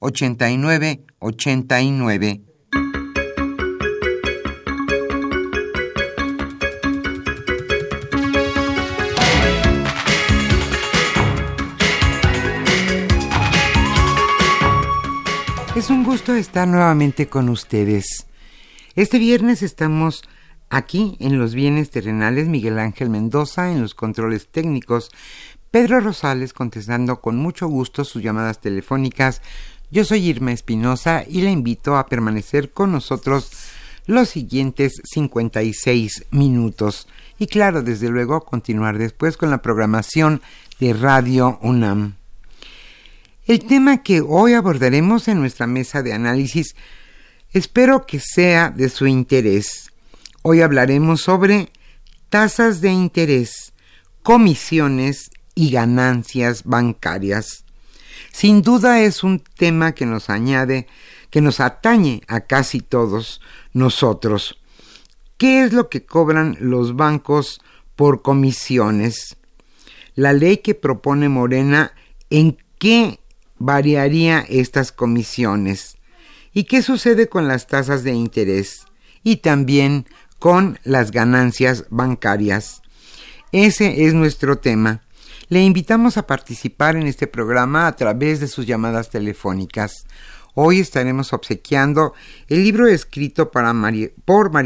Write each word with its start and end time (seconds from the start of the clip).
89 0.00 1.04
89. 1.18 2.42
Es 15.74 15.90
un 15.90 16.04
gusto 16.04 16.34
estar 16.34 16.68
nuevamente 16.68 17.28
con 17.28 17.48
ustedes. 17.48 18.26
Este 18.94 19.18
viernes 19.18 19.62
estamos 19.62 20.22
aquí 20.70 21.16
en 21.18 21.40
los 21.40 21.54
bienes 21.54 21.90
terrenales 21.90 22.46
Miguel 22.46 22.78
Ángel 22.78 23.10
Mendoza 23.10 23.72
en 23.72 23.80
los 23.80 23.94
controles 23.96 24.46
técnicos, 24.48 25.10
Pedro 25.72 26.00
Rosales 26.00 26.52
contestando 26.52 27.20
con 27.20 27.36
mucho 27.36 27.66
gusto 27.66 28.04
sus 28.04 28.22
llamadas 28.22 28.60
telefónicas 28.60 29.42
yo 29.90 30.04
soy 30.04 30.28
Irma 30.28 30.52
Espinosa 30.52 31.24
y 31.26 31.40
le 31.40 31.50
invito 31.50 31.96
a 31.96 32.06
permanecer 32.06 32.72
con 32.72 32.92
nosotros 32.92 33.50
los 34.06 34.28
siguientes 34.28 35.00
56 35.04 36.26
minutos. 36.30 37.08
Y 37.38 37.46
claro, 37.46 37.82
desde 37.82 38.08
luego, 38.08 38.44
continuar 38.44 38.98
después 38.98 39.36
con 39.36 39.50
la 39.50 39.62
programación 39.62 40.42
de 40.80 40.92
Radio 40.92 41.58
UNAM. 41.62 42.16
El 43.46 43.60
tema 43.60 44.02
que 44.02 44.20
hoy 44.20 44.52
abordaremos 44.52 45.26
en 45.28 45.40
nuestra 45.40 45.66
mesa 45.66 46.02
de 46.02 46.12
análisis 46.12 46.76
espero 47.52 48.04
que 48.06 48.20
sea 48.20 48.70
de 48.70 48.90
su 48.90 49.06
interés. 49.06 49.90
Hoy 50.42 50.60
hablaremos 50.60 51.22
sobre 51.22 51.70
tasas 52.28 52.82
de 52.82 52.90
interés, 52.90 53.72
comisiones 54.22 55.30
y 55.54 55.70
ganancias 55.70 56.64
bancarias. 56.64 57.64
Sin 58.32 58.62
duda 58.62 59.00
es 59.02 59.22
un 59.22 59.40
tema 59.40 59.92
que 59.92 60.06
nos 60.06 60.30
añade, 60.30 60.86
que 61.30 61.40
nos 61.40 61.60
atañe 61.60 62.22
a 62.28 62.40
casi 62.40 62.80
todos 62.80 63.40
nosotros. 63.72 64.58
¿Qué 65.36 65.62
es 65.62 65.72
lo 65.72 65.88
que 65.88 66.04
cobran 66.04 66.56
los 66.60 66.96
bancos 66.96 67.60
por 67.96 68.22
comisiones? 68.22 69.36
La 70.14 70.32
ley 70.32 70.58
que 70.58 70.74
propone 70.74 71.28
Morena, 71.28 71.92
¿en 72.30 72.58
qué 72.78 73.20
variaría 73.58 74.40
estas 74.48 74.90
comisiones? 74.90 75.96
¿Y 76.52 76.64
qué 76.64 76.82
sucede 76.82 77.28
con 77.28 77.46
las 77.46 77.66
tasas 77.66 78.02
de 78.02 78.12
interés? 78.12 78.86
Y 79.22 79.36
también 79.36 80.06
con 80.38 80.78
las 80.82 81.10
ganancias 81.10 81.84
bancarias. 81.90 82.82
Ese 83.52 84.06
es 84.06 84.14
nuestro 84.14 84.58
tema. 84.58 85.02
Le 85.50 85.62
invitamos 85.62 86.18
a 86.18 86.26
participar 86.26 86.96
en 86.96 87.06
este 87.06 87.26
programa 87.26 87.86
a 87.86 87.96
través 87.96 88.38
de 88.38 88.48
sus 88.48 88.66
llamadas 88.66 89.08
telefónicas. 89.08 90.04
Hoy 90.52 90.80
estaremos 90.80 91.32
obsequiando 91.32 92.12
el 92.48 92.64
libro 92.64 92.86
escrito 92.86 93.50
por 93.50 93.72
María 93.72 94.10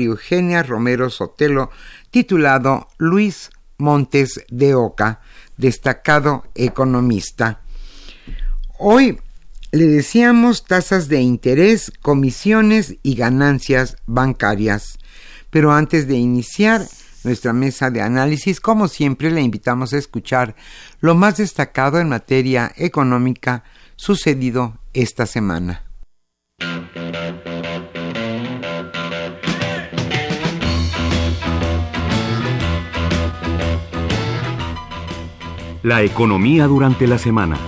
Eugenia 0.07 0.65
Romero 0.65 1.09
Sotelo 1.09 1.71
titulado 2.11 2.89
Luis 2.99 3.51
Montes 3.79 4.45
de 4.49 4.75
Oca, 4.75 5.21
destacado 5.57 6.47
economista. 6.57 7.61
Hoy 8.77 9.21
le 9.71 9.87
decíamos 9.87 10.65
tasas 10.65 11.07
de 11.07 11.21
interés, 11.21 11.93
comisiones 12.03 12.97
y 13.05 13.15
ganancias 13.15 13.99
bancarias. 14.07 14.99
Pero 15.51 15.73
antes 15.73 16.09
de 16.09 16.17
iniciar, 16.17 16.83
nuestra 17.25 17.53
mesa 17.53 17.91
de 17.91 18.03
análisis. 18.03 18.61
Como 18.61 18.89
siempre, 18.89 19.31
le 19.31 19.41
invitamos 19.41 19.93
a 19.93 19.99
escuchar 19.99 20.55
lo 21.01 21.15
más 21.15 21.37
destacado 21.37 21.99
en 21.99 22.09
materia 22.09 22.73
económica 22.77 23.65
sucedido 23.97 24.79
esta 24.93 25.27
semana. 25.27 25.85
La 35.83 36.03
economía 36.03 36.69
durante 36.69 37.09
la 37.09 37.19
semana. 37.19 37.59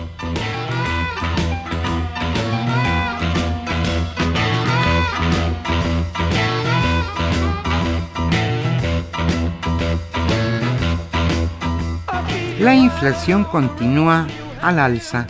La 12.64 12.75
inflación 12.75 13.44
continúa 13.44 14.26
al 14.62 14.78
alza. 14.78 15.26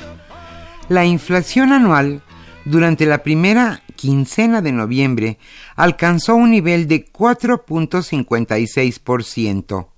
La 0.88 1.04
inflación 1.04 1.72
anual 1.72 2.22
durante 2.64 3.06
la 3.06 3.24
primera 3.24 3.82
quincena 3.96 4.62
de 4.62 4.70
noviembre 4.70 5.38
alcanzó 5.74 6.36
un 6.36 6.52
nivel 6.52 6.86
de 6.86 7.10
4.56%. 7.10 9.88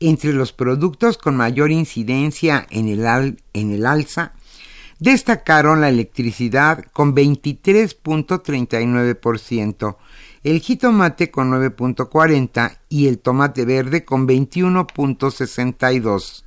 Entre 0.00 0.32
los 0.32 0.52
productos 0.52 1.18
con 1.18 1.36
mayor 1.36 1.70
incidencia 1.70 2.66
en 2.70 2.88
el, 2.88 3.06
en 3.52 3.70
el 3.70 3.86
alza, 3.86 4.32
destacaron 4.98 5.80
la 5.80 5.88
electricidad 5.88 6.84
con 6.92 7.14
23.39%, 7.14 9.96
el 10.42 10.58
jitomate 10.58 11.30
con 11.30 11.52
9.40% 11.52 12.76
y 12.88 13.06
el 13.06 13.20
tomate 13.20 13.64
verde 13.64 14.04
con 14.04 14.26
21.62% 14.26 16.45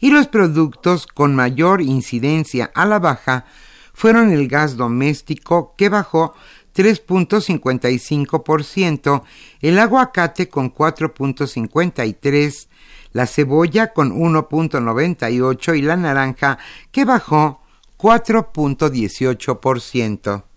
y 0.00 0.10
los 0.10 0.26
productos 0.26 1.06
con 1.06 1.34
mayor 1.34 1.80
incidencia 1.82 2.70
a 2.74 2.86
la 2.86 2.98
baja 2.98 3.44
fueron 3.92 4.32
el 4.32 4.48
gas 4.48 4.76
doméstico 4.76 5.74
que 5.76 5.88
bajó 5.88 6.34
3.55%, 6.74 9.22
el 9.60 9.78
aguacate 9.78 10.48
con 10.48 10.74
4.53%, 10.74 12.66
la 13.12 13.26
cebolla 13.26 13.92
con 13.92 14.18
1.98% 14.18 15.76
y 15.76 15.82
la 15.82 15.96
naranja 15.96 16.58
que 16.90 17.04
bajó 17.04 17.60
4.18%. 17.98 20.49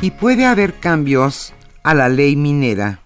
y 0.00 0.10
puede 0.10 0.44
haber 0.44 0.74
cambios 0.74 1.54
a 1.82 1.94
la 1.94 2.08
ley 2.08 2.36
minera. 2.36 3.00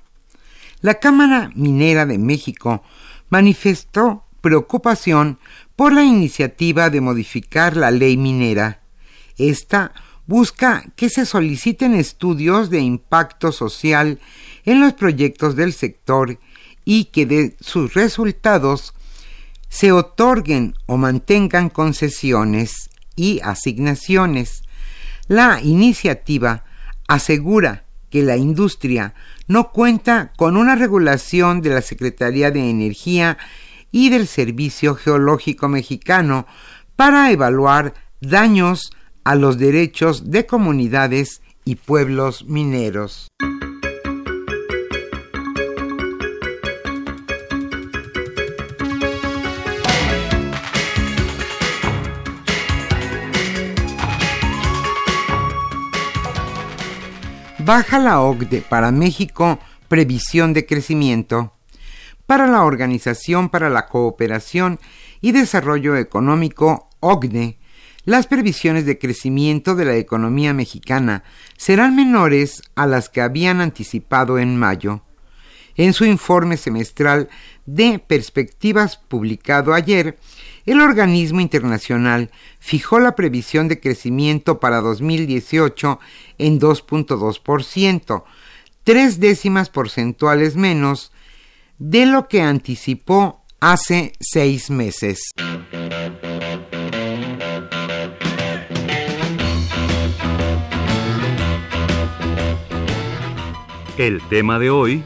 La 0.80 0.94
Cámara 0.94 1.50
Minera 1.54 2.06
de 2.06 2.18
México 2.18 2.82
manifestó 3.28 4.24
preocupación 4.40 5.38
por 5.76 5.92
la 5.92 6.04
iniciativa 6.04 6.90
de 6.90 7.00
modificar 7.00 7.76
la 7.76 7.90
ley 7.90 8.16
minera. 8.16 8.80
Esta 9.36 9.92
busca 10.26 10.84
que 10.96 11.10
se 11.10 11.26
soliciten 11.26 11.94
estudios 11.94 12.70
de 12.70 12.80
impacto 12.80 13.52
social 13.52 14.18
en 14.64 14.80
los 14.80 14.94
proyectos 14.94 15.56
del 15.56 15.72
sector 15.72 16.38
y 16.84 17.06
que 17.06 17.26
de 17.26 17.56
sus 17.60 17.94
resultados 17.94 18.94
se 19.68 19.92
otorguen 19.92 20.74
o 20.86 20.96
mantengan 20.96 21.68
concesiones 21.68 22.90
y 23.16 23.40
asignaciones. 23.42 24.62
La 25.28 25.60
iniciativa 25.62 26.64
asegura 27.10 27.86
que 28.08 28.22
la 28.22 28.36
industria 28.36 29.14
no 29.48 29.72
cuenta 29.72 30.32
con 30.36 30.56
una 30.56 30.76
regulación 30.76 31.60
de 31.60 31.70
la 31.70 31.82
Secretaría 31.82 32.52
de 32.52 32.70
Energía 32.70 33.36
y 33.90 34.10
del 34.10 34.28
Servicio 34.28 34.94
Geológico 34.94 35.68
Mexicano 35.68 36.46
para 36.94 37.32
evaluar 37.32 37.94
daños 38.20 38.92
a 39.24 39.34
los 39.34 39.58
derechos 39.58 40.30
de 40.30 40.46
comunidades 40.46 41.42
y 41.64 41.74
pueblos 41.74 42.44
mineros. 42.46 43.26
Baja 57.64 57.98
la 57.98 58.20
OCDE 58.20 58.62
para 58.62 58.90
México 58.90 59.58
previsión 59.88 60.52
de 60.52 60.66
crecimiento. 60.66 61.54
Para 62.26 62.46
la 62.46 62.64
Organización 62.64 63.48
para 63.48 63.68
la 63.68 63.86
Cooperación 63.86 64.78
y 65.20 65.32
Desarrollo 65.32 65.96
Económico, 65.96 66.88
OCDE, 67.00 67.58
las 68.04 68.26
previsiones 68.26 68.86
de 68.86 68.98
crecimiento 68.98 69.74
de 69.74 69.84
la 69.84 69.96
economía 69.96 70.54
mexicana 70.54 71.22
serán 71.56 71.94
menores 71.94 72.62
a 72.74 72.86
las 72.86 73.08
que 73.08 73.20
habían 73.20 73.60
anticipado 73.60 74.38
en 74.38 74.56
mayo. 74.56 75.02
En 75.76 75.92
su 75.92 76.04
informe 76.04 76.56
semestral 76.56 77.28
de 77.66 77.98
perspectivas 77.98 78.96
publicado 78.96 79.74
ayer, 79.74 80.18
el 80.70 80.80
organismo 80.80 81.40
internacional 81.40 82.30
fijó 82.60 83.00
la 83.00 83.16
previsión 83.16 83.66
de 83.66 83.80
crecimiento 83.80 84.60
para 84.60 84.80
2018 84.80 85.98
en 86.38 86.60
2.2%, 86.60 88.22
tres 88.84 89.18
décimas 89.18 89.68
porcentuales 89.68 90.54
menos 90.54 91.10
de 91.78 92.06
lo 92.06 92.28
que 92.28 92.42
anticipó 92.42 93.42
hace 93.58 94.12
seis 94.20 94.70
meses. 94.70 95.32
El 103.98 104.22
tema 104.28 104.60
de 104.60 104.70
hoy 104.70 105.04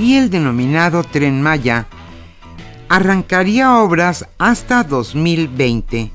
y 0.00 0.16
el 0.16 0.30
denominado 0.30 1.04
Tren 1.04 1.42
Maya 1.42 1.86
arrancaría 2.88 3.76
obras 3.76 4.26
hasta 4.38 4.82
2020. 4.82 6.10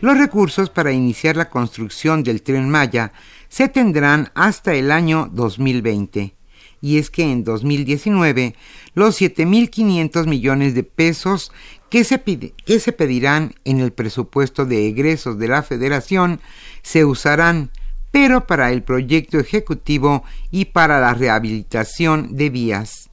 Los 0.00 0.18
recursos 0.18 0.70
para 0.70 0.90
iniciar 0.90 1.36
la 1.36 1.48
construcción 1.48 2.24
del 2.24 2.42
Tren 2.42 2.68
Maya 2.68 3.12
se 3.48 3.68
tendrán 3.68 4.32
hasta 4.34 4.74
el 4.74 4.90
año 4.90 5.30
2020. 5.32 6.34
Y 6.80 6.98
es 6.98 7.10
que 7.10 7.22
en 7.22 7.44
2019 7.44 8.56
los 8.94 9.20
7.500 9.20 10.26
millones 10.26 10.74
de 10.74 10.82
pesos 10.82 11.52
que 11.90 12.02
se, 12.02 12.20
que 12.20 12.80
se 12.80 12.92
pedirán 12.92 13.54
en 13.64 13.78
el 13.78 13.92
presupuesto 13.92 14.66
de 14.66 14.88
egresos 14.88 15.38
de 15.38 15.46
la 15.46 15.62
Federación 15.62 16.40
se 16.82 17.04
usarán 17.04 17.70
pero 18.10 18.46
para 18.48 18.72
el 18.72 18.82
proyecto 18.82 19.38
ejecutivo 19.38 20.24
y 20.50 20.66
para 20.66 21.00
la 21.00 21.14
rehabilitación 21.14 22.36
de 22.36 22.50
vías. 22.50 23.11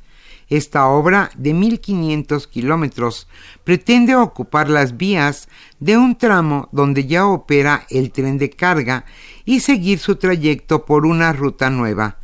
Esta 0.49 0.87
obra 0.87 1.29
de 1.37 1.53
1.500 1.53 2.47
kilómetros 2.47 3.27
pretende 3.63 4.15
ocupar 4.15 4.67
las 4.67 4.97
vías 4.97 5.47
de 5.79 5.95
un 5.95 6.17
tramo 6.17 6.69
donde 6.71 7.05
ya 7.05 7.27
opera 7.27 7.85
el 7.89 8.11
tren 8.11 8.39
de 8.39 8.49
carga 8.49 9.05
y 9.45 9.59
seguir 9.59 9.99
su 9.99 10.15
trayecto 10.15 10.85
por 10.85 11.05
una 11.05 11.33
ruta 11.33 11.69
nueva. 11.69 12.17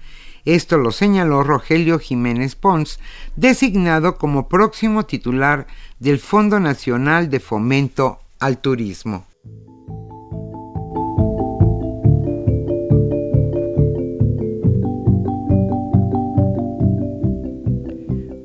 Esto 0.43 0.77
lo 0.77 0.91
señaló 0.91 1.43
Rogelio 1.43 1.99
Jiménez 1.99 2.55
Pons, 2.55 2.99
designado 3.35 4.17
como 4.17 4.47
próximo 4.47 5.05
titular 5.05 5.67
del 5.99 6.19
Fondo 6.19 6.59
Nacional 6.59 7.29
de 7.29 7.39
Fomento 7.39 8.19
al 8.39 8.59
Turismo. 8.59 9.25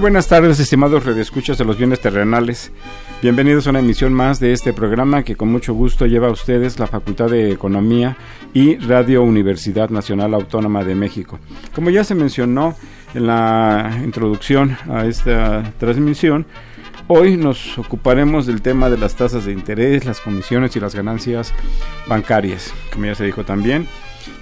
Buenas 0.00 0.26
tardes, 0.26 0.58
estimados 0.58 1.04
redescuchas 1.04 1.58
de 1.58 1.66
los 1.66 1.76
bienes 1.76 2.00
terrenales. 2.00 2.72
Bienvenidos 3.20 3.66
a 3.66 3.70
una 3.70 3.80
emisión 3.80 4.12
más 4.14 4.40
de 4.40 4.52
este 4.52 4.72
programa 4.72 5.22
que 5.22 5.36
con 5.36 5.52
mucho 5.52 5.74
gusto 5.74 6.06
lleva 6.06 6.28
a 6.28 6.32
ustedes 6.32 6.78
la 6.78 6.86
Facultad 6.86 7.28
de 7.28 7.52
Economía 7.52 8.16
y 8.54 8.76
Radio 8.78 9.22
Universidad 9.22 9.90
Nacional 9.90 10.32
Autónoma 10.32 10.82
de 10.82 10.94
México. 10.94 11.38
Como 11.74 11.90
ya 11.90 12.04
se 12.04 12.14
mencionó 12.14 12.74
en 13.12 13.26
la 13.26 14.00
introducción 14.02 14.78
a 14.88 15.04
esta 15.04 15.62
transmisión, 15.78 16.46
hoy 17.06 17.36
nos 17.36 17.76
ocuparemos 17.76 18.46
del 18.46 18.62
tema 18.62 18.88
de 18.88 18.96
las 18.96 19.14
tasas 19.14 19.44
de 19.44 19.52
interés, 19.52 20.06
las 20.06 20.20
comisiones 20.20 20.74
y 20.74 20.80
las 20.80 20.94
ganancias 20.94 21.52
bancarias. 22.08 22.72
Como 22.92 23.06
ya 23.06 23.14
se 23.14 23.24
dijo 23.24 23.44
también, 23.44 23.86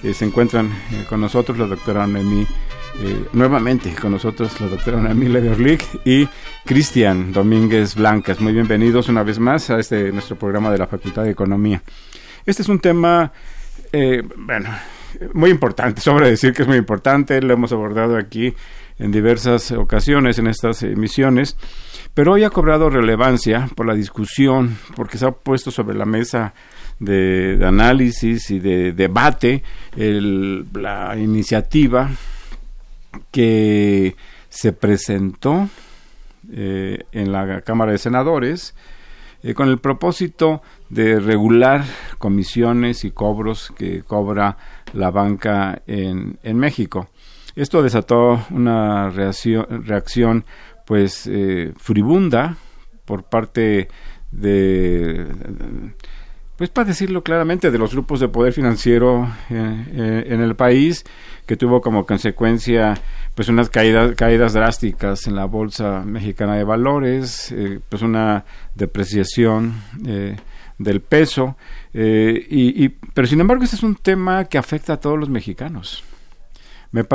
eh, 0.04 0.14
se 0.14 0.24
encuentran 0.24 0.66
eh, 0.92 1.04
con 1.08 1.20
nosotros 1.20 1.58
la 1.58 1.66
doctora 1.66 2.06
Noemí 2.06 2.46
eh, 2.98 3.26
nuevamente 3.32 3.94
con 3.94 4.12
nosotros 4.12 4.60
la 4.60 4.66
doctora 4.66 5.00
Namila 5.00 5.40
Berlick 5.40 5.84
y 6.04 6.28
Cristian 6.64 7.32
Domínguez 7.32 7.94
Blancas. 7.94 8.40
Muy 8.40 8.52
bienvenidos 8.52 9.08
una 9.08 9.22
vez 9.22 9.38
más 9.38 9.70
a 9.70 9.78
este 9.78 10.12
nuestro 10.12 10.36
programa 10.36 10.70
de 10.70 10.78
la 10.78 10.86
Facultad 10.86 11.22
de 11.24 11.30
Economía. 11.30 11.82
Este 12.44 12.62
es 12.62 12.68
un 12.68 12.80
tema, 12.80 13.32
eh, 13.92 14.22
bueno, 14.36 14.68
muy 15.32 15.50
importante, 15.50 16.00
sobra 16.02 16.26
decir 16.28 16.52
que 16.52 16.62
es 16.62 16.68
muy 16.68 16.76
importante, 16.76 17.40
lo 17.40 17.54
hemos 17.54 17.72
abordado 17.72 18.16
aquí 18.16 18.54
en 18.98 19.12
diversas 19.12 19.72
ocasiones 19.72 20.38
en 20.38 20.48
estas 20.48 20.82
emisiones, 20.82 21.56
pero 22.12 22.32
hoy 22.32 22.44
ha 22.44 22.50
cobrado 22.50 22.90
relevancia 22.90 23.68
por 23.74 23.86
la 23.86 23.94
discusión, 23.94 24.76
porque 24.96 25.16
se 25.16 25.26
ha 25.26 25.30
puesto 25.30 25.70
sobre 25.70 25.96
la 25.96 26.04
mesa 26.04 26.52
de, 26.98 27.58
análisis 27.64 28.50
y 28.50 28.58
de 28.58 28.92
debate 28.92 29.62
la 29.96 31.16
iniciativa 31.16 32.10
que 33.30 34.16
se 34.48 34.72
presentó 34.72 35.68
eh, 36.52 37.04
en 37.12 37.32
la 37.32 37.60
Cámara 37.62 37.92
de 37.92 37.98
Senadores 37.98 38.74
eh, 39.42 39.54
con 39.54 39.68
el 39.68 39.78
propósito 39.78 40.62
de 40.88 41.20
regular 41.20 41.84
comisiones 42.18 43.04
y 43.04 43.10
cobros 43.10 43.72
que 43.76 44.02
cobra 44.02 44.56
la 44.92 45.10
banca 45.10 45.82
en, 45.86 46.38
en 46.42 46.58
México. 46.58 47.08
Esto 47.56 47.82
desató 47.82 48.44
una 48.50 49.10
reacción, 49.10 50.44
pues 50.86 51.26
eh, 51.26 51.72
furibunda 51.76 52.56
por 53.04 53.24
parte 53.24 53.88
de 54.30 55.26
pues 56.60 56.68
para 56.68 56.88
decirlo 56.88 57.22
claramente, 57.22 57.70
de 57.70 57.78
los 57.78 57.94
grupos 57.94 58.20
de 58.20 58.28
poder 58.28 58.52
financiero 58.52 59.26
eh, 59.48 59.84
eh, 59.92 60.24
en 60.26 60.42
el 60.42 60.54
país, 60.56 61.06
que 61.46 61.56
tuvo 61.56 61.80
como 61.80 62.04
consecuencia 62.04 63.00
pues 63.34 63.48
unas 63.48 63.70
caídas, 63.70 64.14
caídas 64.14 64.52
drásticas 64.52 65.26
en 65.26 65.36
la 65.36 65.46
bolsa 65.46 66.02
mexicana 66.04 66.56
de 66.56 66.64
valores, 66.64 67.50
eh, 67.50 67.80
pues 67.88 68.02
una 68.02 68.44
depreciación 68.74 69.72
del 70.76 71.00
peso, 71.00 71.56
y, 71.94 72.90
pero 72.90 73.26
sin 73.26 73.40
embargo 73.40 73.64
este 73.64 73.76
es 73.76 73.82
un 73.82 73.94
tema 73.94 74.44
que 74.44 74.58
afecta 74.58 74.92
a 74.92 75.00
todos 75.00 75.18
los 75.18 75.30
mexicanos. 75.30 76.04
Me 76.92 77.06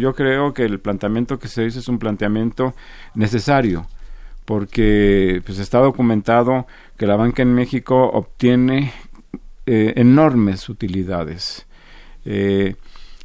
yo 0.00 0.16
creo 0.16 0.52
que 0.52 0.64
el 0.64 0.80
planteamiento 0.80 1.38
que 1.38 1.46
se 1.46 1.64
hizo 1.64 1.78
es 1.78 1.86
un 1.86 2.00
planteamiento 2.00 2.74
necesario 3.14 3.86
porque 4.50 5.42
pues 5.46 5.60
está 5.60 5.78
documentado 5.78 6.66
que 6.98 7.06
la 7.06 7.14
banca 7.14 7.40
en 7.40 7.54
México 7.54 8.10
obtiene 8.12 8.92
eh, 9.64 9.92
enormes 9.94 10.68
utilidades. 10.68 11.68
Eh, 12.24 12.74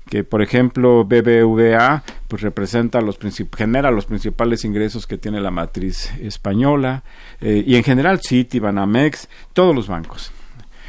que 0.08 0.24
por 0.24 0.44
ejemplo 0.44 1.03
BBVA 1.03 2.03
pues 2.27 2.44
representa 2.44 3.01
los 3.01 3.17
genera 3.58 3.89
los 3.89 4.05
principales 4.05 4.65
ingresos 4.65 5.08
que 5.08 5.17
tiene 5.17 5.41
la 5.41 5.50
matriz 5.50 6.13
española 6.22 7.03
eh, 7.41 7.63
y 7.65 7.75
en 7.75 7.84
general 7.84 8.20
Citi, 8.22 8.60
Banamex, 8.60 9.27
todos 9.53 9.74
los 9.74 9.88
bancos. 9.88 10.32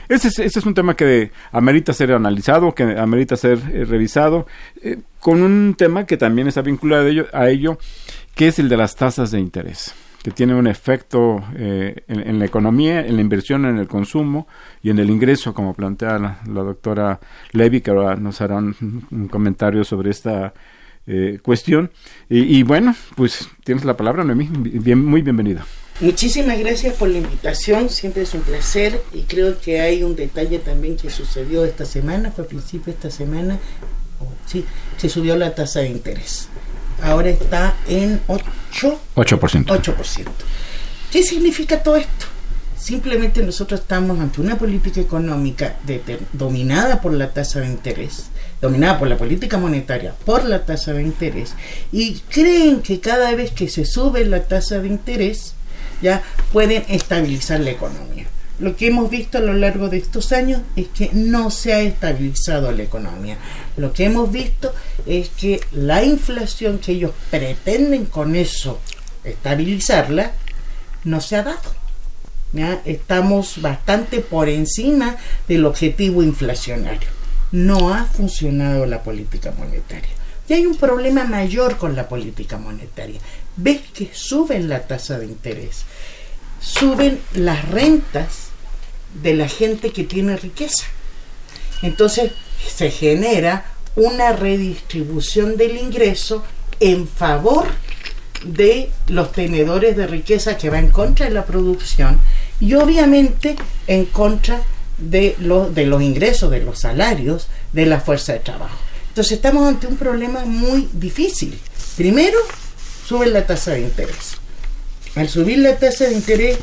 Ese 0.06 0.28
es, 0.28 0.38
es 0.38 0.66
un 0.66 0.74
tema 0.74 0.94
que 0.94 1.30
amerita 1.50 1.94
ser 1.94 2.12
analizado, 2.12 2.74
que 2.74 2.82
amerita 2.82 3.36
ser 3.36 3.58
revisado, 3.88 4.46
con 5.18 5.40
un 5.40 5.74
tema 5.78 6.04
que 6.04 6.18
también 6.18 6.46
está 6.46 6.60
vinculado 6.60 7.08
a 7.32 7.48
ello, 7.48 7.78
que 8.34 8.48
es 8.48 8.58
el 8.58 8.68
de 8.68 8.76
las 8.76 8.96
tasas 8.96 9.30
de 9.30 9.40
interés 9.40 9.94
que 10.26 10.32
tiene 10.32 10.56
un 10.56 10.66
efecto 10.66 11.40
eh, 11.56 12.02
en, 12.08 12.40
la 12.40 12.46
economía, 12.46 13.06
en 13.06 13.14
la 13.14 13.20
inversión, 13.20 13.64
en 13.64 13.78
el 13.78 13.86
consumo 13.86 14.48
y 14.82 14.90
en 14.90 14.98
el 14.98 15.08
ingreso, 15.08 15.54
como 15.54 15.72
plantea 15.72 16.18
la, 16.18 16.62
doctora 16.64 17.20
Levy, 17.52 17.80
que 17.80 17.92
ahora 17.92 18.16
nos 18.16 18.40
hará 18.40 18.56
un, 18.56 19.28
comentario 19.30 19.84
sobre 19.84 20.10
esta 20.10 20.52
eh, 21.06 21.38
cuestión. 21.40 21.92
Y, 22.28 22.64
bueno, 22.64 22.96
pues 23.14 23.48
tienes 23.62 23.84
la 23.84 23.96
palabra, 23.96 24.24
Noemí. 24.24 24.50
Bien, 24.52 24.98
muy 24.98 25.22
bienvenida. 25.22 25.64
Muchísimas 26.00 26.58
gracias 26.58 26.96
por 26.96 27.08
la 27.08 27.18
invitación, 27.18 27.88
siempre 27.88 28.22
es 28.22 28.34
un 28.34 28.40
placer 28.40 29.00
y 29.12 29.22
creo 29.22 29.60
que 29.60 29.80
hay 29.80 30.02
un 30.02 30.16
detalle 30.16 30.58
también 30.58 30.96
que 30.96 31.08
sucedió 31.08 31.64
esta 31.64 31.84
semana, 31.84 32.32
fue 32.32 32.46
a 32.46 32.48
principio 32.48 32.86
de 32.86 32.96
esta 32.96 33.10
semana, 33.12 33.60
sí, 34.44 34.64
se 34.96 35.08
subió 35.08 35.36
la 35.36 35.54
tasa 35.54 35.80
de 35.80 35.90
interés 35.90 36.48
ahora 37.02 37.30
está 37.30 37.76
en 37.88 38.20
8%. 38.26 38.98
8%. 39.66 40.24
¿Qué 41.10 41.22
significa 41.22 41.82
todo 41.82 41.96
esto? 41.96 42.26
Simplemente 42.78 43.42
nosotros 43.42 43.80
estamos 43.80 44.20
ante 44.20 44.40
una 44.40 44.56
política 44.56 45.00
económica 45.00 45.76
dominada 46.32 47.00
por 47.00 47.12
la 47.12 47.32
tasa 47.32 47.60
de 47.60 47.66
interés, 47.66 48.26
dominada 48.60 48.98
por 48.98 49.08
la 49.08 49.16
política 49.16 49.58
monetaria, 49.58 50.14
por 50.24 50.44
la 50.44 50.64
tasa 50.64 50.92
de 50.92 51.02
interés, 51.02 51.54
y 51.90 52.20
creen 52.30 52.82
que 52.82 53.00
cada 53.00 53.34
vez 53.34 53.50
que 53.50 53.68
se 53.68 53.84
sube 53.84 54.24
la 54.24 54.44
tasa 54.44 54.78
de 54.78 54.88
interés, 54.88 55.54
ya 56.00 56.22
pueden 56.52 56.84
estabilizar 56.88 57.60
la 57.60 57.70
economía 57.70 58.26
lo 58.58 58.74
que 58.74 58.86
hemos 58.86 59.10
visto 59.10 59.38
a 59.38 59.42
lo 59.42 59.52
largo 59.52 59.88
de 59.88 59.98
estos 59.98 60.32
años 60.32 60.62
es 60.76 60.88
que 60.88 61.10
no 61.12 61.50
se 61.50 61.74
ha 61.74 61.80
estabilizado 61.80 62.72
la 62.72 62.82
economía. 62.82 63.36
Lo 63.76 63.92
que 63.92 64.04
hemos 64.04 64.32
visto 64.32 64.72
es 65.04 65.28
que 65.28 65.60
la 65.72 66.02
inflación 66.02 66.78
que 66.78 66.92
ellos 66.92 67.12
pretenden 67.30 68.06
con 68.06 68.34
eso 68.34 68.80
estabilizarla 69.24 70.32
no 71.04 71.20
se 71.20 71.36
ha 71.36 71.42
dado. 71.42 71.76
Estamos 72.86 73.60
bastante 73.60 74.20
por 74.20 74.48
encima 74.48 75.16
del 75.46 75.66
objetivo 75.66 76.22
inflacionario. 76.22 77.08
No 77.52 77.92
ha 77.92 78.04
funcionado 78.04 78.86
la 78.86 79.02
política 79.02 79.52
monetaria. 79.58 80.08
Y 80.48 80.54
hay 80.54 80.64
un 80.64 80.76
problema 80.76 81.24
mayor 81.24 81.76
con 81.76 81.94
la 81.94 82.08
política 82.08 82.56
monetaria. 82.56 83.20
Ves 83.56 83.82
que 83.92 84.10
suben 84.12 84.68
la 84.68 84.86
tasa 84.86 85.18
de 85.18 85.26
interés, 85.26 85.84
suben 86.60 87.20
las 87.34 87.68
rentas 87.68 88.45
de 89.22 89.34
la 89.34 89.48
gente 89.48 89.90
que 89.90 90.04
tiene 90.04 90.36
riqueza. 90.36 90.86
Entonces 91.82 92.32
se 92.74 92.90
genera 92.90 93.64
una 93.94 94.32
redistribución 94.32 95.56
del 95.56 95.76
ingreso 95.76 96.44
en 96.80 97.08
favor 97.08 97.66
de 98.44 98.90
los 99.08 99.32
tenedores 99.32 99.96
de 99.96 100.06
riqueza 100.06 100.56
que 100.56 100.70
va 100.70 100.78
en 100.78 100.90
contra 100.90 101.26
de 101.26 101.32
la 101.32 101.46
producción 101.46 102.20
y 102.60 102.74
obviamente 102.74 103.56
en 103.86 104.04
contra 104.06 104.62
de, 104.98 105.36
de 105.70 105.86
los 105.86 106.02
ingresos, 106.02 106.50
de 106.50 106.60
los 106.60 106.80
salarios 106.80 107.48
de 107.72 107.86
la 107.86 108.00
fuerza 108.00 108.34
de 108.34 108.40
trabajo. 108.40 108.76
Entonces 109.08 109.32
estamos 109.32 109.66
ante 109.66 109.86
un 109.86 109.96
problema 109.96 110.44
muy 110.44 110.88
difícil. 110.92 111.58
Primero, 111.96 112.38
sube 113.06 113.26
la 113.26 113.46
tasa 113.46 113.72
de 113.72 113.80
interés. 113.80 114.36
Al 115.14 115.28
subir 115.28 115.58
la 115.58 115.78
tasa 115.78 116.04
de 116.04 116.12
interés, 116.12 116.58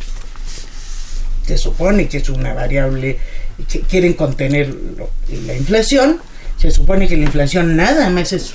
se 1.45 1.57
supone 1.57 2.07
que 2.07 2.17
es 2.17 2.29
una 2.29 2.53
variable 2.53 3.17
que 3.69 3.81
quieren 3.81 4.13
contener 4.13 4.73
la 5.45 5.55
inflación, 5.55 6.19
se 6.57 6.71
supone 6.71 7.07
que 7.07 7.17
la 7.17 7.23
inflación 7.23 7.75
nada 7.75 8.09
más 8.09 8.33
es 8.33 8.53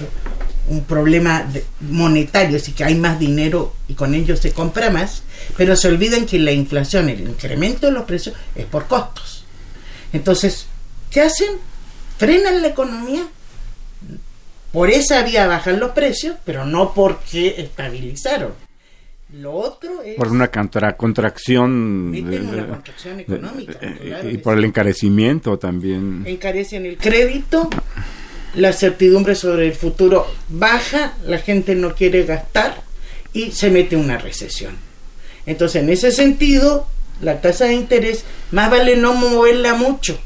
un 0.69 0.85
problema 0.85 1.47
monetario, 1.81 2.57
así 2.57 2.73
que 2.73 2.85
hay 2.85 2.95
más 2.95 3.19
dinero 3.19 3.75
y 3.89 3.95
con 3.95 4.15
ello 4.15 4.37
se 4.37 4.53
compra 4.53 4.91
más, 4.91 5.23
pero 5.57 5.77
se 5.77 5.89
olvidan 5.89 6.27
que 6.27 6.39
la 6.39 6.53
inflación, 6.53 7.09
el 7.09 7.21
incremento 7.21 7.87
de 7.87 7.93
los 7.93 8.05
precios 8.05 8.37
es 8.55 8.67
por 8.67 8.87
costos. 8.87 9.45
Entonces, 10.13 10.67
¿qué 11.11 11.23
hacen? 11.23 11.49
Frenan 12.19 12.63
la 12.63 12.69
economía, 12.69 13.27
por 14.73 14.91
esa 14.91 15.23
vía 15.23 15.47
bajan 15.47 15.81
los 15.81 15.93
precios, 15.93 16.37
pero 16.45 16.67
no 16.67 16.93
porque 16.93 17.55
estabilizaron. 17.59 18.68
Lo 19.33 19.53
otro 19.53 20.03
es... 20.03 20.17
Por 20.17 20.29
una 20.29 20.51
contracción... 20.51 22.15
económica. 23.19 23.79
y 24.31 24.39
por 24.39 24.57
el 24.57 24.65
encarecimiento 24.65 25.59
también. 25.59 26.23
Encarecen 26.27 26.87
el 26.87 26.97
crédito, 26.97 27.69
la 28.55 28.73
certidumbre 28.73 29.35
sobre 29.35 29.67
el 29.67 29.75
futuro 29.75 30.27
baja, 30.49 31.15
la 31.27 31.39
gente 31.39 31.75
no 31.75 31.95
quiere 31.95 32.25
gastar 32.25 32.83
y 33.35 33.53
se 33.53 33.71
mete 33.71 33.97
una 33.97 34.17
recesión. 34.17 34.77
Entonces, 35.45 35.83
en 35.83 35.91
ese 35.91 36.11
sentido, 36.11 36.87
la 37.21 37.41
tasa 37.41 37.67
de 37.67 37.75
interés 37.75 38.25
más 38.51 38.71
vale 38.71 38.97
no 38.97 39.13
moverla 39.13 39.75
mucho, 39.75 40.19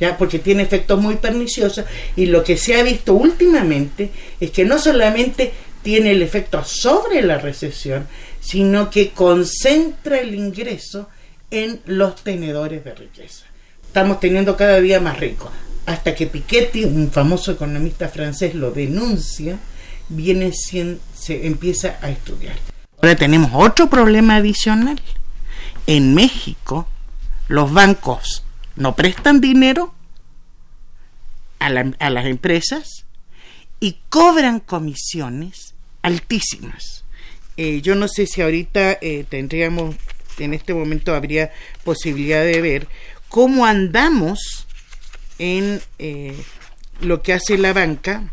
ya 0.00 0.16
porque 0.16 0.38
tiene 0.38 0.62
efectos 0.62 1.00
muy 1.00 1.16
perniciosos 1.16 1.84
y 2.16 2.26
lo 2.26 2.42
que 2.44 2.56
se 2.56 2.76
ha 2.76 2.82
visto 2.82 3.12
últimamente 3.12 4.10
es 4.40 4.50
que 4.50 4.64
no 4.64 4.78
solamente 4.78 5.52
tiene 5.82 6.12
el 6.12 6.22
efecto 6.22 6.64
sobre 6.64 7.22
la 7.22 7.38
recesión, 7.38 8.06
sino 8.40 8.90
que 8.90 9.10
concentra 9.10 10.20
el 10.20 10.34
ingreso 10.34 11.08
en 11.50 11.80
los 11.86 12.22
tenedores 12.22 12.84
de 12.84 12.94
riqueza. 12.94 13.46
Estamos 13.82 14.20
teniendo 14.20 14.56
cada 14.56 14.80
día 14.80 15.00
más 15.00 15.18
ricos. 15.18 15.50
Hasta 15.86 16.14
que 16.14 16.26
Piketty, 16.26 16.84
un 16.84 17.10
famoso 17.10 17.52
economista 17.52 18.08
francés, 18.08 18.54
lo 18.54 18.70
denuncia, 18.70 19.58
viene 20.08 20.52
se 20.52 21.46
empieza 21.46 21.98
a 22.00 22.10
estudiar. 22.10 22.54
Ahora 23.02 23.16
tenemos 23.16 23.50
otro 23.54 23.90
problema 23.90 24.36
adicional. 24.36 25.00
En 25.86 26.14
México, 26.14 26.86
los 27.48 27.72
bancos 27.72 28.44
no 28.76 28.94
prestan 28.94 29.40
dinero 29.40 29.92
a, 31.58 31.68
las 31.68 32.26
empresas 32.26 33.04
y 33.80 33.98
cobran 34.08 34.60
comisiones 34.60 35.71
altísimas. 36.02 37.04
Eh, 37.56 37.80
yo 37.82 37.94
no 37.94 38.08
sé 38.08 38.26
si 38.26 38.42
ahorita 38.42 38.98
eh, 39.00 39.24
tendríamos, 39.28 39.96
en 40.38 40.54
este 40.54 40.74
momento 40.74 41.14
habría 41.14 41.52
posibilidad 41.84 42.44
de 42.44 42.60
ver 42.60 42.88
cómo 43.28 43.66
andamos 43.66 44.66
en 45.38 45.80
eh, 45.98 46.34
lo 47.00 47.22
que 47.22 47.32
hace 47.32 47.58
la 47.58 47.72
banca 47.72 48.32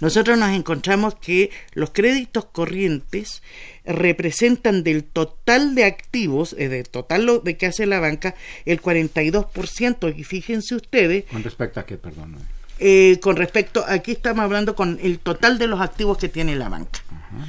nosotros 0.00 0.38
nos 0.38 0.50
encontramos 0.50 1.14
que 1.14 1.50
los 1.74 1.90
créditos 1.90 2.46
corrientes 2.46 3.42
representan 3.84 4.82
del 4.82 5.04
total 5.04 5.74
de 5.74 5.84
activos, 5.84 6.54
eh, 6.58 6.68
del 6.68 6.88
total 6.88 7.26
lo 7.26 7.38
de 7.40 7.56
que 7.56 7.66
hace 7.66 7.86
la 7.86 8.00
banca, 8.00 8.34
el 8.64 8.80
42%. 8.80 10.14
Y 10.16 10.24
fíjense 10.24 10.74
ustedes. 10.74 11.24
¿Con 11.24 11.42
respecto 11.42 11.80
a 11.80 11.86
qué, 11.86 11.96
perdón? 11.96 12.36
Eh, 12.82 13.20
con 13.20 13.36
respecto, 13.36 13.84
aquí 13.86 14.12
estamos 14.12 14.42
hablando 14.42 14.74
con 14.74 14.98
el 15.02 15.18
total 15.18 15.58
de 15.58 15.66
los 15.66 15.80
activos 15.80 16.16
que 16.16 16.30
tiene 16.30 16.56
la 16.56 16.70
banca. 16.70 17.00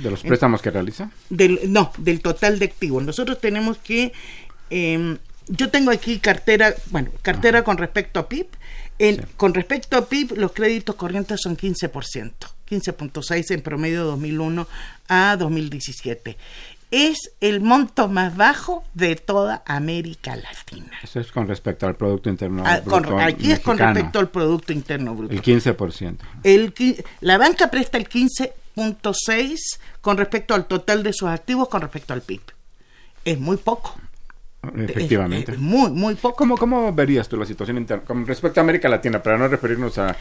¿De 0.04 0.12
los 0.12 0.22
préstamos 0.22 0.62
que 0.62 0.72
realiza? 0.72 1.10
Del, 1.30 1.72
no, 1.72 1.92
del 1.98 2.20
total 2.22 2.60
de 2.60 2.66
activos. 2.66 3.02
Nosotros 3.04 3.40
tenemos 3.40 3.78
que, 3.78 4.12
em, 4.70 5.18
yo 5.48 5.70
tengo 5.70 5.90
aquí 5.90 6.20
cartera, 6.20 6.76
bueno, 6.92 7.12
cartera 7.22 7.64
con 7.64 7.78
respecto 7.78 8.20
a 8.20 8.28
PIB 8.28 8.48
con 9.36 9.54
respecto 9.54 9.98
a 9.98 10.06
PIB, 10.08 10.38
los 10.38 10.52
créditos 10.52 10.96
corrientes 10.96 11.40
son 11.42 11.58
15%, 11.58 12.54
15.6 12.70 13.52
en 13.52 13.62
promedio 13.62 14.02
de 14.02 14.06
2001 14.06 14.68
a 15.08 15.36
2017. 15.38 16.38
Es 16.92 17.32
el 17.40 17.62
monto 17.62 18.10
más 18.10 18.36
bajo 18.36 18.84
de 18.94 19.16
toda 19.16 19.64
América 19.66 20.36
Latina. 20.36 20.92
Eso 21.02 21.20
es 21.20 21.32
con 21.32 21.48
respecto 21.48 21.88
al 21.88 21.96
Producto 21.96 22.30
Interno 22.30 22.64
ah, 22.66 22.82
Bruto. 22.84 23.18
aquí 23.18 23.52
es 23.52 23.62
con 23.62 23.78
respecto 23.78 24.20
al 24.20 24.30
Producto 24.30 24.74
Interno 24.74 25.16
Bruto. 25.16 25.34
El 25.34 25.42
15%. 25.42 26.18
El, 26.44 26.74
la 27.22 27.38
banca 27.38 27.72
presta 27.72 27.98
el 27.98 28.10
15.6 28.10 29.58
con 30.02 30.18
respecto 30.18 30.54
al 30.54 30.66
total 30.66 31.04
de 31.04 31.14
sus 31.14 31.30
activos 31.30 31.70
con 31.70 31.82
respecto 31.82 32.14
al 32.14 32.22
PIB. 32.22 32.42
Es 33.24 33.40
muy 33.40 33.58
poco. 33.58 33.96
Efectivamente. 34.77 35.58
muy, 35.58 35.89
muy 35.89 36.15
poco. 36.15 36.38
¿Cómo, 36.38 36.56
¿Cómo 36.56 36.94
verías 36.94 37.27
tú 37.27 37.36
la 37.36 37.46
situación 37.46 37.77
interna 37.77 38.03
con 38.06 38.25
respecto 38.27 38.60
a 38.60 38.63
América 38.63 38.88
Latina, 38.88 39.22
para 39.22 39.38
no 39.38 39.48
referirnos 39.48 39.98
a, 39.98 40.15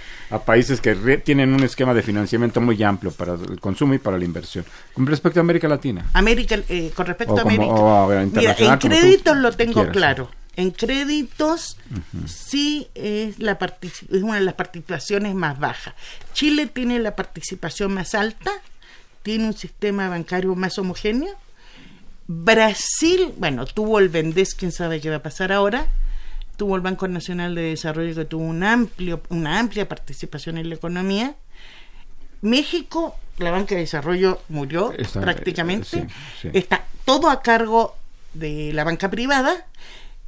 países 0.45 0.81
que 0.81 0.95
tienen 1.19 1.53
un 1.53 1.63
esquema 1.63 1.93
de 1.93 2.03
financiamiento 2.03 2.61
muy 2.61 2.83
amplio 2.83 3.13
para 3.13 3.35
el 3.35 3.61
consumo 3.61 3.95
y 3.95 3.99
para 3.99 4.17
la 4.17 4.25
inversión? 4.25 4.65
Con 4.95 5.07
respecto 5.07 5.41
a 5.41 5.43
América 5.43 5.69
Latina. 5.69 6.07
América, 6.15 6.59
eh, 6.69 6.91
con 6.95 7.07
respecto 7.07 7.37
a 7.37 7.43
América. 7.43 8.07
Mira, 8.33 8.57
en 8.59 8.79
créditos 8.79 9.37
lo 9.37 9.53
tengo 9.53 9.87
claro. 9.89 10.31
En 10.57 10.71
créditos 10.73 11.77
sí 12.27 12.89
es, 12.95 13.39
la 13.39 13.59
es 13.83 14.23
una 14.23 14.37
de 14.37 14.41
las 14.41 14.55
participaciones 14.55 15.35
más 15.35 15.59
bajas. 15.59 15.95
Chile 16.33 16.67
tiene 16.67 16.99
la 16.99 17.15
participación 17.15 17.93
más 17.95 18.15
alta, 18.15 18.51
tiene 19.23 19.47
un 19.47 19.55
sistema 19.55 20.09
bancario 20.09 20.55
más 20.55 20.79
homogéneo 20.79 21.37
Brasil, 22.33 23.35
bueno, 23.39 23.65
tuvo 23.67 23.99
el 23.99 24.09
Vendés, 24.09 24.55
quién 24.55 24.71
sabe 24.71 25.01
qué 25.01 25.11
va 25.11 25.17
a 25.17 25.23
pasar 25.23 25.51
ahora. 25.51 25.89
Tuvo 26.57 26.77
el 26.77 26.81
Banco 26.81 27.09
Nacional 27.09 27.57
de 27.57 27.63
Desarrollo 27.63 28.15
que 28.15 28.25
tuvo 28.25 28.45
un 28.45 28.63
amplio, 28.63 29.21
una 29.31 29.59
amplia 29.59 29.89
participación 29.89 30.57
en 30.57 30.69
la 30.69 30.77
economía. 30.77 31.35
México, 32.41 33.17
la 33.39 33.51
banca 33.51 33.75
de 33.75 33.81
desarrollo 33.81 34.41
murió 34.49 34.95
prácticamente. 35.15 36.07
Está 36.53 36.85
todo 37.05 37.31
a 37.31 37.43
cargo 37.43 37.97
de 38.33 38.73
la 38.75 38.85
banca 38.85 39.11
privada. 39.11 39.67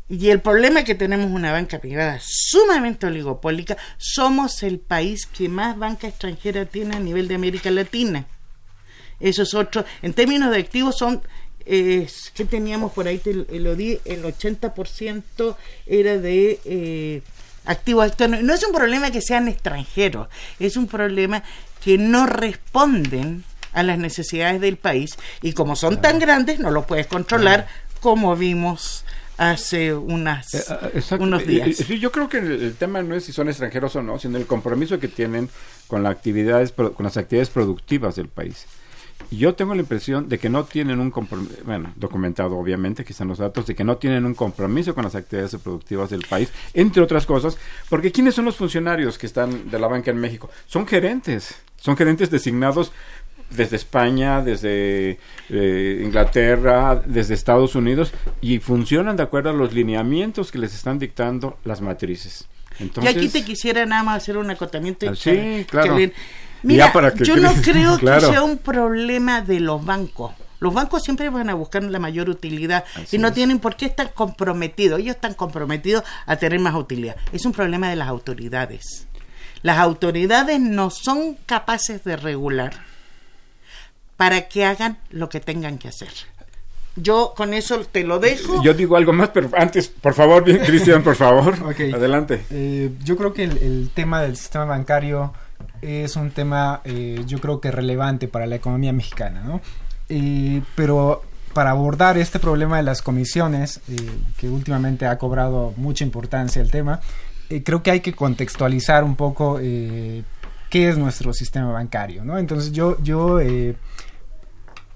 Y 0.08 0.30
el 0.30 0.40
problema 0.40 0.80
es 0.80 0.86
que 0.86 0.96
tenemos 0.96 1.30
una 1.30 1.52
banca 1.52 1.78
privada 1.78 2.18
sumamente 2.20 3.06
oligopólica. 3.06 3.76
Somos 3.96 4.64
el 4.64 4.80
país 4.80 5.26
que 5.26 5.48
más 5.48 5.78
banca 5.78 6.08
extranjera 6.08 6.64
tiene 6.66 6.96
a 6.96 7.00
nivel 7.00 7.28
de 7.28 7.36
América 7.36 7.70
Latina. 7.70 8.26
Eso 9.20 9.44
es 9.44 9.54
otro. 9.54 9.84
En 10.02 10.14
términos 10.14 10.50
de 10.50 10.58
activos 10.58 10.98
son 10.98 11.22
eh, 11.66 12.08
que 12.34 12.44
teníamos 12.44 12.92
por 12.92 13.06
ahí, 13.08 13.18
te 13.18 13.32
lo 13.34 13.76
di, 13.76 13.98
el 14.04 14.24
80% 14.24 15.56
era 15.86 16.18
de 16.18 16.60
eh, 16.64 17.22
activos 17.64 18.06
externos. 18.06 18.42
No 18.42 18.54
es 18.54 18.64
un 18.64 18.72
problema 18.72 19.10
que 19.10 19.20
sean 19.20 19.48
extranjeros, 19.48 20.28
es 20.58 20.76
un 20.76 20.86
problema 20.86 21.42
que 21.84 21.98
no 21.98 22.26
responden 22.26 23.44
a 23.72 23.82
las 23.82 23.98
necesidades 23.98 24.60
del 24.60 24.76
país 24.76 25.16
y 25.40 25.54
como 25.54 25.76
son 25.76 26.00
tan 26.00 26.18
grandes 26.18 26.60
no 26.60 26.70
los 26.70 26.84
puedes 26.84 27.06
controlar 27.06 27.66
como 28.00 28.36
vimos 28.36 29.04
hace 29.38 29.94
unas, 29.94 30.54
eh, 30.54 30.64
ah, 30.68 31.16
unos 31.18 31.46
días. 31.46 31.78
yo 31.88 32.12
creo 32.12 32.28
que 32.28 32.38
el, 32.38 32.74
tema 32.74 33.02
no 33.02 33.14
es 33.14 33.24
si 33.24 33.32
son 33.32 33.48
extranjeros 33.48 33.96
o 33.96 34.02
no, 34.02 34.18
sino 34.18 34.38
el 34.38 34.46
compromiso 34.46 35.00
que 35.00 35.08
tienen 35.08 35.48
con, 35.88 36.02
las 36.02 36.12
actividades, 36.12 36.72
con 36.72 36.94
las 36.98 37.16
actividades 37.16 37.50
productivas 37.50 38.16
del 38.16 38.28
país. 38.28 38.66
Yo 39.30 39.54
tengo 39.54 39.74
la 39.74 39.82
impresión 39.82 40.28
de 40.28 40.38
que 40.38 40.48
no 40.48 40.64
tienen 40.64 41.00
un 41.00 41.10
compromiso, 41.10 41.54
bueno, 41.64 41.92
documentado 41.96 42.56
obviamente, 42.56 43.04
que 43.04 43.12
están 43.12 43.28
los 43.28 43.38
datos, 43.38 43.66
de 43.66 43.74
que 43.74 43.84
no 43.84 43.96
tienen 43.96 44.24
un 44.24 44.34
compromiso 44.34 44.94
con 44.94 45.04
las 45.04 45.14
actividades 45.14 45.56
productivas 45.56 46.10
del 46.10 46.24
país, 46.28 46.50
entre 46.74 47.02
otras 47.02 47.26
cosas, 47.26 47.56
porque 47.88 48.12
¿quiénes 48.12 48.34
son 48.34 48.44
los 48.44 48.56
funcionarios 48.56 49.18
que 49.18 49.26
están 49.26 49.70
de 49.70 49.78
la 49.78 49.88
banca 49.88 50.10
en 50.10 50.18
México? 50.18 50.50
Son 50.66 50.86
gerentes, 50.86 51.54
son 51.76 51.96
gerentes 51.96 52.30
designados 52.30 52.92
desde 53.50 53.76
España, 53.76 54.42
desde 54.42 55.18
eh, 55.50 56.02
Inglaterra, 56.04 57.02
desde 57.04 57.34
Estados 57.34 57.74
Unidos, 57.74 58.12
y 58.40 58.58
funcionan 58.58 59.16
de 59.16 59.22
acuerdo 59.22 59.50
a 59.50 59.52
los 59.52 59.72
lineamientos 59.72 60.50
que 60.50 60.58
les 60.58 60.74
están 60.74 60.98
dictando 60.98 61.58
las 61.64 61.80
matrices. 61.80 62.48
Entonces, 62.78 63.14
y 63.14 63.18
aquí 63.18 63.28
te 63.28 63.44
quisiera 63.44 63.84
nada 63.86 64.02
más 64.02 64.22
hacer 64.22 64.38
un 64.38 64.50
acotamiento. 64.50 65.08
Ah, 65.08 65.14
sí, 65.14 65.66
claro. 65.68 65.96
Mira, 66.62 66.92
yo 67.14 67.36
no 67.36 67.52
creo 67.54 67.98
que 67.98 68.20
sea 68.20 68.42
un 68.42 68.58
problema 68.58 69.40
de 69.40 69.60
los 69.60 69.84
bancos. 69.84 70.32
Los 70.60 70.72
bancos 70.72 71.02
siempre 71.02 71.28
van 71.28 71.50
a 71.50 71.54
buscar 71.54 71.82
la 71.82 71.98
mayor 71.98 72.28
utilidad 72.28 72.84
y 73.10 73.18
no 73.18 73.32
tienen 73.32 73.58
por 73.58 73.74
qué 73.74 73.86
estar 73.86 74.14
comprometidos. 74.14 75.00
Ellos 75.00 75.16
están 75.16 75.34
comprometidos 75.34 76.04
a 76.24 76.36
tener 76.36 76.60
más 76.60 76.76
utilidad. 76.76 77.16
Es 77.32 77.44
un 77.44 77.52
problema 77.52 77.90
de 77.90 77.96
las 77.96 78.08
autoridades. 78.08 79.08
Las 79.62 79.78
autoridades 79.78 80.60
no 80.60 80.90
son 80.90 81.34
capaces 81.46 82.04
de 82.04 82.16
regular 82.16 82.72
para 84.16 84.48
que 84.48 84.64
hagan 84.64 84.98
lo 85.10 85.28
que 85.28 85.40
tengan 85.40 85.78
que 85.78 85.88
hacer. 85.88 86.12
Yo 86.94 87.32
con 87.36 87.54
eso 87.54 87.80
te 87.80 88.04
lo 88.04 88.18
dejo. 88.18 88.62
Yo 88.62 88.74
digo 88.74 88.96
algo 88.96 89.12
más, 89.12 89.30
pero 89.30 89.50
antes, 89.56 89.88
por 89.88 90.14
favor, 90.14 90.44
bien, 90.44 90.58
Cristian, 90.58 91.02
por 91.02 91.16
favor. 91.16 91.54
Adelante. 91.94 92.44
Eh, 92.50 92.90
yo 93.02 93.16
creo 93.16 93.32
que 93.32 93.44
el, 93.44 93.90
tema 93.94 94.20
del 94.22 94.36
sistema 94.36 94.66
bancario 94.66 95.32
es 95.82 96.14
un 96.16 96.30
tema 96.30 96.80
eh, 96.84 97.22
yo 97.26 97.40
creo 97.40 97.60
que 97.60 97.70
relevante 97.70 98.28
para 98.28 98.46
la 98.46 98.56
economía 98.56 98.92
mexicana, 98.92 99.42
¿no? 99.44 99.60
pero 100.74 101.22
para 101.54 101.70
abordar 101.70 102.18
este 102.18 102.38
problema 102.38 102.76
de 102.76 102.82
las 102.82 103.00
comisiones, 103.00 103.80
eh, 103.88 103.96
que 104.36 104.46
últimamente 104.46 105.06
ha 105.06 105.16
cobrado 105.16 105.72
mucha 105.76 106.04
importancia 106.04 106.60
el 106.60 106.70
tema, 106.70 107.00
eh, 107.48 107.62
creo 107.62 107.82
que 107.82 107.90
hay 107.90 108.00
que 108.00 108.12
contextualizar 108.12 109.04
un 109.04 109.16
poco 109.16 109.58
qué 109.58 110.24
es 110.70 110.98
nuestro 110.98 111.32
sistema 111.32 111.72
bancario, 111.72 112.24
¿no? 112.24 112.38
Entonces 112.38 112.72
yo, 112.72 113.02
yo 113.02 113.38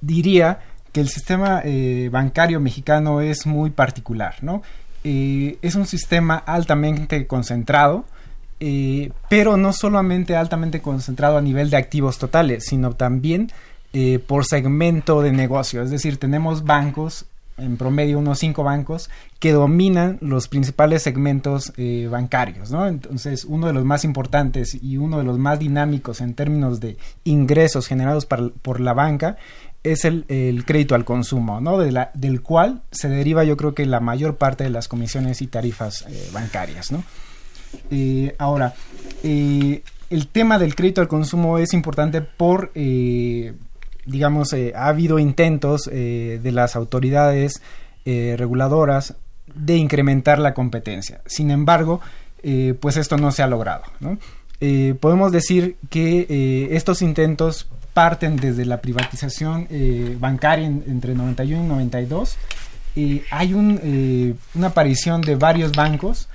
diría 0.02 0.60
que 0.92 1.00
el 1.00 1.08
sistema 1.08 1.62
bancario 2.10 2.60
mexicano 2.60 3.22
es 3.22 3.46
muy 3.46 3.70
particular, 3.70 4.36
¿no? 4.42 4.62
es 5.02 5.76
un 5.76 5.86
sistema 5.86 6.36
altamente 6.36 7.26
concentrado, 7.28 8.04
eh, 8.58 9.12
pero 9.28 9.56
no 9.56 9.72
solamente 9.72 10.34
altamente 10.34 10.80
concentrado 10.80 11.36
a 11.36 11.42
nivel 11.42 11.68
de 11.68 11.76
activos 11.76 12.18
totales, 12.18 12.64
sino 12.66 12.92
también 12.92 13.50
eh, 13.92 14.18
por 14.18 14.46
segmento 14.46 15.20
de 15.20 15.32
negocio. 15.32 15.82
Es 15.82 15.90
decir, 15.90 16.18
tenemos 16.18 16.64
bancos, 16.64 17.26
en 17.58 17.76
promedio 17.76 18.18
unos 18.18 18.38
cinco 18.38 18.64
bancos, 18.64 19.10
que 19.38 19.52
dominan 19.52 20.18
los 20.22 20.48
principales 20.48 21.02
segmentos 21.02 21.72
eh, 21.76 22.08
bancarios. 22.10 22.70
¿no? 22.70 22.86
Entonces, 22.86 23.44
uno 23.44 23.66
de 23.66 23.74
los 23.74 23.84
más 23.84 24.04
importantes 24.04 24.74
y 24.74 24.96
uno 24.96 25.18
de 25.18 25.24
los 25.24 25.38
más 25.38 25.58
dinámicos 25.58 26.22
en 26.22 26.34
términos 26.34 26.80
de 26.80 26.96
ingresos 27.24 27.86
generados 27.86 28.26
por 28.26 28.80
la 28.80 28.94
banca 28.94 29.36
es 29.82 30.04
el, 30.04 30.24
crédito 30.66 30.94
al 30.96 31.04
consumo, 31.04 31.60
¿no? 31.60 31.78
Del 31.78 32.42
cual 32.42 32.82
se 32.90 33.08
deriva 33.08 33.44
yo 33.44 33.56
creo 33.56 33.72
que 33.72 33.86
la 33.86 34.00
mayor 34.00 34.36
parte 34.36 34.64
de 34.64 34.70
las 34.70 34.88
comisiones 34.88 35.40
y 35.42 35.46
tarifas 35.46 36.04
bancarias, 36.32 36.90
¿no? 36.90 37.04
Eh, 37.90 38.34
ahora, 38.38 38.74
eh, 39.22 39.82
el 40.10 40.28
tema 40.28 40.58
del 40.58 40.74
crédito 40.74 41.00
al 41.00 41.08
consumo 41.08 41.58
es 41.58 41.72
importante 41.72 42.20
por, 42.20 42.70
eh, 42.74 43.54
digamos, 44.04 44.52
eh, 44.52 44.72
ha 44.76 44.88
habido 44.88 45.18
intentos 45.18 45.90
eh, 45.92 46.40
de 46.42 46.52
las 46.52 46.76
autoridades 46.76 47.62
reguladoras 48.08 49.16
de 49.52 49.78
incrementar 49.78 50.38
la 50.38 50.54
competencia. 50.54 51.22
Sin 51.26 51.50
embargo, 51.50 52.00
pues 52.78 52.96
esto 52.96 53.16
no 53.16 53.32
se 53.32 53.42
ha 53.42 53.48
logrado. 53.48 53.82
podemos 55.00 55.32
decir 55.32 55.76
que 55.90 56.68
estos 56.70 57.02
intentos 57.02 57.68
parten 57.94 58.36
desde 58.36 58.64
la 58.64 58.80
privatización 58.80 59.66
bancaria 60.20 60.68
entre 60.68 61.16
91 61.16 61.64
y 61.64 61.66
92. 61.66 62.36
hay 63.32 63.54
un, 63.54 64.38
una 64.54 64.66
aparición 64.68 65.20
de 65.20 65.34
varios 65.34 65.72
bancos 65.72 66.28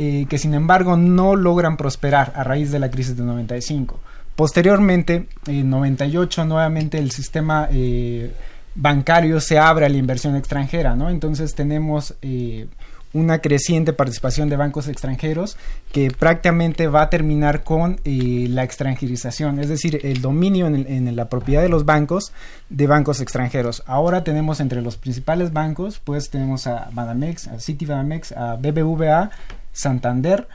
eh, 0.00 0.26
que 0.28 0.38
sin 0.38 0.54
embargo 0.54 0.96
no 0.96 1.34
logran 1.34 1.76
prosperar 1.76 2.32
a 2.36 2.44
raíz 2.44 2.70
de 2.70 2.78
la 2.78 2.88
crisis 2.88 3.16
de 3.16 3.24
95. 3.24 3.98
Posteriormente, 4.36 5.26
en 5.48 5.68
98, 5.68 6.44
nuevamente 6.44 6.98
el 6.98 7.10
sistema 7.10 7.68
eh, 7.72 8.30
bancario 8.76 9.40
se 9.40 9.58
abre 9.58 9.86
a 9.86 9.88
la 9.88 9.96
inversión 9.96 10.36
extranjera, 10.36 10.94
¿no? 10.94 11.10
Entonces 11.10 11.52
tenemos 11.56 12.14
eh, 12.22 12.68
una 13.12 13.40
creciente 13.40 13.92
participación 13.92 14.48
de 14.48 14.56
bancos 14.56 14.86
extranjeros 14.86 15.56
que 15.90 16.10
prácticamente 16.10 16.86
va 16.86 17.02
a 17.02 17.10
terminar 17.10 17.64
con 17.64 17.98
la 18.04 18.62
extranjerización, 18.62 19.58
es 19.58 19.68
decir, 19.68 19.98
el 20.04 20.20
dominio 20.20 20.66
en, 20.68 21.16
la 21.16 21.28
propiedad 21.28 21.62
de 21.62 21.68
los 21.68 21.84
bancos 21.84 22.32
de 22.68 22.86
bancos 22.86 23.20
extranjeros. 23.20 23.82
Ahora 23.86 24.24
tenemos 24.24 24.60
entre 24.60 24.82
los 24.82 24.96
principales 24.96 25.52
bancos, 25.52 26.00
pues 26.04 26.30
tenemos 26.30 26.66
a 26.66 26.90
Banamex, 26.92 27.48
a 27.48 27.58
Citibanamex, 27.58 28.32
a 28.32 28.56
BBVA, 28.56 29.30
Santander 29.78 30.48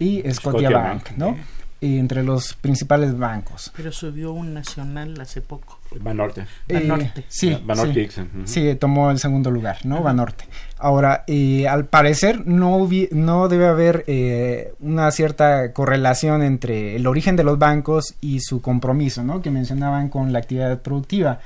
y 0.00 0.22
Scotiabank, 0.32 1.12
¿no? 1.16 1.36
Y 1.80 1.98
entre 1.98 2.24
los 2.24 2.54
principales 2.54 3.16
bancos. 3.16 3.70
Pero 3.76 3.92
subió 3.92 4.32
un 4.32 4.54
nacional 4.54 5.20
hace 5.20 5.42
poco. 5.42 5.78
Banorte. 6.00 6.46
Banorte. 6.66 7.20
Eh, 7.20 7.24
sí, 7.28 7.56
Banorte 7.62 8.10
sí, 8.10 8.22
sí, 8.44 8.74
tomó 8.76 9.10
el 9.10 9.18
segundo 9.18 9.50
lugar, 9.50 9.84
¿no? 9.84 10.02
Banorte. 10.02 10.46
Ahora, 10.78 11.24
eh, 11.26 11.68
al 11.68 11.84
parecer 11.84 12.46
no, 12.46 12.88
no 13.12 13.48
debe 13.48 13.66
haber 13.66 14.04
eh, 14.08 14.72
una 14.80 15.10
cierta 15.10 15.72
correlación 15.72 16.42
entre 16.42 16.96
el 16.96 17.06
origen 17.06 17.36
de 17.36 17.44
los 17.44 17.58
bancos 17.58 18.14
y 18.20 18.40
su 18.40 18.60
compromiso, 18.60 19.22
¿no? 19.22 19.40
Que 19.40 19.50
mencionaban 19.50 20.08
con 20.08 20.32
la 20.32 20.40
actividad 20.40 20.80
productiva. 20.80 21.38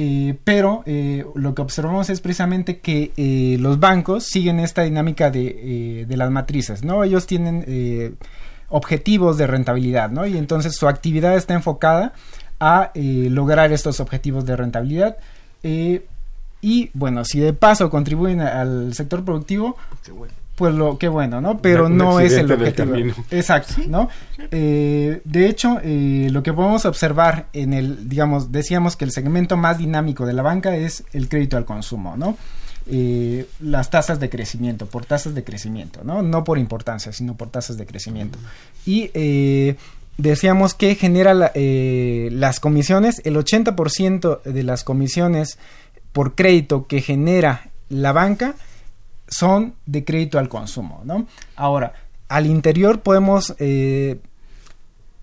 Eh, 0.00 0.38
pero 0.44 0.84
eh, 0.86 1.26
lo 1.34 1.56
que 1.56 1.62
observamos 1.62 2.08
es 2.08 2.20
precisamente 2.20 2.78
que 2.78 3.10
eh, 3.16 3.56
los 3.58 3.80
bancos 3.80 4.26
siguen 4.26 4.60
esta 4.60 4.82
dinámica 4.82 5.28
de, 5.28 6.06
de 6.06 6.16
las 6.16 6.30
matrices, 6.30 6.84
¿no? 6.84 7.02
Ellos 7.02 7.26
tienen 7.26 8.16
objetivos 8.68 9.38
de 9.38 9.48
rentabilidad, 9.48 10.08
¿no? 10.08 10.24
Y 10.24 10.38
entonces 10.38 10.76
su 10.76 10.86
actividad 10.86 11.36
está 11.36 11.54
enfocada 11.54 12.12
a 12.60 12.92
lograr 12.94 13.72
estos 13.72 13.98
objetivos 13.98 14.46
de 14.46 14.54
rentabilidad. 14.54 15.16
y 15.64 16.90
bueno, 16.94 17.24
si 17.24 17.40
de 17.40 17.52
paso 17.52 17.90
contribuyen 17.90 18.40
al 18.40 18.94
sector 18.94 19.24
productivo, 19.24 19.76
pues 20.58 20.74
lo 20.74 20.98
qué 20.98 21.06
bueno, 21.06 21.40
¿no? 21.40 21.58
Pero 21.62 21.88
no 21.88 22.18
es 22.18 22.32
el 22.32 22.50
objetivo. 22.50 22.92
Exacto, 23.30 23.74
¿no? 23.86 24.08
Eh, 24.50 25.22
de 25.24 25.46
hecho, 25.46 25.78
eh, 25.82 26.28
lo 26.32 26.42
que 26.42 26.52
podemos 26.52 26.84
observar 26.84 27.46
en 27.52 27.72
el, 27.72 28.08
digamos, 28.08 28.50
decíamos 28.50 28.96
que 28.96 29.04
el 29.04 29.12
segmento 29.12 29.56
más 29.56 29.78
dinámico 29.78 30.26
de 30.26 30.32
la 30.32 30.42
banca 30.42 30.76
es 30.76 31.04
el 31.12 31.28
crédito 31.28 31.56
al 31.56 31.64
consumo, 31.64 32.16
¿no? 32.16 32.36
Eh, 32.90 33.46
las 33.60 33.88
tasas 33.88 34.18
de 34.18 34.28
crecimiento, 34.28 34.86
por 34.86 35.06
tasas 35.06 35.32
de 35.34 35.44
crecimiento, 35.44 36.02
¿no? 36.02 36.22
No 36.22 36.42
por 36.42 36.58
importancia, 36.58 37.12
sino 37.12 37.36
por 37.36 37.50
tasas 37.50 37.76
de 37.76 37.86
crecimiento. 37.86 38.38
Y 38.84 39.10
decíamos 40.16 40.74
que 40.74 40.96
genera 40.96 41.34
las 41.34 42.58
comisiones, 42.58 43.22
el 43.24 43.36
80% 43.36 44.42
de 44.42 44.62
las 44.64 44.82
comisiones 44.82 45.56
por 46.12 46.34
crédito 46.34 46.88
que 46.88 47.00
genera 47.00 47.70
la 47.88 48.12
banca 48.12 48.56
son 49.28 49.74
de 49.86 50.04
crédito 50.04 50.38
al 50.38 50.48
consumo, 50.48 51.02
¿no? 51.04 51.26
Ahora, 51.56 51.92
al 52.28 52.46
interior 52.46 53.00
podemos 53.00 53.54
eh, 53.58 54.20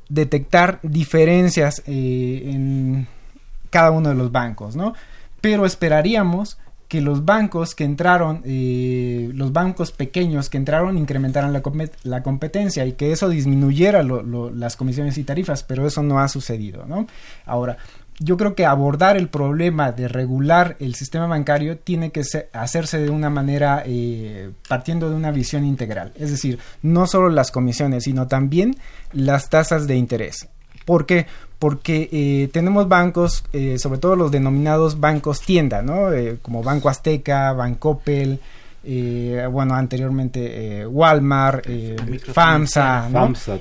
detectar 0.10 0.80
diferencias 0.84 1.84
eh, 1.86 2.44
en 2.46 3.08
cada 3.70 3.92
uno 3.92 4.10
de 4.10 4.16
los 4.16 4.32
bancos, 4.32 4.76
¿no? 4.76 4.94
Pero 5.42 5.66
esperaríamos 5.66 6.58
que 6.88 7.02
los 7.02 7.26
bancos 7.26 7.74
que 7.74 7.84
entraron, 7.84 8.42
eh, 8.46 9.32
los 9.34 9.52
bancos 9.52 9.92
pequeños 9.92 10.50
que 10.50 10.58
entraron 10.58 10.98
incrementaran 10.98 11.52
la, 11.52 12.24
competencia 12.24 12.86
y 12.86 12.94
que 12.94 13.12
eso 13.12 13.28
disminuyera 13.28 14.04
las 14.04 14.76
comisiones 14.76 15.18
y 15.18 15.24
tarifas, 15.24 15.64
pero 15.64 15.88
eso 15.88 16.04
no 16.04 16.20
ha 16.20 16.28
sucedido, 16.28 16.86
¿no? 16.86 17.08
Ahora, 17.46 17.78
yo 18.20 18.38
creo 18.38 18.56
que 18.56 18.66
abordar 18.66 19.18
el 19.18 19.28
problema 19.28 19.92
de 19.92 20.08
regular 20.08 20.78
el 20.80 20.96
sistema 20.96 21.28
bancario 21.28 21.78
tiene 21.78 22.12
que 22.12 22.24
hacerse 22.54 23.00
de 23.00 23.10
una 23.10 23.30
manera 23.30 23.84
eh, 23.86 24.52
partiendo 24.70 25.10
de 25.10 25.16
una 25.16 25.32
visión 25.32 25.66
integral, 25.66 26.14
es 26.16 26.32
decir, 26.32 26.60
no 26.82 27.08
solo 27.08 27.30
las 27.30 27.52
comisiones, 27.52 28.06
sino 28.06 28.28
también 28.28 28.78
las 29.12 29.50
tasas 29.50 29.88
de 29.88 29.98
interés. 29.98 30.48
¿Por 30.86 31.06
qué? 31.06 31.26
Porque 31.60 32.10
eh, 32.12 32.50
tenemos 32.54 32.88
bancos, 32.88 33.44
eh, 33.52 33.80
sobre 33.80 34.00
todo 34.00 34.16
los 34.16 34.32
denominados 34.32 35.00
bancos 35.00 35.42
tienda, 35.42 35.82
¿no? 35.82 36.10
como 36.42 36.62
Banco 36.62 36.90
Azteca, 36.90 37.54
Bancopel, 37.54 38.40
eh, 38.88 39.48
bueno, 39.52 39.74
anteriormente 39.74 40.82
eh, 40.82 40.86
Walmart, 40.86 41.66
eh, 41.68 41.96
FAMSA, 42.32 43.10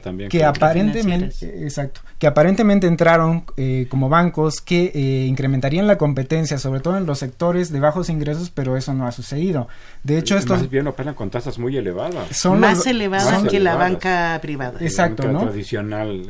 también, 0.03 0.29
que 0.29 0.45
aparentemente, 0.45 1.65
exacto, 1.65 2.03
que 2.19 2.27
aparentemente 2.27 2.87
entraron 2.87 3.47
como 3.89 4.11
bancos 4.11 4.61
que 4.61 5.27
incrementarían 5.27 5.87
la 5.87 5.97
competencia, 5.97 6.59
sobre 6.59 6.81
todo 6.81 6.99
en 6.99 7.07
los 7.07 7.19
sectores 7.19 7.73
de 7.73 7.81
bajos 7.81 8.11
ingresos, 8.11 8.51
pero 8.51 8.77
eso 8.77 8.93
no 8.93 9.07
ha 9.07 9.13
sucedido. 9.13 9.67
De 10.03 10.19
hecho, 10.19 10.37
estos 10.37 10.61
más 10.61 10.71
bien 10.71 10.87
operan 10.89 11.15
con 11.15 11.31
tasas 11.31 11.59
muy 11.59 11.75
elevadas, 11.77 12.37
son 12.37 12.61
más 12.61 12.87
elevadas 12.87 13.45
que 13.45 13.61
la 13.61 13.77
banca 13.77 14.39
privada, 14.43 14.79
exacto, 14.81 15.33
¿no? 15.33 15.41
Tradicional, 15.41 16.27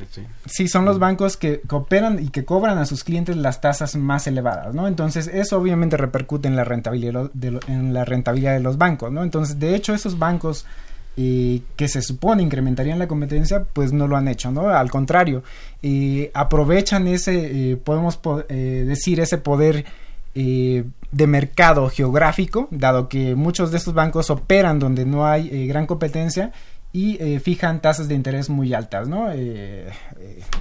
sí. 0.47 0.69
son 0.69 0.85
los 0.85 1.01
bancos 1.01 1.37
que, 1.37 1.61
cooperan 1.67 2.23
y 2.23 2.29
que 2.29 2.45
cobran 2.45 2.79
a 2.79 2.87
sus 2.87 3.03
clientes 3.03 3.37
las 3.37 3.61
tasas 3.61 3.97
más 3.97 4.29
elevadas, 4.29 4.73
¿no? 4.73 4.87
Entonces 4.87 5.27
eso 5.27 5.59
obviamente 5.59 5.97
repercute 5.97 6.47
en 6.47 6.55
la 6.55 6.63
rentabilidad 6.63 7.31
de, 7.33 7.59
en 7.67 7.93
la 7.93 8.05
rentabilidad 8.05 8.55
de 8.55 8.61
los 8.61 8.79
bancos 8.79 8.84
Entonces, 9.23 9.59
de 9.59 9.75
hecho, 9.75 9.95
esos 9.95 10.19
bancos 10.19 10.67
eh, 11.17 11.63
que 11.77 11.87
se 11.87 12.03
supone 12.03 12.43
incrementarían 12.43 12.99
la 12.99 13.07
competencia, 13.07 13.63
pues 13.73 13.93
no 13.93 14.09
lo 14.09 14.17
han 14.17 14.27
hecho, 14.27 14.51
¿no? 14.51 14.71
Al 14.71 14.91
contrario, 14.91 15.45
eh, 15.81 16.33
aprovechan 16.35 17.07
ese, 17.07 17.73
eh, 17.73 17.77
podemos 17.77 18.19
decir, 18.49 19.21
ese 19.21 19.39
poder 19.39 19.85
de 20.35 21.27
mercado 21.29 21.89
geográfico, 21.89 22.67
dado 22.73 23.09
que 23.09 23.37
muchos 23.37 23.71
de 23.71 23.79
estos 23.79 23.95
bancos 23.95 24.31
operan 24.31 24.81
donde 24.81 25.05
no 25.05 25.25
hay 25.25 25.69
gran 25.69 25.87
competencia 25.87 26.51
y 26.93 27.39
fijan 27.39 27.81
tasas 27.81 28.09
de 28.09 28.17
interés 28.17 28.51
muy 28.51 28.75
altas, 28.75 29.07
¿no? 29.07 29.31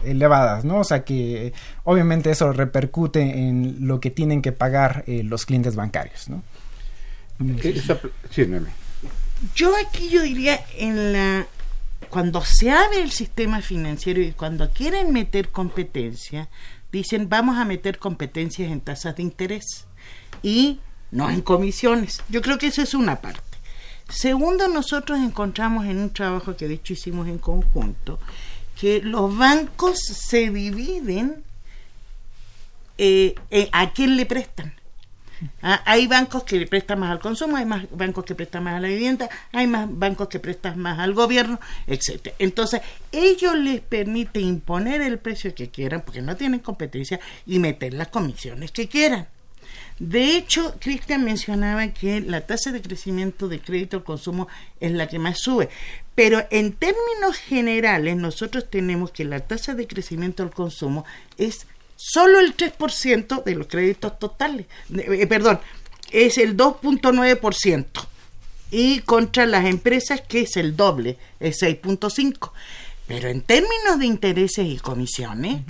elevadas, 0.04 0.64
¿no? 0.64 0.78
O 0.78 0.84
sea 0.84 1.04
que 1.04 1.54
obviamente 1.86 2.30
eso 2.30 2.54
repercute 2.54 3.22
en 3.22 3.88
lo 3.88 4.00
que 4.00 4.12
tienen 4.12 4.44
que 4.44 4.52
pagar 4.52 5.04
los 5.08 5.48
clientes 5.48 5.76
bancarios, 5.76 6.30
¿no? 6.30 6.44
Yo 9.56 9.74
aquí 9.76 10.10
yo 10.10 10.22
diría 10.22 10.64
en 10.78 11.14
la 11.14 11.48
cuando 12.10 12.44
se 12.46 12.70
abre 12.70 13.02
el 13.02 13.12
sistema 13.12 13.62
financiero 13.62 14.22
y 14.22 14.34
cuando 14.34 14.70
quieren 14.70 15.12
meter 15.12 15.50
competencia, 15.50 16.48
dicen 16.92 17.28
vamos 17.28 17.58
a 17.58 17.66
meter 17.66 17.98
competencias 17.98 18.72
en 18.72 18.82
tasas 18.82 19.16
de 19.16 19.24
interés 19.24 19.86
y 20.44 20.80
no 21.12 21.30
en 21.30 21.42
comisiones. 21.42 22.22
Yo 22.30 22.42
creo 22.42 22.58
que 22.58 22.68
eso 22.68 22.82
es 22.82 22.94
una 22.94 23.22
parte. 23.22 23.42
Segundo, 24.10 24.68
nosotros 24.68 25.20
encontramos 25.20 25.86
en 25.86 25.98
un 25.98 26.12
trabajo 26.12 26.56
que 26.56 26.68
de 26.68 26.76
hecho 26.76 26.94
hicimos 26.94 27.28
en 27.28 27.40
conjunto, 27.40 28.20
que 28.80 29.02
los 29.02 29.36
bancos 29.36 29.98
se 30.00 30.50
dividen 30.50 31.44
eh, 32.98 33.36
eh, 33.50 33.70
a 33.72 33.92
quién 33.92 34.18
le 34.18 34.26
prestan. 34.26 34.74
Ah, 35.62 35.82
hay 35.86 36.08
bancos 36.08 36.44
que 36.44 36.66
prestan 36.68 37.00
más 37.00 37.12
al 37.12 37.20
consumo, 37.20 37.58
hay 37.58 37.66
más 37.66 37.86
bancos 37.92 38.26
que 38.26 38.36
prestan 38.36 38.64
más 38.64 38.76
a 38.76 38.80
la 38.80 38.88
vivienda, 38.88 39.30
hay 39.52 39.68
más 39.68 39.88
bancos 39.90 40.28
que 40.28 40.40
prestan 40.40 40.80
más 40.80 41.00
al 41.00 41.14
gobierno, 41.14 41.60
etcétera. 41.88 42.36
Entonces, 42.40 42.82
ellos 43.12 43.56
les 43.56 43.82
permite 43.82 44.40
imponer 44.40 45.02
el 45.02 45.20
precio 45.20 45.54
que 45.56 45.70
quieran, 45.70 46.02
porque 46.02 46.22
no 46.22 46.36
tienen 46.36 46.60
competencia, 46.60 47.20
y 47.46 47.60
meter 47.60 47.94
las 47.94 48.10
comisiones 48.10 48.72
que 48.72 48.88
quieran. 48.88 49.28
De 50.00 50.36
hecho, 50.36 50.76
Cristian 50.80 51.24
mencionaba 51.24 51.88
que 51.90 52.20
la 52.20 52.42
tasa 52.42 52.72
de 52.72 52.82
crecimiento 52.82 53.48
de 53.48 53.60
crédito 53.60 53.98
al 53.98 54.04
consumo 54.04 54.48
es 54.80 54.92
la 54.92 55.08
que 55.08 55.20
más 55.20 55.40
sube. 55.40 55.70
Pero 56.16 56.44
en 56.52 56.74
términos 56.74 57.38
generales, 57.38 58.16
nosotros 58.16 58.70
tenemos 58.70 59.12
que 59.12 59.24
la 59.24 59.42
tasa 59.42 59.76
de 59.76 59.88
crecimiento 59.88 60.44
al 60.44 60.52
consumo 60.52 61.06
es 61.38 61.68
solo 61.96 62.40
el 62.40 62.56
3% 62.56 63.44
de 63.44 63.56
los 63.56 63.68
créditos 63.68 64.20
totales, 64.20 64.66
eh, 64.96 65.28
perdón, 65.28 65.60
es 66.12 66.38
el 66.38 66.56
2.9%. 66.56 67.86
Y 68.72 69.02
contra 69.02 69.46
las 69.46 69.66
empresas, 69.66 70.22
que 70.22 70.42
es 70.42 70.58
el 70.58 70.76
doble, 70.76 71.18
el 71.40 71.54
6.5%. 71.54 72.52
Pero 73.08 73.30
en 73.30 73.42
términos 73.42 74.00
de 74.00 74.06
intereses 74.06 74.66
y 74.66 74.78
comisiones, 74.78 75.62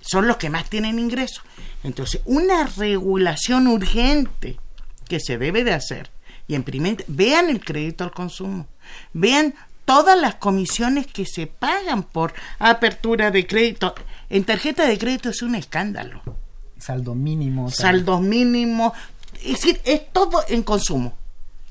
son 0.00 0.26
los 0.26 0.36
que 0.36 0.50
más 0.50 0.70
tienen 0.70 0.98
ingresos. 0.98 1.42
Entonces, 1.82 2.20
una 2.24 2.64
regulación 2.64 3.66
urgente 3.66 4.56
que 5.08 5.20
se 5.20 5.36
debe 5.36 5.64
de 5.64 5.74
hacer. 5.74 6.10
Y 6.48 6.54
en 6.54 6.62
primer, 6.62 7.04
vean 7.08 7.50
el 7.50 7.64
crédito 7.64 8.04
al 8.04 8.12
consumo. 8.12 8.66
Vean 9.12 9.54
todas 9.84 10.18
las 10.18 10.36
comisiones 10.36 11.06
que 11.06 11.26
se 11.26 11.46
pagan 11.46 12.04
por 12.04 12.34
apertura 12.58 13.30
de 13.30 13.46
crédito. 13.46 13.94
En 14.28 14.44
tarjeta 14.44 14.86
de 14.86 14.98
crédito 14.98 15.30
es 15.30 15.42
un 15.42 15.54
escándalo. 15.54 16.22
Saldo 16.78 17.14
mínimo. 17.14 17.70
Saldo 17.70 18.20
mínimo. 18.20 18.92
Es 19.42 19.60
decir, 19.60 19.80
es 19.84 20.12
todo 20.12 20.42
en 20.48 20.62
consumo. 20.62 21.14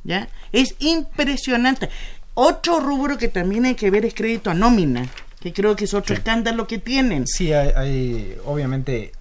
¿Ya? 0.04 0.30
Es 0.52 0.76
impresionante. 0.80 1.90
Otro 2.36 2.80
rubro 2.80 3.18
que 3.18 3.28
también 3.28 3.66
hay 3.66 3.76
que 3.76 3.90
ver 3.90 4.06
es 4.06 4.14
crédito 4.14 4.50
a 4.50 4.54
nómina, 4.54 5.08
que 5.40 5.54
creo 5.54 5.76
que 5.76 5.86
es 5.86 5.94
otro 5.94 6.16
escándalo 6.16 6.68
que 6.68 6.80
tienen. 6.80 7.26
Sí, 7.28 7.54
hay, 7.54 8.38
obviamente 8.46 9.14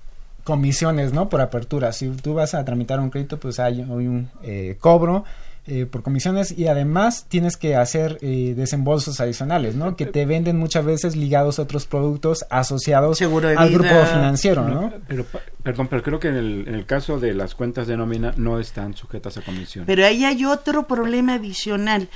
comisiones, 0.43 1.13
¿no? 1.13 1.29
Por 1.29 1.41
apertura. 1.41 1.93
Si 1.93 2.09
tú 2.09 2.35
vas 2.35 2.55
a 2.55 2.65
tramitar 2.65 3.01
un 3.01 3.11
crédito, 3.11 3.39
pues 3.39 3.61
hay, 3.61 3.81
un 3.81 4.31
eh, 4.43 4.77
cobro 4.81 5.25
eh, 5.67 5.87
por 5.87 6.03
comisiones 6.03 6.57
y 6.57 6.67
además 6.67 7.27
tienes 7.29 7.57
que 7.57 7.75
hacer 7.75 8.19
eh, 8.21 8.55
desembolsos 8.55 9.21
adicionales, 9.21 9.75
¿no? 9.75 9.97
Que 9.97 10.05
te 10.05 10.27
venden 10.27 10.59
muchas 10.59 10.85
veces 10.85 11.17
ligados 11.17 11.59
a 11.59 11.63
otros 11.63 11.87
productos 11.87 12.45
asociados 12.51 13.23
al 13.23 13.71
grupo 13.71 14.05
financiero, 14.05 14.69
¿no? 14.69 14.93
Pero, 15.09 15.25
perdón, 15.63 15.89
pero 15.89 16.03
creo 16.03 16.21
que 16.21 16.29
en 16.29 16.37
el, 16.37 16.69
en 16.69 16.75
el, 16.75 16.85
caso 16.85 17.19
de 17.19 17.33
las 17.33 17.55
cuentas 17.55 17.87
de 17.87 17.97
nómina 17.97 18.35
no 18.37 18.61
están 18.61 18.95
sujetas 18.95 19.39
a 19.39 19.43
comisión. 19.43 19.87
Pero 19.87 20.05
ahí 20.05 20.25
hay 20.25 20.45
otro 20.45 20.87
problema 20.87 21.35
adicional 21.35 22.09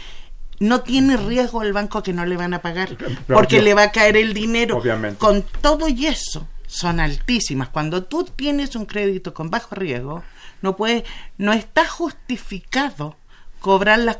no 0.60 0.80
tiene 0.80 1.16
riesgo 1.16 1.62
el 1.62 1.72
banco 1.72 2.02
que 2.02 2.12
no 2.12 2.26
le 2.26 2.36
van 2.36 2.52
a 2.52 2.60
pagar 2.60 2.96
porque 3.26 3.62
le 3.62 3.74
va 3.74 3.84
a 3.84 3.92
caer 3.92 4.16
el 4.16 4.34
dinero. 4.34 4.78
Obviamente. 4.78 5.18
Con 5.18 5.44
todo 5.60 5.88
y 5.88 6.06
eso 6.06 6.48
son 6.66 7.00
altísimas. 7.00 7.68
Cuando 7.68 8.04
tú 8.04 8.24
tienes 8.24 8.76
un 8.76 8.84
crédito 8.84 9.32
con 9.32 9.50
bajo 9.50 9.74
riesgo, 9.74 10.22
no 10.60 10.76
puede, 10.76 11.04
no 11.38 11.52
está 11.52 11.86
justificado 11.86 13.16
cobrar 13.60 13.98
las 13.98 14.18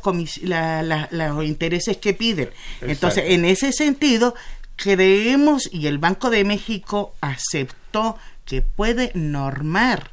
los 1.10 1.44
intereses 1.44 1.96
que 1.96 2.14
piden. 2.14 2.50
Entonces, 2.80 3.24
en 3.28 3.44
ese 3.44 3.72
sentido, 3.72 4.34
creemos 4.76 5.68
y 5.72 5.86
el 5.86 5.98
Banco 5.98 6.30
de 6.30 6.44
México 6.44 7.14
aceptó 7.20 8.16
que 8.44 8.62
puede 8.62 9.10
normar 9.14 10.10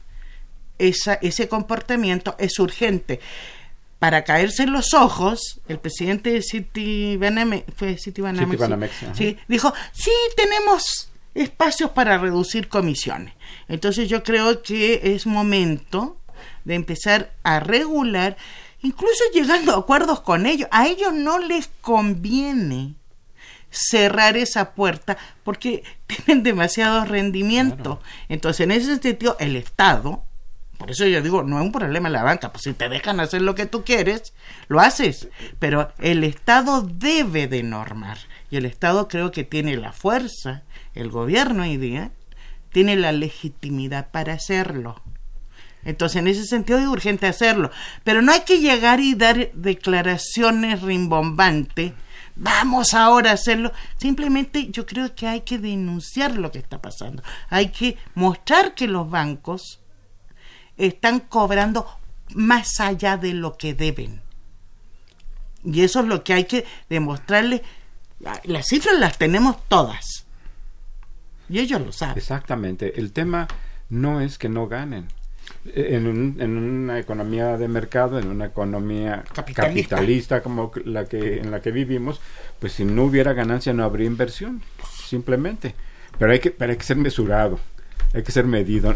esa, 0.77 1.13
ese 1.15 1.47
comportamiento, 1.47 2.35
es 2.37 2.59
urgente. 2.59 3.19
Para 3.99 4.23
caerse 4.23 4.63
en 4.63 4.73
los 4.73 4.93
ojos, 4.93 5.61
el 5.67 5.79
presidente 5.79 6.31
de 6.31 6.41
fue 7.75 7.97
City 7.97 8.21
sí, 9.13 9.37
dijo, 9.47 9.73
sí, 9.93 10.11
tenemos 10.35 11.09
espacios 11.33 11.91
para 11.91 12.17
reducir 12.17 12.67
comisiones. 12.67 13.33
Entonces 13.67 14.09
yo 14.09 14.23
creo 14.23 14.61
que 14.61 15.01
es 15.15 15.25
momento 15.25 16.17
de 16.65 16.75
empezar 16.75 17.31
a 17.43 17.59
regular 17.59 18.35
incluso 18.85 19.23
llegando 19.33 19.73
a 19.73 19.79
acuerdos 19.79 20.21
con 20.21 20.45
ellos. 20.45 20.69
A 20.71 20.87
ellos 20.87 21.13
no 21.13 21.39
les 21.39 21.69
conviene 21.81 22.93
cerrar 23.71 24.37
esa 24.37 24.73
puerta 24.73 25.17
porque 25.43 25.83
tienen 26.07 26.43
demasiado 26.43 27.03
rendimiento. 27.05 27.99
Entonces, 28.29 28.61
en 28.61 28.71
ese 28.71 28.97
sentido, 28.97 29.35
el 29.39 29.55
Estado, 29.55 30.23
por 30.77 30.91
eso 30.91 31.05
yo 31.07 31.21
digo, 31.21 31.43
no 31.43 31.57
es 31.57 31.65
un 31.65 31.71
problema 31.71 32.09
la 32.09 32.23
banca, 32.23 32.51
pues 32.51 32.63
si 32.63 32.73
te 32.73 32.89
dejan 32.89 33.19
hacer 33.19 33.41
lo 33.41 33.55
que 33.55 33.65
tú 33.65 33.83
quieres, 33.83 34.33
lo 34.67 34.79
haces, 34.79 35.29
pero 35.59 35.91
el 35.99 36.23
Estado 36.23 36.81
debe 36.81 37.47
de 37.47 37.63
normar 37.63 38.19
y 38.51 38.57
el 38.57 38.65
Estado 38.65 39.07
creo 39.07 39.31
que 39.31 39.43
tiene 39.43 39.77
la 39.77 39.93
fuerza, 39.93 40.63
el 40.93 41.09
gobierno 41.09 41.63
hoy 41.63 41.77
día, 41.77 42.11
tiene 42.71 42.95
la 42.95 43.11
legitimidad 43.11 44.11
para 44.11 44.33
hacerlo. 44.33 45.01
Entonces, 45.85 46.17
en 46.17 46.27
ese 46.27 46.45
sentido 46.45 46.79
es 46.79 46.87
urgente 46.87 47.27
hacerlo. 47.27 47.71
Pero 48.03 48.21
no 48.21 48.31
hay 48.31 48.41
que 48.41 48.59
llegar 48.59 48.99
y 48.99 49.13
dar 49.13 49.51
declaraciones 49.53 50.81
rimbombantes. 50.81 51.93
Vamos 52.35 52.93
ahora 52.93 53.29
a 53.29 53.35
hacerlo. 53.35 53.71
Simplemente 53.97 54.67
yo 54.71 54.85
creo 54.85 55.15
que 55.15 55.27
hay 55.27 55.41
que 55.41 55.59
denunciar 55.59 56.37
lo 56.37 56.51
que 56.51 56.59
está 56.59 56.81
pasando. 56.81 57.23
Hay 57.49 57.69
que 57.69 57.97
mostrar 58.15 58.73
que 58.73 58.87
los 58.87 59.09
bancos 59.09 59.79
están 60.75 61.19
cobrando 61.21 61.87
más 62.33 62.79
allá 62.79 63.15
de 63.15 63.33
lo 63.33 63.55
que 63.55 63.75
deben. 63.75 64.21
Y 65.63 65.81
eso 65.83 66.01
es 66.01 66.07
lo 66.07 66.23
que 66.23 66.33
hay 66.33 66.45
que 66.45 66.65
demostrarle. 66.89 67.61
Las 68.43 68.67
cifras 68.67 68.99
las 68.99 69.17
tenemos 69.17 69.57
todas. 69.67 70.25
Y 71.47 71.59
ellos 71.59 71.79
lo 71.79 71.91
saben. 71.91 72.17
Exactamente. 72.17 72.99
El 72.99 73.13
tema 73.13 73.47
no 73.89 74.19
es 74.19 74.39
que 74.39 74.49
no 74.49 74.67
ganen 74.67 75.07
en, 75.73 76.35
en, 76.39 76.57
una 76.57 76.99
economía 76.99 77.57
de 77.57 77.67
mercado, 77.67 78.19
en 78.19 78.27
una 78.27 78.45
economía 78.45 79.23
capitalista. 79.33 80.41
como 80.41 80.71
la 80.85 81.05
que 81.05 81.39
en 81.39 81.51
la 81.51 81.61
que 81.61 81.71
vivimos, 81.71 82.21
pues 82.59 82.73
si 82.73 82.85
no 82.85 83.03
hubiera 83.03 83.33
ganancia 83.33 83.73
no 83.73 83.83
habría 83.83 84.07
inversión, 84.07 84.61
simplemente. 85.07 85.75
Pero 86.17 86.31
hay 86.31 86.39
que, 86.39 86.51
pero 86.51 86.71
hay 86.71 86.77
que 86.77 86.83
ser 86.83 86.97
mesurado, 86.97 87.59
hay 88.13 88.23
que 88.23 88.31
ser 88.31 88.45
medido. 88.45 88.95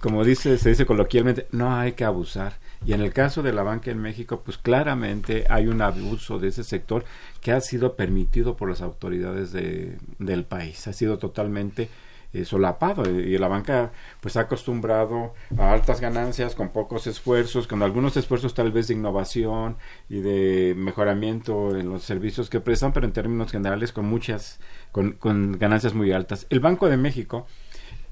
Como 0.00 0.24
dice, 0.24 0.58
se 0.58 0.68
dice 0.68 0.86
coloquialmente, 0.86 1.46
no 1.50 1.74
hay 1.74 1.92
que 1.92 2.04
abusar. 2.04 2.54
Y 2.84 2.94
en 2.94 3.00
el 3.00 3.12
caso 3.12 3.42
de 3.42 3.52
la 3.52 3.62
banca 3.62 3.90
en 3.90 4.00
México, 4.00 4.42
pues 4.44 4.58
claramente 4.58 5.44
hay 5.48 5.66
un 5.68 5.82
abuso 5.82 6.38
de 6.38 6.48
ese 6.48 6.64
sector 6.64 7.04
que 7.40 7.52
ha 7.52 7.60
sido 7.60 7.94
permitido 7.94 8.56
por 8.56 8.68
las 8.68 8.82
autoridades 8.82 9.52
de, 9.52 9.98
del 10.18 10.44
país. 10.44 10.86
Ha 10.88 10.92
sido 10.92 11.18
totalmente 11.18 11.88
eh, 12.32 12.44
solapado 12.44 13.08
y 13.08 13.36
la 13.38 13.48
banca 13.48 13.92
pues 14.20 14.36
ha 14.36 14.40
acostumbrado 14.42 15.34
a 15.58 15.72
altas 15.72 16.00
ganancias 16.00 16.54
con 16.54 16.70
pocos 16.70 17.06
esfuerzos, 17.06 17.66
con 17.66 17.82
algunos 17.82 18.16
esfuerzos 18.16 18.54
tal 18.54 18.72
vez 18.72 18.88
de 18.88 18.94
innovación 18.94 19.76
y 20.08 20.20
de 20.20 20.74
mejoramiento 20.76 21.76
en 21.76 21.88
los 21.90 22.02
servicios 22.02 22.50
que 22.50 22.60
prestan, 22.60 22.92
pero 22.92 23.06
en 23.06 23.12
términos 23.12 23.52
generales 23.52 23.92
con 23.92 24.06
muchas, 24.06 24.60
con, 24.92 25.12
con 25.12 25.58
ganancias 25.58 25.94
muy 25.94 26.12
altas. 26.12 26.46
El 26.50 26.60
Banco 26.60 26.88
de 26.88 26.96
México 26.96 27.46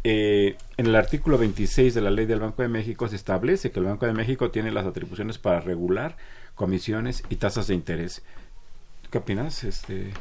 eh, 0.03 0.57
en 0.79 0.87
el 0.87 0.97
artículo 0.97 1.37
26 1.37 1.95
de 1.95 2.01
la 2.01 2.11
ley 2.11 2.25
del 2.25 2.41
Banco 2.41 2.63
de 2.63 2.69
México 2.69 3.07
se 3.09 3.17
establece 3.17 3.71
que 3.71 3.81
el 3.81 3.87
Banco 3.87 4.07
de 4.07 4.15
México 4.15 4.51
tiene 4.51 4.71
las 4.71 4.87
atribuciones 4.87 5.39
para 5.39 5.61
regular 5.61 6.17
comisiones 6.55 7.23
y 7.29 7.37
tasas 7.37 7.67
de 7.67 7.75
interés. 7.75 8.23
¿Qué 9.11 9.19
opinas, 9.19 9.65
este, 9.65 10.13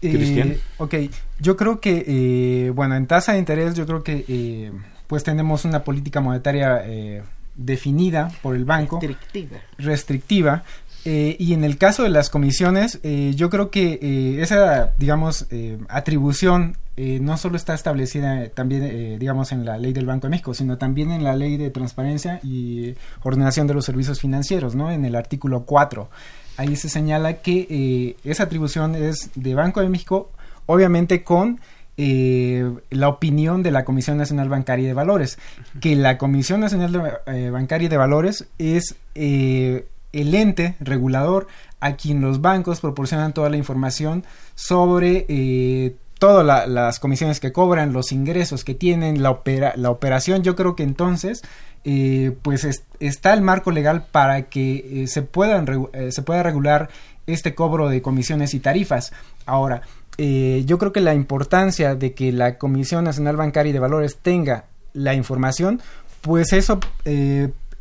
Cristian? 0.00 0.50
Eh, 0.52 0.60
ok, 0.78 0.94
yo 1.40 1.56
creo 1.56 1.80
que, 1.80 2.04
eh, 2.06 2.70
bueno, 2.70 2.96
en 2.96 3.06
tasa 3.06 3.32
de 3.32 3.38
interés 3.38 3.74
yo 3.74 3.86
creo 3.86 4.02
que 4.02 4.24
eh, 4.28 4.72
pues 5.06 5.24
tenemos 5.24 5.64
una 5.64 5.84
política 5.84 6.20
monetaria 6.20 6.82
eh, 6.84 7.22
definida 7.54 8.30
por 8.42 8.56
el 8.56 8.64
banco. 8.64 9.00
Restrictiva. 9.00 9.58
Restrictiva. 9.78 10.64
y 11.04 11.52
en 11.54 11.64
el 11.64 11.78
caso 11.78 12.02
de 12.02 12.10
las 12.10 12.28
comisiones, 12.28 13.00
yo 13.02 13.48
creo 13.48 13.70
que 13.70 14.38
esa, 14.42 14.92
digamos, 14.98 15.46
atribución 15.88 16.76
no 16.98 17.38
solo 17.38 17.56
está 17.56 17.72
establecida 17.72 18.48
también, 18.50 19.18
digamos, 19.18 19.52
en 19.52 19.64
la 19.64 19.78
ley 19.78 19.94
del 19.94 20.04
Banco 20.04 20.26
de 20.26 20.32
México, 20.32 20.52
sino 20.52 20.76
también 20.76 21.10
en 21.10 21.24
la 21.24 21.34
ley 21.34 21.56
de 21.56 21.70
transparencia 21.70 22.40
y 22.42 22.94
ordenación 23.22 23.66
de 23.66 23.74
los 23.74 23.86
servicios 23.86 24.20
financieros, 24.20 24.74
¿no? 24.74 24.90
En 24.90 25.06
el 25.06 25.14
artículo 25.14 25.64
4 25.64 26.10
ahí 26.58 26.76
se 26.76 26.88
señala 26.88 27.34
que 27.34 27.66
eh, 27.70 28.16
esa 28.24 28.42
atribución 28.42 28.94
es 28.94 29.30
de 29.36 29.54
Banco 29.54 29.80
de 29.80 29.88
México, 29.88 30.30
obviamente 30.66 31.22
con 31.22 31.60
eh, 31.96 32.70
la 32.90 33.08
opinión 33.08 33.62
de 33.62 33.70
la 33.70 33.84
Comisión 33.84 34.18
Nacional 34.18 34.48
Bancaria 34.48 34.88
de 34.88 34.92
Valores, 34.92 35.38
que 35.80 35.94
la 35.94 36.18
Comisión 36.18 36.60
Nacional 36.60 37.20
eh, 37.26 37.50
Bancaria 37.50 37.88
de 37.88 37.96
Valores 37.96 38.48
es 38.58 38.96
el 39.14 40.34
ente 40.34 40.74
regulador 40.80 41.46
a 41.80 41.94
quien 41.94 42.20
los 42.20 42.40
bancos 42.40 42.80
proporcionan 42.80 43.32
toda 43.32 43.50
la 43.50 43.56
información 43.56 44.24
sobre 44.56 45.94
todas 46.18 46.68
las 46.68 46.98
comisiones 46.98 47.38
que 47.38 47.52
cobran, 47.52 47.92
los 47.92 48.10
ingresos 48.10 48.64
que 48.64 48.74
tienen, 48.74 49.22
la, 49.22 49.40
la 49.76 49.90
operación. 49.90 50.42
Yo 50.42 50.56
creo 50.56 50.74
que 50.74 50.82
entonces 50.82 51.42
eh, 51.84 52.36
pues 52.42 52.66
está 53.00 53.32
el 53.32 53.42
marco 53.42 53.70
legal 53.70 54.06
para 54.10 54.42
que 54.42 55.02
eh, 55.02 55.06
se, 55.06 55.22
puedan 55.22 55.66
eh, 55.92 56.12
se 56.12 56.22
pueda 56.22 56.42
regular 56.42 56.88
este 57.26 57.54
cobro 57.54 57.88
de 57.88 58.02
comisiones 58.02 58.54
y 58.54 58.60
tarifas. 58.60 59.12
Ahora, 59.46 59.82
yo 60.18 60.78
creo 60.78 60.92
que 60.92 61.00
la 61.00 61.14
importancia 61.14 61.94
de 61.94 62.12
que 62.12 62.32
la 62.32 62.58
Comisión 62.58 63.04
Nacional 63.04 63.36
Bancaria 63.36 63.70
y 63.70 63.72
de 63.72 63.78
Valores 63.78 64.16
tenga 64.16 64.64
la 64.92 65.14
información, 65.14 65.80
pues 66.22 66.52
eso, 66.52 66.80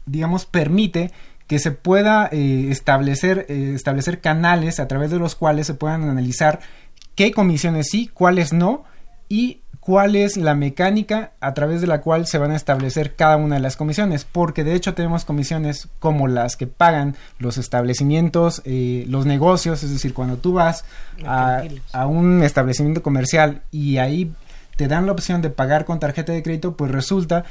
digamos, 0.05 0.45
permite 0.45 1.11
que 1.47 1.57
se 1.57 1.71
pueda 1.71 2.27
establecer, 2.27 3.47
establecer 3.49 4.21
canales 4.21 4.79
a 4.79 4.87
través 4.87 5.09
de 5.09 5.17
los 5.17 5.33
cuales 5.33 5.65
se 5.65 5.73
puedan 5.73 6.07
analizar 6.07 6.59
qué 7.15 7.31
comisiones 7.31 7.87
sí, 7.89 8.07
cuáles 8.13 8.53
no, 8.53 8.83
y 9.29 9.61
cuál 9.87 10.17
es 10.17 10.35
la 10.35 10.53
mecánica 10.53 11.31
a 11.39 11.53
través 11.53 11.79
de 11.79 11.87
la 11.87 12.01
cual 12.01 12.27
se 12.27 12.37
van 12.37 12.51
a 12.51 12.57
establecer 12.57 13.15
cada 13.15 13.37
una 13.37 13.55
de 13.55 13.61
las 13.61 13.77
comisiones, 13.77 14.25
porque 14.29 14.65
de 14.65 14.75
hecho 14.75 14.93
tenemos 14.93 15.23
comisiones 15.23 15.87
como 15.99 16.27
las 16.27 16.57
que 16.57 16.67
pagan 16.67 17.15
los 17.39 17.57
establecimientos, 17.57 18.61
eh, 18.65 19.05
los 19.07 19.25
negocios, 19.25 19.83
es 19.83 19.91
decir, 19.91 20.13
cuando 20.13 20.35
tú 20.35 20.51
vas 20.51 20.83
a, 21.25 21.63
a, 21.93 22.05
un 22.05 22.43
establecimiento 22.43 23.01
comercial 23.01 23.61
y 23.71 23.95
ahí 23.99 24.29
te 24.75 24.89
dan 24.89 25.05
la 25.05 25.13
opción 25.13 25.41
de 25.41 25.51
pagar 25.51 25.85
con 25.85 26.01
tarjeta 26.01 26.33
de 26.33 26.43
crédito, 26.43 26.75
pues 26.75 26.91
resulta 26.91 27.45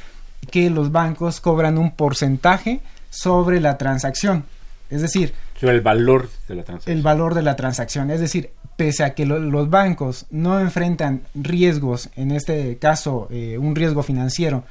que 0.50 0.68
los 0.68 0.92
bancos 0.92 1.40
cobran 1.40 1.78
un 1.78 1.92
porcentaje 1.92 2.82
sobre 3.08 3.60
la 3.60 3.78
transacción. 3.78 4.44
Es 4.90 5.00
decir, 5.00 5.32
el 5.62 5.80
valor 5.80 6.28
de 6.48 6.54
la 6.54 6.64
transacción. 6.64 6.96
El 6.96 7.02
valor 7.02 7.34
de 7.34 7.42
la 7.42 7.56
transacción. 7.56 8.10
Es 8.10 8.20
decir, 8.20 8.50
pese 8.76 9.04
a 9.04 9.14
que 9.14 9.26
los 9.26 9.70
bancos 9.70 10.26
no 10.30 10.60
enfrentan 10.60 11.22
riesgos, 11.34 12.10
en 12.14 12.30
este 12.30 12.76
caso 12.76 13.26
eh, 13.30 13.58
un 13.58 13.74
riesgo 13.74 14.02
financiero, 14.02 14.64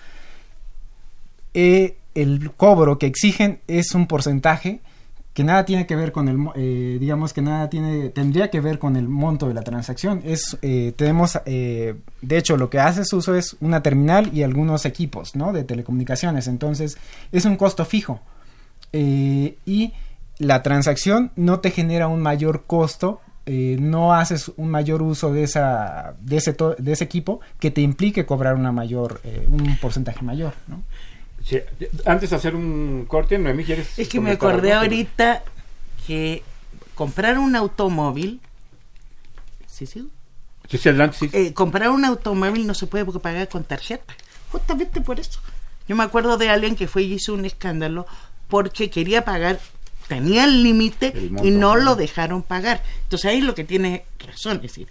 eh, 1.53 1.97
el 2.13 2.51
cobro 2.51 2.97
que 2.99 3.07
exigen 3.07 3.59
es 3.67 3.93
un 3.93 4.07
porcentaje 4.07 4.79
que 5.33 5.43
nada 5.43 5.65
tiene 5.65 5.85
que 5.85 5.97
ver 5.97 6.13
con 6.13 6.29
el, 6.29 6.37
eh, 6.55 6.97
digamos 6.97 7.33
que 7.33 7.41
nada 7.41 7.69
tiene, 7.69 8.09
tendría 8.09 8.49
que 8.49 8.61
ver 8.61 8.79
con 8.79 8.95
el 8.95 9.09
monto 9.09 9.49
de 9.49 9.53
la 9.53 9.63
transacción. 9.63 10.21
Es, 10.23 10.57
tenemos, 10.95 11.37
de 11.43 11.97
hecho, 12.29 12.55
lo 12.55 12.69
que 12.69 12.79
hace 12.79 13.01
uso 13.13 13.35
es 13.35 13.57
una 13.59 13.83
terminal 13.83 14.29
y 14.33 14.43
algunos 14.43 14.85
equipos, 14.85 15.35
¿no? 15.35 15.51
De 15.51 15.65
telecomunicaciones. 15.65 16.47
Entonces, 16.47 16.97
es 17.33 17.43
un 17.43 17.57
costo 17.57 17.83
fijo. 17.83 18.21
y 18.93 19.91
la 20.37 20.63
transacción 20.63 21.31
no 21.35 21.59
te 21.59 21.71
genera 21.71 22.07
un 22.07 22.21
mayor 22.21 22.63
costo 22.65 23.19
eh, 23.47 23.77
no 23.79 24.13
haces 24.13 24.51
un 24.57 24.69
mayor 24.69 25.03
uso 25.03 25.31
de 25.31 25.43
esa 25.43 26.15
de 26.19 26.37
ese 26.37 26.55
de 26.79 26.91
ese 26.91 27.03
equipo 27.03 27.41
que 27.59 27.69
te 27.69 27.81
implique 27.81 28.25
cobrar 28.25 28.55
una 28.55 28.71
mayor 28.71 29.21
eh, 29.23 29.47
un 29.47 29.77
porcentaje 29.77 30.23
mayor 30.23 30.53
¿no? 30.67 30.81
antes 32.05 32.31
de 32.31 32.35
hacer 32.35 32.55
un 32.55 33.05
corte 33.07 33.37
Noemí 33.37 33.63
quieres 33.63 33.99
es 33.99 34.09
que 34.09 34.19
me 34.19 34.31
acordé 34.31 34.73
ahorita 34.73 35.43
que 36.07 36.41
comprar 36.95 37.37
un 37.37 37.55
automóvil 37.55 38.41
sí 39.67 39.85
sí 39.85 40.09
sí, 40.67 40.89
adelante, 40.89 41.17
sí. 41.19 41.29
Eh, 41.31 41.53
comprar 41.53 41.91
un 41.91 42.03
automóvil 42.03 42.65
no 42.65 42.73
se 42.73 42.87
puede 42.87 43.05
pagar 43.05 43.47
con 43.47 43.63
tarjeta 43.63 44.15
justamente 44.51 45.01
por 45.01 45.19
eso 45.19 45.39
yo 45.87 45.95
me 45.95 46.03
acuerdo 46.03 46.37
de 46.37 46.49
alguien 46.49 46.75
que 46.75 46.87
fue 46.87 47.03
y 47.03 47.13
hizo 47.13 47.35
un 47.35 47.45
escándalo 47.45 48.07
porque 48.47 48.89
quería 48.89 49.23
pagar 49.23 49.59
tenía 50.07 50.45
el 50.45 50.63
límite 50.63 51.13
y 51.43 51.51
no 51.51 51.75
lo 51.75 51.95
dejaron 51.95 52.43
pagar. 52.43 52.83
Entonces 53.03 53.31
ahí 53.31 53.41
lo 53.41 53.55
que 53.55 53.63
tiene 53.63 54.05
razón, 54.19 54.57
es 54.57 54.63
decir, 54.63 54.87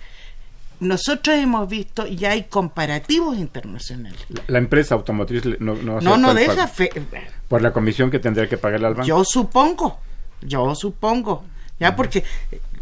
nosotros 0.80 1.36
hemos 1.36 1.68
visto 1.68 2.06
y 2.06 2.24
hay 2.24 2.44
comparativos 2.44 3.38
internacionales. 3.38 4.20
La, 4.48 4.58
empresa 4.58 4.94
automotriz 4.94 5.44
no, 5.60 5.74
no, 5.74 6.00
no, 6.00 6.16
no 6.16 6.34
deja 6.34 6.70
por 7.48 7.62
la 7.62 7.72
comisión 7.72 8.10
que 8.10 8.18
tendría 8.18 8.48
que 8.48 8.58
pagarle 8.58 8.88
al 8.88 8.94
banco. 8.94 9.06
Yo 9.06 9.24
supongo, 9.24 9.98
yo 10.40 10.74
supongo, 10.74 11.44
ya 11.78 11.96
porque 11.96 12.24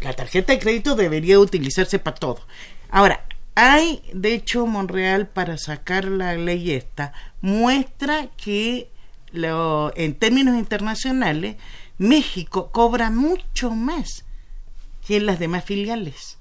la 0.01 0.13
tarjeta 0.13 0.53
de 0.53 0.59
crédito 0.59 0.95
debería 0.95 1.39
utilizarse 1.39 1.99
para 1.99 2.15
todo. 2.15 2.41
Ahora, 2.89 3.25
hay, 3.55 4.01
de 4.13 4.33
hecho, 4.33 4.65
Monreal 4.65 5.27
para 5.27 5.57
sacar 5.57 6.05
la 6.05 6.35
ley 6.35 6.71
esta 6.71 7.13
muestra 7.41 8.27
que 8.35 8.89
lo, 9.31 9.91
en 9.95 10.15
términos 10.15 10.57
internacionales 10.57 11.57
México 11.97 12.71
cobra 12.71 13.09
mucho 13.09 13.71
más 13.71 14.25
que 15.05 15.17
en 15.17 15.25
las 15.25 15.39
demás 15.39 15.63
filiales. 15.65 16.37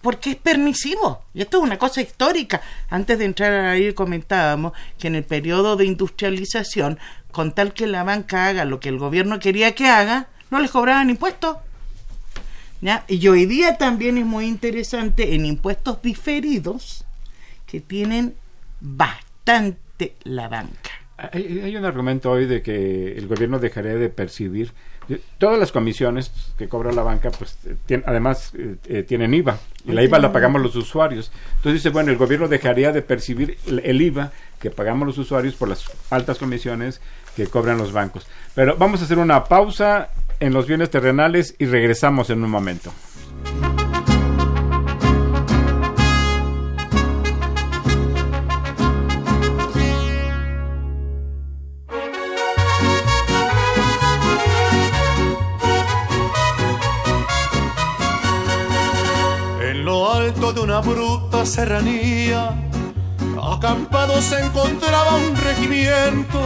Porque 0.00 0.30
es 0.30 0.36
permisivo. 0.36 1.24
Y 1.34 1.42
esto 1.42 1.58
es 1.58 1.64
una 1.64 1.78
cosa 1.78 2.00
histórica. 2.00 2.60
Antes 2.88 3.18
de 3.18 3.24
entrar 3.24 3.52
ahí 3.66 3.92
comentábamos 3.92 4.72
que 4.98 5.08
en 5.08 5.16
el 5.16 5.24
periodo 5.24 5.76
de 5.76 5.86
industrialización, 5.86 6.98
con 7.32 7.52
tal 7.52 7.72
que 7.74 7.86
la 7.86 8.04
banca 8.04 8.46
haga 8.46 8.64
lo 8.64 8.80
que 8.80 8.88
el 8.88 8.98
gobierno 8.98 9.38
quería 9.38 9.74
que 9.74 9.88
haga, 9.88 10.28
no 10.50 10.60
les 10.60 10.70
cobraban 10.70 11.10
impuestos. 11.10 11.56
Y 13.08 13.26
hoy 13.26 13.46
día 13.46 13.76
también 13.76 14.18
es 14.18 14.24
muy 14.24 14.46
interesante 14.46 15.34
en 15.34 15.46
impuestos 15.46 16.00
diferidos 16.00 17.04
que 17.66 17.80
tienen 17.80 18.36
bastante 18.80 20.14
la 20.22 20.48
banca. 20.48 20.90
Hay, 21.18 21.74
un 21.74 21.84
argumento 21.84 22.30
hoy 22.30 22.46
de 22.46 22.62
que 22.62 23.18
el 23.18 23.26
gobierno 23.26 23.58
dejaría 23.58 23.94
de 23.94 24.08
percibir 24.08 24.72
todas 25.38 25.58
las 25.58 25.72
comisiones 25.72 26.30
que 26.56 26.68
cobra 26.68 26.92
la 26.92 27.02
banca, 27.02 27.30
pues 27.30 27.58
además 28.06 28.52
eh, 28.56 28.76
eh, 28.86 29.02
tienen 29.02 29.34
IVA 29.34 29.58
y 29.84 29.92
la 29.92 30.04
IVA 30.04 30.20
la 30.20 30.32
pagamos 30.32 30.62
los 30.62 30.76
usuarios. 30.76 31.32
Entonces 31.56 31.82
dice, 31.82 31.88
bueno, 31.88 32.12
el 32.12 32.18
gobierno 32.18 32.46
dejaría 32.46 32.92
de 32.92 33.02
percibir 33.02 33.58
el, 33.66 34.00
IVA 34.00 34.30
que 34.60 34.70
pagamos 34.70 35.08
los 35.08 35.18
usuarios 35.18 35.54
por 35.56 35.68
las 35.68 35.86
altas 36.10 36.38
comisiones 36.38 37.00
que 37.34 37.48
cobran 37.48 37.78
los 37.78 37.92
bancos. 37.92 38.28
Pero 38.54 38.76
vamos 38.76 39.00
a 39.00 39.04
hacer 39.04 39.18
una 39.18 39.42
pausa 39.42 40.10
en 40.38 40.52
los 40.52 40.68
bienes 40.68 40.90
terrenales 40.90 41.56
y 41.58 41.66
regresamos 41.66 42.30
en 42.30 42.44
un 42.44 42.50
momento. 42.50 42.92
Serranía, 61.48 62.54
acampado 63.42 64.20
se 64.20 64.38
encontraba 64.38 65.16
un 65.16 65.34
regimiento 65.34 66.40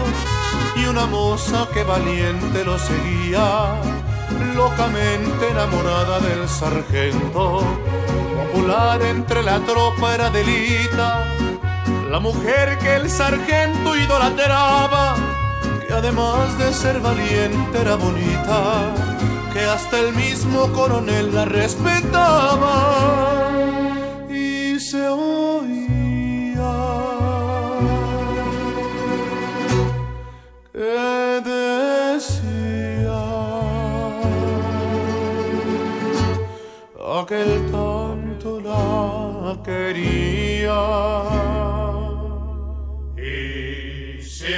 y 0.77 0.85
una 0.85 1.07
moza 1.07 1.67
que 1.75 1.83
valiente 1.83 2.65
lo 2.65 2.79
seguía, 2.79 3.75
locamente 4.55 5.51
enamorada 5.51 6.21
del 6.21 6.49
sargento. 6.49 7.65
Popular 8.53 9.03
entre 9.03 9.43
la 9.43 9.59
tropa 9.61 10.15
era 10.15 10.31
delita, 10.31 11.27
la 12.09 12.21
mujer 12.21 12.79
que 12.79 12.95
el 12.97 13.11
sargento 13.11 13.97
idolatraba, 13.97 15.17
que 15.87 15.93
además 15.93 16.57
de 16.59 16.73
ser 16.73 17.01
valiente 17.01 17.81
era 17.81 17.97
bonita, 17.97 18.95
que 19.53 19.65
hasta 19.65 19.99
el 19.99 20.15
mismo 20.15 20.71
coronel 20.73 21.35
la 21.35 21.45
respetaba 21.45 23.32
quería 39.62 40.83
y 43.17 44.23
si 44.23 44.55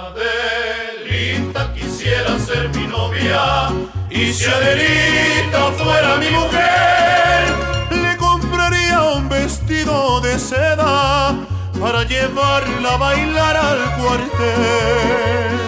Adelita 0.00 1.62
quisiera 1.74 2.38
ser 2.38 2.68
mi 2.74 2.86
novia 2.86 3.68
y 4.10 4.32
si 4.32 4.46
Adelita 4.46 5.72
fuera 5.72 6.16
mi 6.16 6.30
mujer 6.30 6.68
vestido 9.48 10.20
de 10.20 10.38
seda 10.38 11.34
para 11.80 12.04
llevarla 12.04 12.94
a 12.94 12.96
bailar 12.96 13.56
al 13.56 13.96
cuartel. 13.96 15.67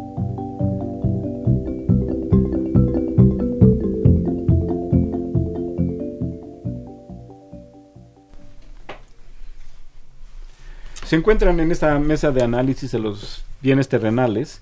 Se 11.11 11.17
encuentran 11.17 11.59
en 11.59 11.73
esta 11.73 11.99
mesa 11.99 12.31
de 12.31 12.41
análisis 12.41 12.89
de 12.89 12.99
los 12.99 13.43
bienes 13.61 13.89
terrenales 13.89 14.61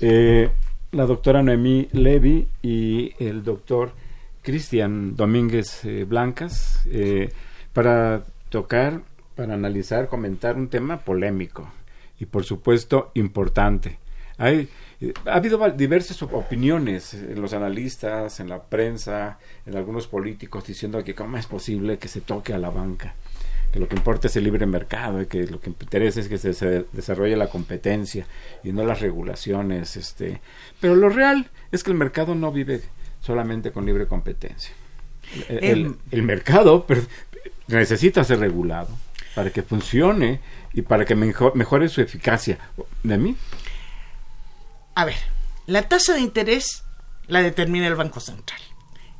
eh, 0.00 0.48
la 0.92 1.06
doctora 1.06 1.42
Noemí 1.42 1.88
Levy 1.90 2.46
y 2.62 3.14
el 3.18 3.42
doctor 3.42 3.90
Cristian 4.42 5.16
Domínguez 5.16 5.84
eh, 5.84 6.04
Blancas 6.04 6.82
eh, 6.86 7.32
para 7.72 8.22
tocar, 8.48 9.00
para 9.34 9.54
analizar, 9.54 10.06
comentar 10.06 10.54
un 10.54 10.68
tema 10.68 10.98
polémico 11.00 11.68
y 12.20 12.26
por 12.26 12.44
supuesto 12.44 13.10
importante. 13.14 13.98
Hay, 14.36 14.68
ha 15.26 15.34
habido 15.34 15.68
diversas 15.70 16.22
opiniones 16.22 17.12
en 17.12 17.42
los 17.42 17.54
analistas, 17.54 18.38
en 18.38 18.48
la 18.50 18.62
prensa, 18.62 19.40
en 19.66 19.76
algunos 19.76 20.06
políticos 20.06 20.64
diciendo 20.64 21.02
que 21.02 21.16
cómo 21.16 21.38
es 21.38 21.46
posible 21.46 21.98
que 21.98 22.06
se 22.06 22.20
toque 22.20 22.54
a 22.54 22.58
la 22.58 22.70
banca 22.70 23.16
que 23.78 23.82
lo 23.82 23.88
que 23.88 23.96
importa 23.96 24.26
es 24.26 24.36
el 24.36 24.44
libre 24.44 24.66
mercado 24.66 25.22
y 25.22 25.26
que 25.26 25.44
lo 25.44 25.60
que 25.60 25.70
interesa 25.70 26.20
es 26.20 26.28
que 26.28 26.38
se, 26.38 26.84
desarrolle 26.92 27.36
la 27.36 27.48
competencia 27.48 28.26
y 28.64 28.72
no 28.72 28.84
las 28.84 29.00
regulaciones 29.00 29.96
este. 29.96 30.40
Pero 30.80 30.96
lo 30.96 31.08
real 31.08 31.48
es 31.70 31.84
que 31.84 31.92
el 31.92 31.96
mercado 31.96 32.34
no 32.34 32.50
vive 32.50 32.82
solamente 33.20 33.70
con 33.70 33.86
libre 33.86 34.06
competencia. 34.06 34.74
El, 35.48 35.96
el, 36.10 36.22
mercado 36.22 36.86
necesita 37.68 38.24
ser 38.24 38.40
regulado 38.40 38.88
para 39.34 39.50
que 39.50 39.62
funcione 39.62 40.40
y 40.72 40.82
para 40.82 41.04
que 41.04 41.14
mejore 41.14 41.88
su 41.88 42.00
eficacia. 42.00 42.58
De 43.02 43.16
mí 43.16 43.36
a 44.94 45.04
ver 45.04 45.16
la 45.66 45.82
tasa 45.82 46.14
de 46.14 46.20
interés 46.20 46.82
la 47.28 47.42
determina 47.42 47.86
el 47.86 47.94
banco 47.94 48.18
central 48.18 48.60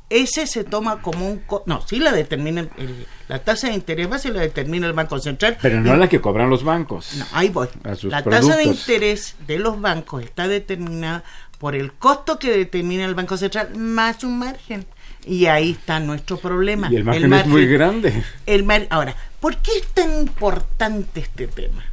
ese 0.09 0.47
se 0.47 0.63
toma 0.63 1.01
como 1.01 1.29
un... 1.29 1.43
no, 1.65 1.85
sí 1.85 1.99
la 1.99 2.11
determina 2.11 2.61
el, 2.61 3.05
la 3.27 3.39
tasa 3.43 3.67
de 3.67 3.73
interés 3.73 4.09
base 4.09 4.31
la 4.31 4.41
determina 4.41 4.87
el 4.87 4.93
Banco 4.93 5.19
Central. 5.19 5.57
Pero 5.61 5.79
no 5.81 5.95
la 5.95 6.09
que 6.09 6.19
cobran 6.19 6.49
los 6.49 6.63
bancos. 6.63 7.13
No, 7.15 7.25
ahí 7.31 7.49
voy. 7.49 7.67
La 8.03 8.23
tasa 8.23 8.57
de 8.57 8.63
interés 8.63 9.35
de 9.45 9.59
los 9.59 9.79
bancos 9.79 10.23
está 10.23 10.47
determinada 10.47 11.23
por 11.59 11.75
el 11.75 11.93
costo 11.93 12.39
que 12.39 12.51
determina 12.51 13.05
el 13.05 13.13
Banco 13.13 13.37
Central 13.37 13.75
más 13.75 14.23
un 14.23 14.39
margen. 14.39 14.85
Y 15.25 15.45
ahí 15.45 15.71
está 15.71 15.99
nuestro 15.99 16.37
problema. 16.37 16.89
Y 16.91 16.95
el 16.95 17.03
margen, 17.03 17.33
es 17.33 17.45
muy 17.45 17.67
grande. 17.67 18.23
El 18.45 18.65
Ahora, 18.89 19.15
¿por 19.39 19.57
qué 19.57 19.71
es 19.77 19.87
tan 19.87 20.21
importante 20.21 21.19
este 21.19 21.47
tema? 21.47 21.83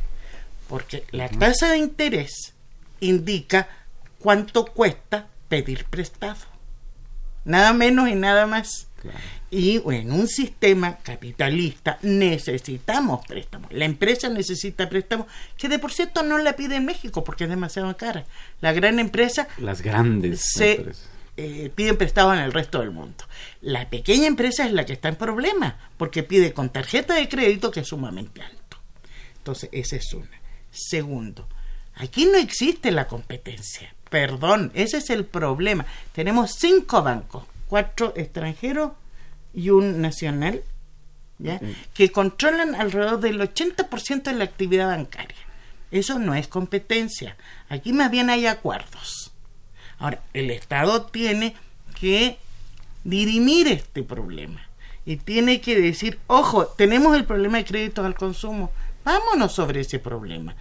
Porque 0.69 1.05
la 1.11 1.29
tasa 1.29 1.71
de 1.71 1.79
interés 1.79 2.55
indica 3.01 3.69
cuánto 4.21 4.64
cuesta 4.64 5.27
pedir 5.49 5.85
prestado 5.85 6.56
nada 7.47 7.72
menos 7.72 8.11
y 8.11 8.14
nada 8.14 8.47
más. 8.47 8.88
Y 9.51 9.80
en 9.90 10.12
un 10.12 10.26
sistema 10.26 10.99
capitalista 10.99 11.99
necesitamos 12.03 13.24
préstamos. 13.26 13.72
La 13.72 13.84
empresa 13.84 14.28
necesita 14.28 14.88
préstamos, 14.88 15.28
que 15.57 15.68
de 15.68 15.78
por 15.78 15.92
cierto 15.92 16.22
no 16.22 16.36
la 16.38 16.57
pide 16.57 16.76
en 16.76 16.84
México 16.84 17.24
porque 17.24 17.44
es 17.44 17.51
demasiado 17.51 17.97
cara. 17.97 18.24
La 18.61 18.72
gran 18.72 18.99
empresa. 18.99 19.47
Las 19.59 19.80
grandes 19.80 20.40
se 20.40 20.84
eh, 21.36 21.70
piden 21.74 21.97
prestado 21.97 22.34
en 22.34 22.40
el 22.40 22.53
resto 22.53 22.80
del 22.80 22.90
mundo. 22.90 23.24
La 23.61 23.88
pequeña 23.88 24.26
empresa 24.26 24.66
es 24.66 24.72
la 24.72 24.84
que 24.84 24.94
está 24.94 25.09
en 25.09 25.16
problema 25.16 25.78
porque 25.97 26.24
pide 26.24 26.53
con 26.53 26.70
tarjeta 26.70 27.14
de 27.14 27.28
crédito 27.28 27.70
que 27.70 27.80
es 27.80 27.88
sumamente 27.88 28.42
alto. 28.42 28.78
Entonces, 29.38 29.70
esa 29.72 29.97
es 29.97 30.12
una. 30.12 30.40
Segundo, 30.72 31.49
aquí 31.94 32.26
no 32.26 32.36
existe 32.36 32.90
la 32.90 33.07
competencia. 33.07 33.95
Perdón, 34.17 34.73
ese 34.73 34.97
es 34.97 35.11
el 35.11 35.27
problema. 35.27 35.85
Tenemos 36.14 36.53
cinco 36.59 37.03
bancos, 37.03 37.45
cuatro 37.69 38.14
extranjeros 38.17 38.93
y 39.53 39.69
un 39.69 40.01
nacional, 40.01 40.62
¿ya? 41.39 41.61
que 41.93 42.11
controlan 42.11 42.75
alrededor 42.75 43.21
del 43.21 43.39
80% 43.39 44.23
de 44.23 44.33
la 44.33 44.45
actividad 44.45 44.87
bancaria. 44.87 45.37
Eso 45.91 46.19
no 46.19 46.35
es 46.35 46.49
competencia. 46.49 47.37
Aquí 47.69 47.93
más 47.93 48.11
bien 48.11 48.31
hay 48.31 48.47
acuerdos. 48.47 49.33
Ahora, 49.99 50.23
el 50.33 50.51
Estado 50.51 51.03
tiene 51.03 51.55
que 52.01 52.39
dirimir 53.05 53.69
este 53.69 54.03
problema 54.03 54.62
y 55.05 55.17
tiene 55.19 55.61
que 55.61 55.79
decir, 55.79 56.19
ojo, 56.27 56.69
tenemos 56.69 57.14
el 57.14 57.27
problema 57.27 57.59
de 57.59 57.67
créditos 57.67 58.07
al 58.07 58.14
consumo, 58.14 58.73
vámonos 59.05 59.53
sobre 59.53 59.81
ese 59.81 59.99
problema. 59.99 60.57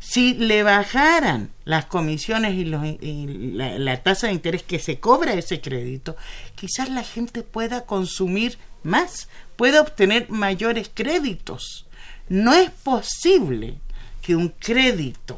Si 0.00 0.34
le 0.34 0.62
bajaran 0.62 1.50
las 1.64 1.86
comisiones 1.86 2.54
y, 2.54 2.64
la, 2.64 4.02
tasa 4.02 4.28
de 4.28 4.32
interés 4.32 4.62
que 4.62 4.78
se 4.78 5.00
cobra 5.00 5.34
ese 5.34 5.60
crédito, 5.60 6.16
quizás 6.54 6.88
la 6.88 7.02
gente 7.02 7.42
pueda 7.42 7.84
consumir 7.84 8.58
más, 8.82 9.28
pueda 9.56 9.80
obtener 9.80 10.30
mayores 10.30 10.90
créditos. 10.92 11.86
No 12.28 12.54
es 12.54 12.70
posible 12.70 13.78
que 14.22 14.36
un 14.36 14.50
crédito, 14.50 15.36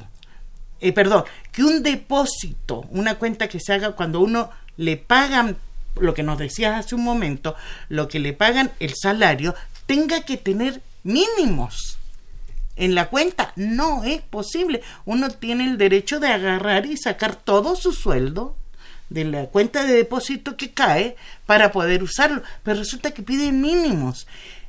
eh, 0.81 0.93
perdón, 0.93 1.25
que 1.53 1.65
un 1.65 1.83
depósito, 1.83 2.85
una 2.91 3.15
cuenta 3.15 3.49
que 3.49 3.61
se 3.61 3.73
haga 3.73 3.93
cuando 3.93 4.21
uno 4.21 4.51
le 4.77 4.97
pagan 4.97 5.57
lo 5.97 6.15
que 6.15 6.23
nos 6.23 6.39
decías 6.39 6.79
hace 6.79 6.95
un 6.95 7.05
momento, 7.05 7.57
lo 7.89 8.09
que 8.09 8.19
le 8.19 8.33
pagan 8.33 8.71
el 8.79 8.95
salario, 8.95 9.55
tenga 9.87 10.21
que 10.23 10.37
tener 10.37 10.83
mínimos 11.03 12.00
en 12.81 12.95
la 12.95 13.11
cuenta. 13.11 13.53
No 13.57 14.03
es 14.05 14.23
posible. 14.23 14.83
Uno 15.05 15.31
tiene 15.31 15.65
el 15.65 15.79
derecho 15.79 16.19
de 16.19 16.29
agarrar 16.29 16.87
y 16.87 16.97
sacar 16.97 17.37
todo 17.37 17.77
su 17.77 17.93
sueldo 17.93 18.57
de 19.11 19.25
la 19.25 19.47
cuenta 19.47 19.85
de 19.85 19.93
depósito 19.93 20.57
que 20.57 20.73
cae 20.73 21.15
para 21.47 21.73
poder 21.73 22.03
usarlo. 22.03 22.43
Pero 22.63 22.79
resulta 22.79 23.13
que 23.13 23.23
pide 23.23 23.53
mínimos. 23.53 24.27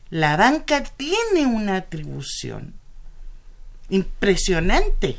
La 0.09 0.36
banca 0.36 0.84
tiene 0.84 1.45
una 1.45 1.78
atribución 1.78 2.74
impresionante. 3.89 5.18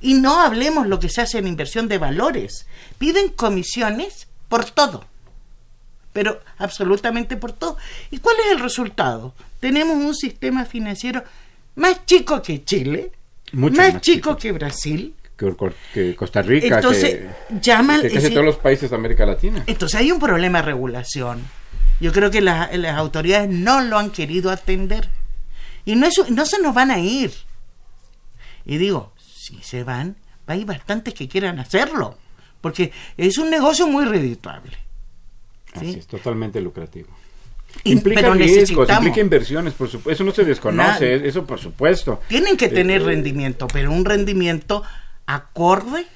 Y 0.00 0.14
no 0.14 0.40
hablemos 0.40 0.86
lo 0.86 1.00
que 1.00 1.08
se 1.08 1.20
hace 1.20 1.38
en 1.38 1.48
inversión 1.48 1.88
de 1.88 1.98
valores. 1.98 2.66
Piden 2.98 3.30
comisiones 3.30 4.28
por 4.48 4.64
todo. 4.70 5.04
Pero 6.12 6.40
absolutamente 6.58 7.36
por 7.36 7.52
todo. 7.52 7.76
¿Y 8.12 8.18
cuál 8.18 8.36
es 8.44 8.52
el 8.52 8.60
resultado? 8.60 9.34
Tenemos 9.58 9.96
un 9.96 10.14
sistema 10.14 10.64
financiero 10.64 11.24
más 11.80 12.06
chico 12.06 12.40
que 12.42 12.64
Chile, 12.64 13.10
más, 13.52 14.00
chico, 14.00 14.36
que 14.36 14.52
Brasil. 14.52 15.14
Que, 15.36 16.14
Costa 16.14 16.42
Rica, 16.42 16.76
entonces, 16.76 17.14
que, 17.48 17.60
llaman, 17.62 18.02
que 18.02 18.10
casi 18.10 18.28
todos 18.30 18.44
los 18.44 18.56
países 18.56 18.90
de 18.90 18.96
América 18.96 19.24
Latina. 19.24 19.64
Entonces 19.66 19.98
hay 19.98 20.12
un 20.12 20.18
problema 20.18 20.58
de 20.58 20.66
regulación. 20.66 21.42
Yo 21.98 22.12
creo 22.12 22.30
que 22.30 22.42
las 22.42 22.96
autoridades 22.96 23.48
no 23.48 23.80
lo 23.80 23.98
han 23.98 24.10
querido 24.10 24.50
atender. 24.50 25.08
Y 25.86 25.96
no, 25.96 26.08
no 26.28 26.46
se 26.46 26.60
nos 26.60 26.74
van 26.74 26.90
a 26.90 26.98
ir. 26.98 27.32
Y 28.66 28.76
digo, 28.76 29.14
si 29.16 29.62
se 29.62 29.82
van, 29.82 30.16
ir 30.54 30.66
bastantes 30.66 31.14
que 31.14 31.26
quieran 31.26 31.58
hacerlo. 31.58 32.18
Porque 32.60 32.92
es 33.16 33.38
un 33.38 33.48
negocio 33.48 33.86
muy 33.86 34.04
redituable. 34.04 34.76
Así 35.72 35.94
es, 35.98 36.06
totalmente 36.06 36.60
lucrativo. 36.60 37.08
Implica 37.84 38.34
riesgos, 38.34 38.88
implica 38.90 39.20
inversiones, 39.20 39.72
por 39.74 39.88
supuesto. 39.88 40.10
Eso 40.10 40.24
no 40.24 40.32
se 40.32 40.44
desconoce, 40.44 41.26
eso 41.26 41.46
por 41.46 41.58
supuesto. 41.58 42.20
Tienen 42.28 42.56
que 42.56 42.68
tener 42.68 43.02
eh, 43.02 43.04
rendimiento, 43.04 43.66
pero 43.68 43.90
un 43.90 44.04
rendimiento 44.04 44.82
acorde. 45.26 46.06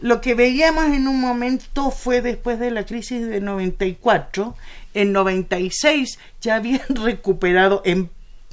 Lo 0.00 0.20
que 0.20 0.34
veíamos 0.34 0.86
en 0.86 1.06
un 1.08 1.20
momento 1.20 1.90
fue 1.90 2.20
después 2.20 2.58
de 2.58 2.70
la 2.70 2.84
crisis 2.84 3.26
de 3.26 3.40
94. 3.40 4.56
En 4.94 5.12
96 5.12 6.18
ya 6.40 6.56
habían 6.56 6.82
recuperado, 6.88 7.82
en, 7.84 8.10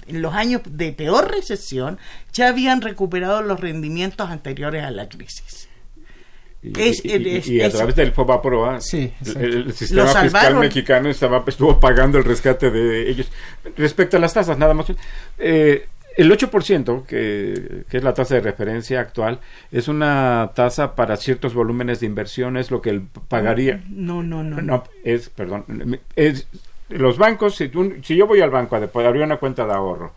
en 0.08 0.22
los 0.22 0.34
años 0.34 0.62
de 0.66 0.94
peor 0.94 1.32
recesión, 1.32 1.98
ya 2.32 2.48
habían 2.48 2.82
recuperado 2.82 3.42
los 3.42 3.60
rendimientos 3.60 4.30
anteriores 4.30 4.84
a 4.84 4.92
la 4.92 5.10
crisis. 5.10 5.69
Y, 6.62 7.62
a 7.62 7.70
través 7.70 7.96
del 7.96 8.12
FOBAPROA, 8.12 8.82
sí, 8.82 9.14
el, 9.38 9.72
sistema 9.72 10.08
fiscal 10.08 10.56
mexicano 10.56 11.10
estaba, 11.10 11.42
estuvo 11.48 11.80
pagando 11.80 12.18
el 12.18 12.26
rescate 12.26 12.70
de 12.70 13.10
ellos. 13.10 13.32
Respecto 13.78 14.18
a 14.18 14.20
las 14.20 14.34
tasas, 14.34 14.58
nada 14.58 14.74
más. 14.74 14.88
Eh, 15.38 15.88
el 16.18 16.30
8%, 16.30 17.06
que, 17.06 17.86
que 17.90 17.98
es 17.98 18.04
la 18.04 18.14
tasa 18.14 18.36
de 18.36 18.42
referencia 18.42 19.00
actual, 19.00 19.40
es 19.72 19.88
una 19.88 20.52
tasa 20.54 20.96
para 20.96 21.16
ciertos 21.16 21.54
volúmenes 21.54 22.02
de 22.02 22.08
inversión, 22.08 22.58
es 22.58 22.72
lo 22.72 22.82
que 22.82 22.90
él 22.90 23.04
pagaría. 23.30 23.82
No, 23.88 24.22
no, 24.22 24.44
no. 24.44 24.62
No, 24.62 24.84
es, 25.06 25.30
perdón, 25.30 25.64
es, 26.18 26.48
los 26.90 27.18
bancos, 27.18 27.56
si, 27.56 27.72
si 28.04 28.18
yo 28.18 28.28
voy 28.28 28.42
al 28.42 28.50
banco 28.50 28.76
a 28.76 28.80
abrir 28.80 29.24
una 29.24 29.38
cuenta 29.38 29.66
de 29.66 29.72
ahorro, 29.72 30.12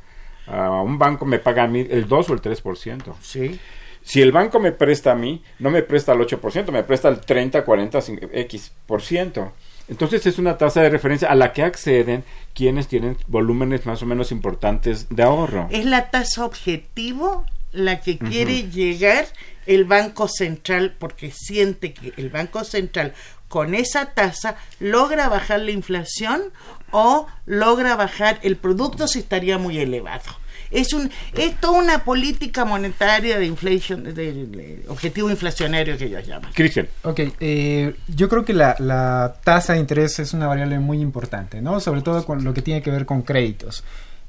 a 0.49 0.83
un 0.83 0.99
banco 0.99 1.25
me 1.25 1.39
paga 1.39 1.65
a 1.65 1.69
mí 1.69 1.87
el 1.89 2.09
2 2.09 2.31
o 2.31 2.35
el 2.35 2.43
3%. 2.43 3.15
Sí. 3.21 3.61
Si 4.05 4.21
el 4.21 4.33
banco 4.33 4.59
me 4.61 4.73
presta 4.73 5.13
a 5.13 5.15
mí, 5.15 5.43
no 5.59 5.71
me 5.71 5.83
presta 5.83 6.13
el 6.13 6.21
8%, 6.21 6.71
me 6.71 6.83
presta 6.83 7.09
el 7.09 7.21
30, 7.21 7.65
40, 7.65 7.99
X 8.33 8.73
por 8.87 9.03
ciento. 9.03 9.53
Entonces 9.89 10.27
es 10.27 10.39
una 10.39 10.59
tasa 10.59 10.83
de 10.83 10.91
referencia 10.91 11.29
a 11.29 11.35
la 11.35 11.53
que 11.53 11.63
acceden 11.63 12.25
quienes 12.55 12.89
tienen 12.89 13.17
volúmenes 13.27 13.87
más 13.87 14.03
o 14.03 14.07
menos 14.07 14.33
importantes 14.33 15.07
de 15.11 15.23
ahorro. 15.23 15.69
Es 15.71 15.85
la 15.85 16.11
tasa 16.11 16.45
objetivo 16.45 17.45
la 17.73 18.01
que 18.01 18.19
quiere 18.19 18.71
llegar 18.71 19.27
el 19.67 19.85
Banco 19.85 20.29
Central 20.29 20.95
porque 20.99 21.31
siente 21.31 21.95
que 21.95 22.13
el 22.17 22.29
Banco 22.31 22.65
Central 22.65 23.15
con 23.49 23.75
esa 23.75 24.15
tasa 24.15 24.57
logra 24.79 25.29
bajar 25.29 25.61
la 25.61 25.71
inflación 25.71 26.43
o 26.91 27.27
logra 27.47 27.97
bajar 27.97 28.39
el 28.43 28.57
producto 28.57 29.09
si 29.09 29.21
estaría 29.21 29.59
muy 29.59 29.79
elevado. 29.79 30.42
Es 30.73 30.93
un 30.93 31.11
es 31.35 31.61
toda 31.61 31.79
una 31.79 32.05
política 32.05 32.65
monetaria 32.65 33.39
de 33.39 33.47
inflation, 33.47 34.03
de, 34.05 34.13
de 34.13 34.85
objetivo 34.89 35.31
inflacionario 35.31 35.97
que 35.97 36.07
ellos 36.07 36.27
llaman. 36.27 36.53
Cristian. 36.53 36.89
Ok, 37.03 37.21
eh, 37.41 37.95
yo 38.09 38.29
creo 38.29 38.45
que 38.45 38.55
la, 38.55 38.75
la 38.79 39.37
tasa 39.45 39.75
de 39.75 39.81
interés 39.81 40.19
es 40.19 40.33
una 40.33 40.47
variable 40.47 40.79
muy 40.79 41.01
importante, 41.01 41.61
¿no? 41.61 41.79
Sobre 41.81 42.03
todo 42.03 42.25
con 42.25 42.43
lo 42.43 42.55
que 42.55 42.63
tiene 42.63 42.83
que 42.83 42.91
ver 42.91 43.07
con 43.07 43.23
créditos. 43.23 43.85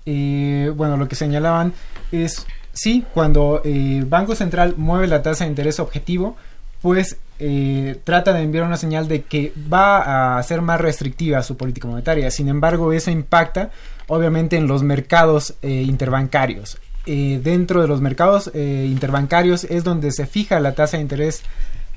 Eh, 0.05 0.71
bueno, 0.75 0.97
lo 0.97 1.07
que 1.07 1.15
señalaban 1.15 1.73
es, 2.11 2.45
sí, 2.73 3.05
cuando 3.13 3.61
el 3.63 4.05
Banco 4.05 4.35
Central 4.35 4.75
mueve 4.77 5.07
la 5.07 5.21
tasa 5.21 5.45
de 5.45 5.49
interés 5.49 5.79
objetivo, 5.79 6.35
pues 6.81 7.17
eh, 7.39 7.99
trata 8.03 8.33
de 8.33 8.41
enviar 8.41 8.65
una 8.65 8.77
señal 8.77 9.07
de 9.07 9.23
que 9.23 9.53
va 9.71 10.37
a 10.37 10.43
ser 10.43 10.61
más 10.61 10.79
restrictiva 10.79 11.41
su 11.43 11.57
política 11.57 11.87
monetaria. 11.87 12.29
Sin 12.31 12.47
embargo, 12.47 12.93
eso 12.93 13.11
impacta 13.11 13.71
obviamente 14.07 14.55
en 14.57 14.67
los 14.67 14.83
mercados 14.83 15.55
eh, 15.61 15.83
interbancarios. 15.87 16.77
Eh, 17.05 17.41
dentro 17.43 17.81
de 17.81 17.87
los 17.87 17.99
mercados 17.99 18.49
interbancarios 18.53 19.65
es 19.65 19.83
donde 19.83 20.11
se 20.11 20.25
fija 20.25 20.59
la 20.61 20.73
tasa 20.73 20.97
de 20.97 21.03
interés 21.03 21.43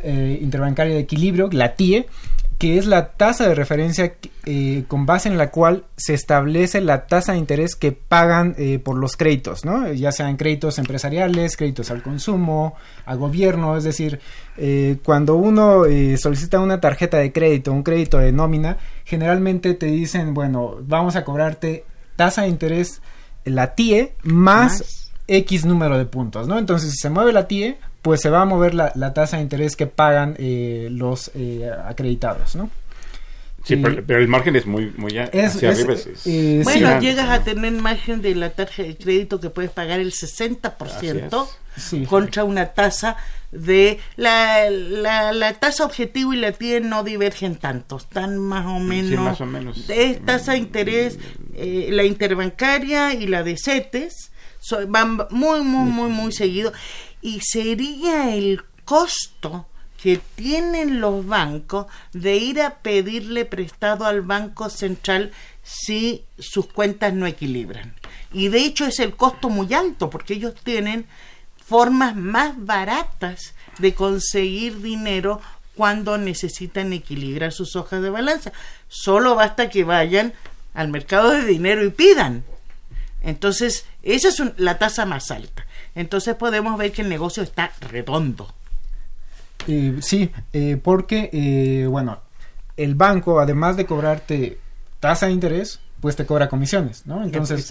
interbancaria 0.02 0.94
de 0.94 1.00
equilibrio, 1.00 1.48
la 1.50 1.74
TIE, 1.74 2.06
que 2.58 2.78
es 2.78 2.86
la 2.86 3.12
tasa 3.12 3.46
de 3.48 3.54
referencia 3.54 4.14
eh, 4.46 4.84
con 4.88 5.04
base 5.04 5.28
en 5.28 5.36
la 5.36 5.50
cual 5.50 5.84
se 5.96 6.14
establece 6.14 6.80
la 6.80 7.06
tasa 7.06 7.32
de 7.32 7.38
interés 7.38 7.74
que 7.74 7.92
pagan 7.92 8.54
eh, 8.56 8.78
por 8.78 8.96
los 8.96 9.16
créditos, 9.16 9.64
¿no? 9.66 9.92
Ya 9.92 10.10
sean 10.10 10.36
créditos 10.36 10.78
empresariales, 10.78 11.56
créditos 11.56 11.90
al 11.90 12.02
consumo, 12.02 12.74
a 13.04 13.14
gobierno, 13.14 13.76
es 13.76 13.84
decir, 13.84 14.20
eh, 14.56 14.96
cuando 15.04 15.36
uno 15.36 15.84
eh, 15.84 16.16
solicita 16.16 16.60
una 16.60 16.80
tarjeta 16.80 17.18
de 17.18 17.30
crédito, 17.30 17.72
un 17.72 17.82
crédito 17.82 18.18
de 18.18 18.32
nómina, 18.32 18.78
generalmente 19.04 19.74
te 19.74 19.86
dicen, 19.86 20.32
bueno, 20.32 20.76
vamos 20.80 21.14
a 21.16 21.24
cobrarte 21.24 21.84
tasa 22.16 22.42
de 22.42 22.48
interés, 22.48 23.02
la 23.44 23.74
TIE, 23.74 24.14
más, 24.22 24.80
Más. 24.80 25.12
X 25.28 25.64
número 25.66 25.98
de 25.98 26.06
puntos, 26.06 26.48
¿no? 26.48 26.58
Entonces, 26.58 26.92
si 26.92 26.96
se 26.96 27.10
mueve 27.10 27.32
la 27.32 27.48
TIE, 27.48 27.78
pues 28.06 28.20
se 28.20 28.30
va 28.30 28.42
a 28.42 28.44
mover 28.44 28.72
la, 28.72 28.92
la 28.94 29.12
tasa 29.12 29.36
de 29.38 29.42
interés 29.42 29.74
que 29.74 29.88
pagan 29.88 30.36
eh, 30.38 30.86
los 30.92 31.32
eh, 31.34 31.68
acreditados, 31.86 32.54
¿no? 32.54 32.70
Sí, 33.64 33.74
pero, 33.74 34.04
pero 34.06 34.20
el 34.20 34.28
margen 34.28 34.54
es 34.54 34.64
muy, 34.64 34.92
muy 34.96 35.18
a- 35.18 35.24
Es- 35.24 35.56
hacia 35.56 35.72
es- 35.72 35.78
arriba. 35.80 35.94
es- 35.94 36.24
eh, 36.24 36.60
Bueno, 36.62 37.00
llegas 37.00 37.28
a 37.30 37.42
tener 37.42 37.72
margen 37.72 38.22
de 38.22 38.36
la 38.36 38.50
tarjeta 38.50 38.88
de 38.90 38.96
crédito 38.96 39.40
que 39.40 39.50
puedes 39.50 39.72
pagar 39.72 39.98
el 39.98 40.12
60% 40.12 41.48
Sí. 41.76 42.04
contra 42.06 42.44
una 42.44 42.66
tasa 42.74 43.16
de 43.50 43.98
la, 44.14 44.70
la, 44.70 45.32
la 45.32 45.52
tasa 45.54 45.84
objetivo 45.84 46.32
y 46.32 46.36
la 46.36 46.52
TIE 46.52 46.80
no 46.80 47.02
divergen 47.02 47.56
tanto, 47.56 47.96
están 47.96 48.38
más 48.38 48.66
o 48.66 48.78
menos, 48.78 49.20
más 49.24 49.40
o 49.40 49.46
menos. 49.46 49.90
es 49.90 50.24
tasa 50.24 50.52
de 50.52 50.58
interés, 50.58 51.18
eh, 51.56 51.88
la 51.90 52.04
interbancaria 52.04 53.14
y 53.14 53.26
la 53.26 53.42
de 53.42 53.56
CETES 53.58 54.30
so- 54.60 54.86
van 54.88 55.18
muy, 55.30 55.62
muy, 55.62 55.90
muy, 55.90 56.08
muy 56.08 56.32
seguido 56.32 56.72
y 57.22 57.40
sería 57.40 58.34
el 58.34 58.62
costo 58.84 59.66
que 60.02 60.20
tienen 60.36 61.00
los 61.00 61.26
bancos 61.26 61.86
de 62.12 62.36
ir 62.36 62.60
a 62.60 62.76
pedirle 62.76 63.44
prestado 63.44 64.04
al 64.04 64.22
Banco 64.22 64.68
Central 64.70 65.32
si 65.62 66.24
sus 66.38 66.66
cuentas 66.66 67.12
no 67.14 67.26
equilibran. 67.26 67.94
Y 68.32 68.48
de 68.48 68.60
hecho 68.60 68.84
es 68.86 69.00
el 69.00 69.16
costo 69.16 69.48
muy 69.48 69.72
alto 69.74 70.10
porque 70.10 70.34
ellos 70.34 70.54
tienen 70.62 71.06
formas 71.64 72.14
más 72.14 72.54
baratas 72.56 73.54
de 73.78 73.94
conseguir 73.94 74.80
dinero 74.82 75.40
cuando 75.74 76.16
necesitan 76.18 76.92
equilibrar 76.92 77.52
sus 77.52 77.74
hojas 77.74 78.02
de 78.02 78.10
balanza. 78.10 78.52
Solo 78.88 79.34
basta 79.34 79.68
que 79.68 79.84
vayan 79.84 80.32
al 80.74 80.88
mercado 80.88 81.30
de 81.30 81.44
dinero 81.44 81.84
y 81.84 81.90
pidan. 81.90 82.44
Entonces, 83.22 83.86
esa 84.02 84.28
es 84.28 84.38
un- 84.38 84.54
la 84.56 84.78
tasa 84.78 85.04
más 85.06 85.30
alta. 85.30 85.66
Entonces 85.96 86.36
podemos 86.36 86.78
ver 86.78 86.92
que 86.92 87.02
el 87.02 87.08
negocio 87.08 87.42
está 87.42 87.72
redondo. 87.90 88.52
Eh, 89.66 89.96
sí, 90.00 90.30
eh, 90.52 90.78
porque, 90.80 91.28
eh, 91.32 91.86
bueno, 91.88 92.20
el 92.76 92.94
banco, 92.94 93.40
además 93.40 93.76
de 93.76 93.86
cobrarte 93.86 94.58
tasa 95.00 95.26
de 95.26 95.32
interés, 95.32 95.80
pues 96.00 96.14
te 96.14 96.26
cobra 96.26 96.48
comisiones, 96.48 97.04
¿no? 97.06 97.24
Entonces, 97.24 97.66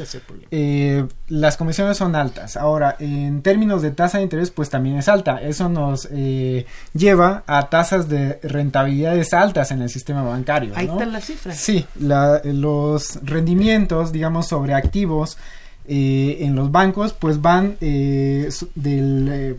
eh, 0.52 1.06
las 1.30 1.56
comisiones 1.58 1.96
son 1.96 2.16
altas. 2.16 2.58
Ahora, 2.58 2.96
en 3.00 3.42
términos 3.44 3.82
de 3.84 3.92
tasa 3.92 4.18
de 4.18 4.24
interés, 4.24 4.50
pues 4.52 4.70
también 4.70 4.98
es 4.98 5.08
alta. 5.08 5.40
Eso 5.42 5.70
nos 5.70 6.10
eh, 6.12 6.66
lleva 6.94 7.44
a 7.46 7.70
tasas 7.70 8.10
de 8.10 8.40
rentabilidades 8.44 9.32
altas 9.34 9.70
en 9.72 9.84
el 9.84 9.90
sistema 9.90 10.24
bancario. 10.24 10.74
Ahí 10.76 10.88
están 10.88 11.14
las 11.14 11.24
cifras. 11.26 11.56
Sí, 11.58 11.86
la- 12.00 12.42
los 12.44 13.20
rendimientos, 13.24 14.12
digamos, 14.12 14.48
sobre 14.48 14.74
activos 14.74 15.38
eh, 15.88 16.38
en 16.42 16.56
los 16.56 16.72
bancos, 16.72 17.14
pues 17.14 17.42
van 17.42 17.78
eh, 17.82 18.50
del... 18.76 19.30
eh, 19.32 19.56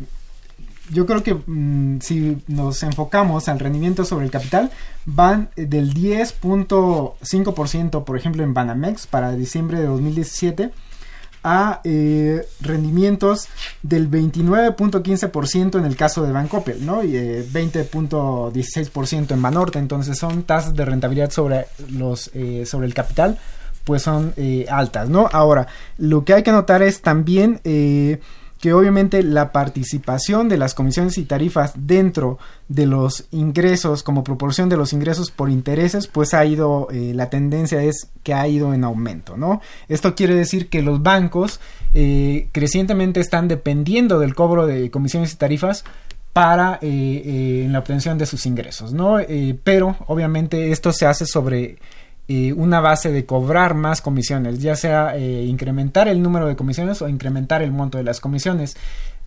yo 0.90 1.04
creo 1.04 1.22
que 1.22 1.34
mm, 1.34 1.98
si 2.00 2.38
nos 2.46 2.82
enfocamos 2.84 3.48
al 3.48 3.58
rendimiento 3.58 4.04
sobre 4.04 4.24
el 4.24 4.30
capital, 4.30 4.70
van 5.04 5.50
eh, 5.56 5.66
del 5.66 5.92
10.5%, 5.94 8.04
por 8.04 8.16
ejemplo, 8.16 8.44
en 8.44 8.54
Banamex 8.54 9.06
para 9.06 9.32
diciembre 9.32 9.80
de 9.80 9.86
2017, 9.86 10.70
a 11.48 11.80
eh, 11.84 12.44
rendimientos 12.60 13.46
del 13.82 14.10
29.15% 14.10 15.78
en 15.78 15.84
el 15.84 15.94
caso 15.96 16.24
de 16.24 16.32
Bancoppel, 16.32 16.84
¿no? 16.84 17.04
Y 17.04 17.16
eh, 17.16 17.46
20.16% 17.52 19.30
en 19.30 19.42
Banorte. 19.42 19.78
Entonces 19.78 20.18
son 20.18 20.42
tasas 20.42 20.74
de 20.74 20.84
rentabilidad 20.84 21.30
sobre 21.30 21.66
los 21.88 22.32
eh, 22.34 22.64
sobre 22.66 22.88
el 22.88 22.94
capital, 22.94 23.38
pues 23.86 24.02
son 24.02 24.34
eh, 24.36 24.66
altas, 24.68 25.08
¿no? 25.08 25.28
Ahora, 25.32 25.68
lo 25.96 26.24
que 26.24 26.34
hay 26.34 26.42
que 26.42 26.50
notar 26.50 26.82
es 26.82 27.02
también 27.02 27.60
eh, 27.62 28.18
que 28.60 28.72
obviamente 28.72 29.22
la 29.22 29.52
participación 29.52 30.48
de 30.48 30.58
las 30.58 30.74
comisiones 30.74 31.16
y 31.18 31.24
tarifas 31.24 31.72
dentro 31.76 32.40
de 32.66 32.86
los 32.86 33.26
ingresos 33.30 34.02
como 34.02 34.24
proporción 34.24 34.68
de 34.68 34.76
los 34.76 34.92
ingresos 34.92 35.30
por 35.30 35.50
intereses 35.50 36.08
pues 36.08 36.34
ha 36.34 36.44
ido 36.44 36.88
eh, 36.90 37.12
la 37.14 37.30
tendencia 37.30 37.80
es 37.80 38.08
que 38.24 38.34
ha 38.34 38.48
ido 38.48 38.74
en 38.74 38.82
aumento 38.82 39.36
no 39.36 39.60
esto 39.88 40.16
quiere 40.16 40.34
decir 40.34 40.68
que 40.68 40.82
los 40.82 41.02
bancos 41.02 41.60
crecientemente 42.52 43.20
están 43.20 43.46
dependiendo 43.46 44.18
del 44.18 44.34
cobro 44.34 44.66
de 44.66 44.90
comisiones 44.90 45.32
y 45.32 45.36
tarifas 45.36 45.84
para 46.32 46.78
la 46.82 47.78
obtención 47.78 48.18
de 48.18 48.26
sus 48.26 48.46
ingresos 48.46 48.92
no 48.92 49.18
pero 49.64 49.96
obviamente 50.06 50.72
esto 50.72 50.92
se 50.92 51.06
hace 51.06 51.24
sobre 51.24 51.78
eh, 52.28 52.52
una 52.52 52.80
base 52.80 53.12
de 53.12 53.24
cobrar 53.24 53.74
más 53.74 54.00
comisiones, 54.00 54.60
ya 54.60 54.74
sea 54.74 55.16
eh, 55.16 55.44
incrementar 55.44 56.08
el 56.08 56.22
número 56.22 56.46
de 56.46 56.56
comisiones 56.56 57.00
o 57.00 57.08
incrementar 57.08 57.62
el 57.62 57.72
monto 57.72 57.98
de 57.98 58.04
las 58.04 58.20
comisiones. 58.20 58.76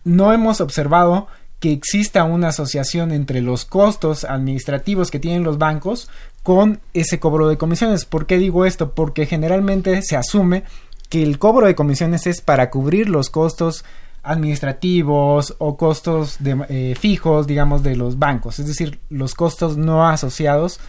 No 0.04 0.34
hemos 0.34 0.60
observado 0.62 1.28
que 1.60 1.72
exista 1.72 2.24
una 2.24 2.50
asociación 2.50 3.12
entre 3.12 3.42
los 3.42 3.66
costos 3.66 4.24
administrativos 4.24 5.12
que 5.12 5.20
tienen 5.20 5.44
los 5.44 5.58
bancos 5.58 6.10
con 6.44 6.80
ese 6.94 7.20
cobro 7.20 7.48
de 7.50 7.58
comisiones. 7.58 8.06
¿Por 8.06 8.26
qué 8.26 8.38
digo 8.38 8.66
esto? 8.66 8.94
Porque 8.94 9.26
generalmente 9.26 10.02
se 10.02 10.16
asume 10.16 10.64
que 11.10 11.24
el 11.24 11.40
cobro 11.40 11.68
de 11.68 11.76
comisiones 11.76 12.28
es 12.28 12.42
para 12.42 12.70
cubrir 12.70 13.10
los 13.10 13.30
costos 13.30 13.84
administrativos 14.24 15.56
o 15.58 15.78
costos 15.78 16.38
eh, 16.44 16.96
fijos, 17.00 17.48
digamos, 17.48 17.84
de 17.84 17.96
los 17.96 18.20
bancos, 18.20 18.60
es 18.60 18.68
decir, 18.68 19.00
los 19.10 19.34
costos 19.34 19.78
no 19.78 20.08
asociados 20.08 20.80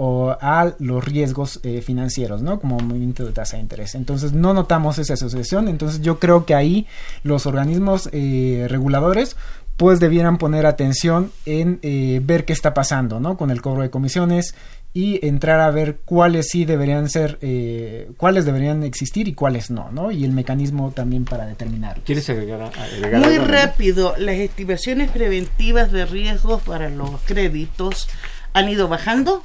o 0.00 0.36
a 0.40 0.74
los 0.78 1.04
riesgos 1.04 1.58
eh, 1.64 1.82
financieros, 1.82 2.40
¿no? 2.40 2.60
Como 2.60 2.78
movimiento 2.78 3.26
de 3.26 3.32
tasa 3.32 3.56
de 3.56 3.64
interés. 3.64 3.96
Entonces 3.96 4.32
no 4.32 4.54
notamos 4.54 4.96
esa 5.00 5.14
asociación. 5.14 5.66
Entonces 5.66 6.00
yo 6.02 6.20
creo 6.20 6.46
que 6.46 6.54
ahí 6.54 6.86
los 7.24 7.46
organismos 7.46 8.08
eh, 8.12 8.66
reguladores 8.68 9.34
pues 9.76 9.98
debieran 9.98 10.38
poner 10.38 10.66
atención 10.66 11.32
en 11.46 11.80
eh, 11.82 12.20
ver 12.22 12.44
qué 12.44 12.52
está 12.52 12.74
pasando, 12.74 13.18
¿no? 13.18 13.36
Con 13.36 13.50
el 13.50 13.60
cobro 13.60 13.82
de 13.82 13.90
comisiones 13.90 14.54
y 14.94 15.24
entrar 15.26 15.58
a 15.58 15.70
ver 15.72 15.98
cuáles 16.04 16.48
sí 16.48 16.64
deberían 16.64 17.10
ser, 17.10 17.36
eh, 17.42 18.08
cuáles 18.16 18.44
deberían 18.44 18.84
existir 18.84 19.26
y 19.26 19.34
cuáles 19.34 19.68
no, 19.68 19.90
¿no? 19.90 20.12
Y 20.12 20.24
el 20.24 20.30
mecanismo 20.30 20.92
también 20.92 21.24
para 21.24 21.44
determinarlo. 21.44 22.04
¿Quieres 22.06 22.30
agregar, 22.30 22.70
agregar 22.76 23.20
Muy 23.20 23.34
algo, 23.34 23.46
rápido, 23.46 24.14
las 24.16 24.36
estimaciones 24.36 25.10
preventivas 25.10 25.90
de 25.90 26.06
riesgos 26.06 26.62
para 26.62 26.88
los 26.88 27.10
créditos 27.26 28.08
han 28.52 28.68
ido 28.68 28.86
bajando 28.86 29.42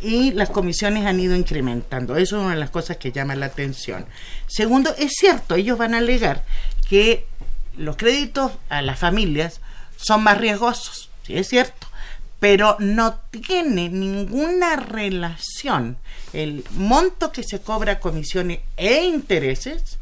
y 0.00 0.32
las 0.32 0.50
comisiones 0.50 1.06
han 1.06 1.20
ido 1.20 1.34
incrementando. 1.34 2.16
Eso 2.16 2.36
es 2.36 2.42
una 2.42 2.54
de 2.54 2.60
las 2.60 2.70
cosas 2.70 2.96
que 2.98 3.12
llama 3.12 3.34
la 3.34 3.46
atención. 3.46 4.06
Segundo, 4.46 4.94
es 4.98 5.12
cierto, 5.12 5.54
ellos 5.54 5.78
van 5.78 5.94
a 5.94 5.98
alegar 5.98 6.44
que 6.88 7.26
los 7.76 7.96
créditos 7.96 8.52
a 8.68 8.82
las 8.82 8.98
familias 8.98 9.60
son 9.96 10.22
más 10.22 10.38
riesgosos, 10.38 11.10
sí 11.22 11.36
es 11.36 11.48
cierto, 11.48 11.86
pero 12.38 12.76
no 12.78 13.14
tiene 13.30 13.88
ninguna 13.88 14.76
relación 14.76 15.96
el 16.32 16.64
monto 16.72 17.32
que 17.32 17.42
se 17.42 17.60
cobra 17.60 17.98
comisiones 17.98 18.60
e 18.76 19.04
intereses 19.04 19.98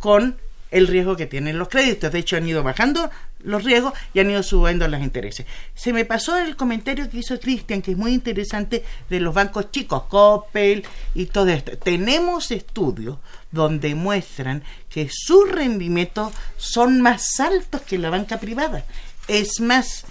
con 0.00 0.36
el 0.76 0.88
riesgo 0.88 1.16
que 1.16 1.26
tienen 1.26 1.58
los 1.58 1.68
créditos. 1.68 2.12
De 2.12 2.18
hecho, 2.18 2.36
han 2.36 2.46
ido 2.46 2.62
bajando 2.62 3.10
los 3.40 3.64
riesgos 3.64 3.94
y 4.12 4.20
han 4.20 4.30
ido 4.30 4.42
subiendo 4.42 4.86
los 4.88 5.00
intereses. 5.00 5.46
Se 5.74 5.92
me 5.92 6.04
pasó 6.04 6.36
el 6.36 6.54
comentario 6.54 7.08
que 7.08 7.18
hizo 7.18 7.40
Cristian, 7.40 7.80
que 7.80 7.92
es 7.92 7.96
muy 7.96 8.12
interesante, 8.12 8.84
de 9.08 9.20
los 9.20 9.34
bancos 9.34 9.70
chicos, 9.70 10.04
Coppel 10.04 10.84
y 11.14 11.26
todo 11.26 11.48
esto. 11.48 11.78
Tenemos 11.78 12.50
estudios 12.50 13.16
donde 13.50 13.94
muestran 13.94 14.62
que 14.90 15.08
sus 15.10 15.50
rendimientos 15.50 16.32
son 16.58 17.00
más 17.00 17.40
altos 17.40 17.80
que 17.82 17.96
la 17.96 18.10
banca 18.10 18.38
privada. 18.38 18.84
Es 19.28 19.60
más, 19.60 20.04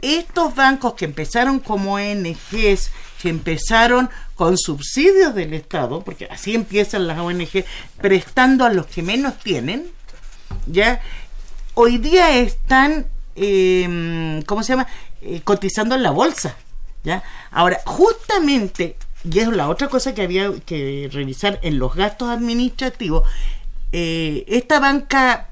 estos 0.00 0.54
bancos 0.54 0.94
que 0.94 1.04
empezaron 1.04 1.60
como 1.60 1.94
ONGs, 1.94 2.90
que 3.20 3.28
empezaron 3.28 4.08
con 4.34 4.56
subsidios 4.56 5.34
del 5.34 5.52
Estado, 5.52 6.02
porque 6.02 6.26
así 6.26 6.54
empiezan 6.54 7.06
las 7.06 7.18
ONG, 7.18 7.64
prestando 8.00 8.64
a 8.64 8.72
los 8.72 8.86
que 8.86 9.02
menos 9.02 9.38
tienen, 9.38 9.90
ya 10.66 11.00
hoy 11.74 11.98
día 11.98 12.38
están, 12.38 13.06
eh, 13.36 14.42
¿cómo 14.46 14.62
se 14.62 14.72
llama?, 14.72 14.86
eh, 15.20 15.40
cotizando 15.44 15.94
en 15.94 16.02
la 16.02 16.10
bolsa. 16.10 16.56
¿ya? 17.04 17.22
Ahora, 17.50 17.80
justamente, 17.84 18.96
y 19.24 19.38
es 19.38 19.48
la 19.48 19.68
otra 19.68 19.88
cosa 19.88 20.14
que 20.14 20.22
había 20.22 20.50
que 20.64 21.08
revisar 21.12 21.58
en 21.62 21.78
los 21.78 21.94
gastos 21.94 22.30
administrativos, 22.30 23.28
eh, 23.92 24.44
esta 24.48 24.80
banca 24.80 25.50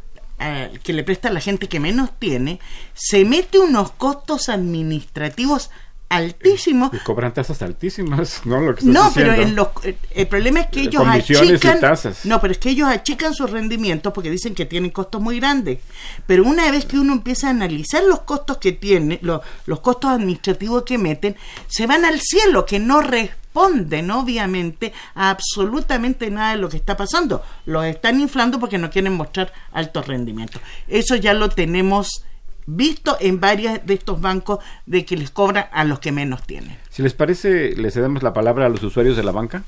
que 0.82 0.92
le 0.92 1.04
presta 1.04 1.28
a 1.28 1.32
la 1.32 1.40
gente 1.40 1.68
que 1.68 1.80
menos 1.80 2.10
tiene, 2.18 2.60
se 2.92 3.24
mete 3.24 3.58
unos 3.58 3.92
costos 3.92 4.50
administrativos 4.50 5.70
altísimos. 6.08 6.92
Y 6.92 6.98
cobran 6.98 7.32
tasas 7.34 7.60
altísimas, 7.62 8.42
¿no? 8.44 8.60
Lo 8.60 8.74
que 8.74 8.84
no, 8.84 9.10
pero 9.14 9.32
en 9.34 9.54
los, 9.54 9.68
el 10.10 10.26
problema 10.26 10.60
es 10.60 10.66
que 10.68 10.82
ellos 10.82 11.02
achican. 11.06 11.80
No, 12.24 12.40
pero 12.40 12.52
es 12.52 12.58
que 12.58 12.70
ellos 12.70 12.88
achican 12.88 13.34
sus 13.34 13.50
rendimientos 13.50 14.12
porque 14.12 14.30
dicen 14.30 14.54
que 14.54 14.66
tienen 14.66 14.90
costos 14.90 15.20
muy 15.20 15.38
grandes. 15.38 15.80
Pero 16.26 16.44
una 16.44 16.70
vez 16.70 16.84
que 16.86 16.98
uno 16.98 17.12
empieza 17.12 17.48
a 17.48 17.50
analizar 17.50 18.02
los 18.04 18.20
costos 18.20 18.58
que 18.58 18.72
tiene, 18.72 19.18
los, 19.22 19.40
los 19.66 19.80
costos 19.80 20.10
administrativos 20.10 20.84
que 20.84 20.98
meten, 20.98 21.36
se 21.66 21.86
van 21.86 22.04
al 22.04 22.20
cielo, 22.20 22.64
que 22.66 22.78
no 22.78 23.00
responden 23.00 24.10
obviamente 24.10 24.92
a 25.14 25.30
absolutamente 25.30 26.30
nada 26.30 26.52
de 26.52 26.56
lo 26.58 26.68
que 26.68 26.76
está 26.76 26.96
pasando. 26.96 27.42
Los 27.66 27.84
están 27.86 28.20
inflando 28.20 28.58
porque 28.58 28.78
no 28.78 28.90
quieren 28.90 29.14
mostrar 29.14 29.52
altos 29.72 30.06
rendimientos. 30.06 30.60
Eso 30.88 31.16
ya 31.16 31.34
lo 31.34 31.48
tenemos 31.48 32.24
visto 32.66 33.16
en 33.20 33.40
varios 33.40 33.84
de 33.84 33.94
estos 33.94 34.20
bancos 34.20 34.58
de 34.86 35.04
que 35.04 35.16
les 35.16 35.30
cobran 35.30 35.66
a 35.72 35.84
los 35.84 35.98
que 36.00 36.12
menos 36.12 36.42
tienen. 36.42 36.76
Si 36.90 37.02
les 37.02 37.14
parece, 37.14 37.74
le 37.76 37.90
cedemos 37.90 38.22
la 38.22 38.32
palabra 38.32 38.66
a 38.66 38.68
los 38.68 38.82
usuarios 38.82 39.16
de 39.16 39.22
la 39.22 39.32
banca. 39.32 39.64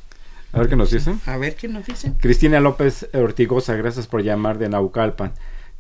A 0.53 0.61
ver 0.61 0.69
qué 0.69 0.77
nos 0.77 0.91
dicen. 0.91 1.21
A 1.27 1.37
ver 1.37 1.55
qué 1.55 1.69
nos 1.69 1.87
dicen. 1.87 2.15
Cristina 2.15 2.61
López 2.61 3.09
Ortigosa, 3.13 3.75
gracias 3.75 4.07
por 4.07 4.23
llamar 4.23 4.59
de 4.59 4.69
Naucalpan. 4.69 5.33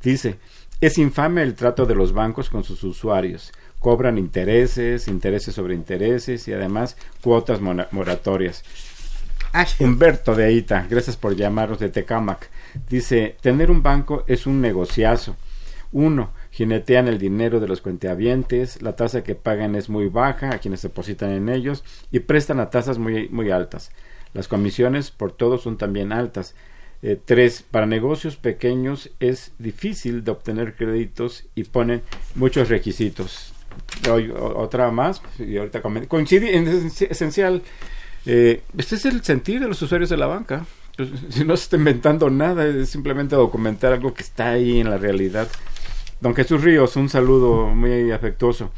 Dice, 0.02 0.38
es 0.80 0.98
infame 0.98 1.42
el 1.42 1.54
trato 1.54 1.86
de 1.86 1.94
los 1.94 2.12
bancos 2.12 2.50
con 2.50 2.64
sus 2.64 2.82
usuarios. 2.84 3.52
Cobran 3.78 4.18
intereses, 4.18 5.08
intereses 5.08 5.54
sobre 5.54 5.74
intereses 5.74 6.46
y 6.48 6.52
además 6.52 6.96
cuotas 7.22 7.60
moratorias. 7.60 8.62
Humberto 9.78 10.34
de 10.34 10.44
Aita, 10.44 10.86
gracias 10.90 11.16
por 11.16 11.34
llamarnos 11.34 11.78
de 11.78 11.88
Tecamac. 11.88 12.50
Dice, 12.90 13.36
tener 13.40 13.70
un 13.70 13.82
banco 13.82 14.24
es 14.26 14.46
un 14.46 14.60
negociazo. 14.60 15.36
Uno, 15.92 16.30
jinetean 16.56 17.06
el 17.06 17.18
dinero 17.18 17.60
de 17.60 17.68
los 17.68 17.82
cuenteavientes, 17.82 18.80
la 18.80 18.96
tasa 18.96 19.22
que 19.22 19.34
pagan 19.34 19.74
es 19.74 19.90
muy 19.90 20.08
baja 20.08 20.54
a 20.54 20.58
quienes 20.58 20.80
depositan 20.80 21.30
en 21.30 21.50
ellos 21.50 21.84
y 22.10 22.20
prestan 22.20 22.60
a 22.60 22.70
tasas 22.70 22.96
muy, 22.96 23.28
muy 23.28 23.50
altas. 23.50 23.90
Las 24.32 24.48
comisiones 24.48 25.10
por 25.10 25.32
todos 25.32 25.62
son 25.62 25.76
también 25.76 26.12
altas. 26.12 26.54
Eh, 27.02 27.20
tres, 27.22 27.62
para 27.70 27.84
negocios 27.84 28.36
pequeños 28.36 29.10
es 29.20 29.52
difícil 29.58 30.24
de 30.24 30.30
obtener 30.30 30.76
créditos 30.76 31.44
y 31.54 31.64
ponen 31.64 32.00
muchos 32.34 32.70
requisitos. 32.70 33.52
otra 34.08 34.90
más, 34.90 35.20
y 35.38 35.58
ahorita 35.58 35.82
coincide 36.08 36.56
en 36.56 36.68
esencial. 36.68 37.60
Eh, 38.24 38.62
este 38.78 38.94
es 38.94 39.04
el 39.04 39.22
sentir 39.22 39.60
de 39.60 39.68
los 39.68 39.82
usuarios 39.82 40.08
de 40.08 40.16
la 40.16 40.26
banca. 40.26 40.64
Pues, 40.96 41.10
si 41.28 41.44
no 41.44 41.54
se 41.54 41.64
está 41.64 41.76
inventando 41.76 42.30
nada, 42.30 42.66
es 42.66 42.88
simplemente 42.88 43.36
documentar 43.36 43.92
algo 43.92 44.14
que 44.14 44.22
está 44.22 44.52
ahí 44.52 44.80
en 44.80 44.88
la 44.88 44.96
realidad. 44.96 45.48
Don 46.20 46.34
Jesús 46.34 46.62
Ríos, 46.62 46.96
un 46.96 47.08
saludo 47.08 47.66
muy 47.66 48.10
afectuoso. 48.10 48.72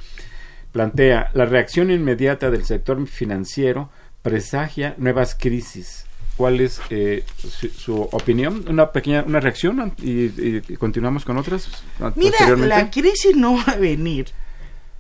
Plantea, 0.72 1.30
la 1.34 1.46
reacción 1.46 1.90
inmediata 1.90 2.50
del 2.50 2.64
sector 2.64 3.06
financiero 3.06 3.90
presagia 4.22 4.94
nuevas 4.98 5.34
crisis. 5.34 6.04
¿Cuál 6.36 6.60
es 6.60 6.80
eh, 6.90 7.24
su, 7.36 8.00
opinión? 8.00 8.64
Una 8.68 8.92
pequeña 8.92 9.24
una 9.26 9.40
reacción 9.40 9.92
y, 9.98 10.60
continuamos 10.76 11.24
con 11.24 11.36
otras. 11.36 11.68
Mira, 12.14 12.48
la 12.56 12.90
crisis 12.90 13.34
no 13.36 13.56
va 13.56 13.72
a 13.72 13.76
venir 13.76 14.28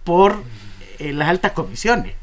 por 0.02 0.42
eh, 0.98 1.12
las 1.12 1.28
altas 1.28 1.52
comisiones. 1.52 2.14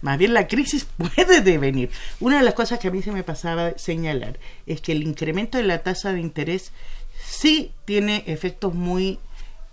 Más 0.00 0.16
bien 0.16 0.32
la 0.32 0.46
crisis 0.46 0.86
puede 0.96 1.40
devenir. 1.40 1.90
Una 2.20 2.38
de 2.38 2.44
las 2.44 2.54
cosas 2.54 2.78
que 2.78 2.88
a 2.88 2.90
mí 2.90 3.02
se 3.02 3.12
me 3.12 3.22
pasaba 3.22 3.72
señalar 3.76 4.38
es 4.66 4.80
que 4.80 4.92
el 4.92 5.02
incremento 5.02 5.58
de 5.58 5.64
la 5.64 5.82
tasa 5.82 6.12
de 6.12 6.20
interés 6.20 6.72
sí 7.22 7.72
tiene 7.84 8.24
efectos 8.26 8.74
muy 8.74 9.18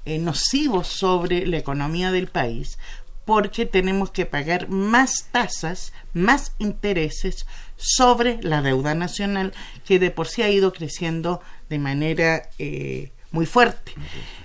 eh, 0.05 0.19
nocivos 0.19 0.87
sobre 0.87 1.45
la 1.45 1.57
economía 1.57 2.11
del 2.11 2.27
país 2.27 2.77
porque 3.25 3.65
tenemos 3.65 4.11
que 4.11 4.27
pagar 4.27 4.69
más 4.69 5.29
tasas, 5.31 5.93
más 6.13 6.53
intereses 6.59 7.47
sobre 7.75 8.39
la 8.41 8.61
deuda 8.61 8.93
nacional 8.93 9.51
que 9.85 9.99
de 9.99 10.11
por 10.11 10.27
sí 10.27 10.43
ha 10.43 10.49
ido 10.49 10.71
creciendo 10.71 11.41
de 11.67 11.79
manera 11.79 12.49
eh, 12.59 13.11
muy 13.31 13.47
fuerte. 13.47 13.93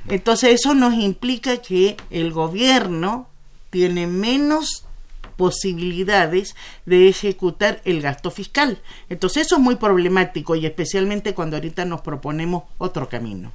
Entonces 0.09 0.55
eso 0.55 0.75
nos 0.75 0.95
implica 0.95 1.59
que 1.59 1.97
el 2.11 2.33
gobierno 2.33 3.29
tiene 3.69 4.07
menos 4.07 4.87
posibilidades 5.37 6.57
de 6.87 7.09
ejecutar 7.09 7.81
el 7.85 8.03
gasto 8.03 8.31
fiscal. 8.31 8.81
Entonces 9.09 9.47
eso 9.47 9.57
es 9.57 9.63
muy 9.63 9.77
problemático 9.77 10.57
y 10.57 10.67
especialmente 10.67 11.35
cuando 11.35 11.57
ahorita 11.57 11.85
nos 11.85 12.01
proponemos 12.01 12.65
otro 12.79 13.09
camino. 13.09 13.53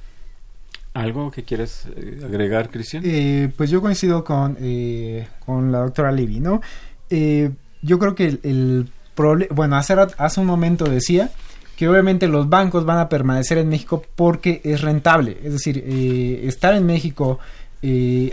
¿Algo 0.96 1.30
que 1.30 1.44
quieres 1.44 1.86
eh, 1.94 2.22
agregar, 2.24 2.70
Cristian? 2.70 3.02
Eh, 3.04 3.52
pues 3.54 3.68
yo 3.68 3.82
coincido 3.82 4.24
con, 4.24 4.56
eh, 4.58 5.28
con 5.44 5.70
la 5.70 5.80
doctora 5.80 6.10
Levy, 6.10 6.40
¿no? 6.40 6.60
yo 7.08 8.00
creo 8.00 8.16
que 8.16 8.40
el, 8.42 8.88
problema, 9.14 9.54
bueno, 9.54 9.76
hace, 9.76 9.94
hace 9.94 10.40
un 10.40 10.46
momento 10.46 10.86
decía 10.86 11.30
que 11.76 11.88
obviamente 11.88 12.26
los 12.26 12.48
bancos 12.48 12.84
van 12.84 12.98
a 12.98 13.08
permanecer 13.08 13.58
en 13.58 13.68
México 13.68 14.02
porque 14.16 14.60
es 14.64 14.80
rentable, 14.80 15.38
es 15.44 15.52
decir, 15.52 15.84
estar 16.42 16.74
en 16.74 16.84
México, 16.84 17.38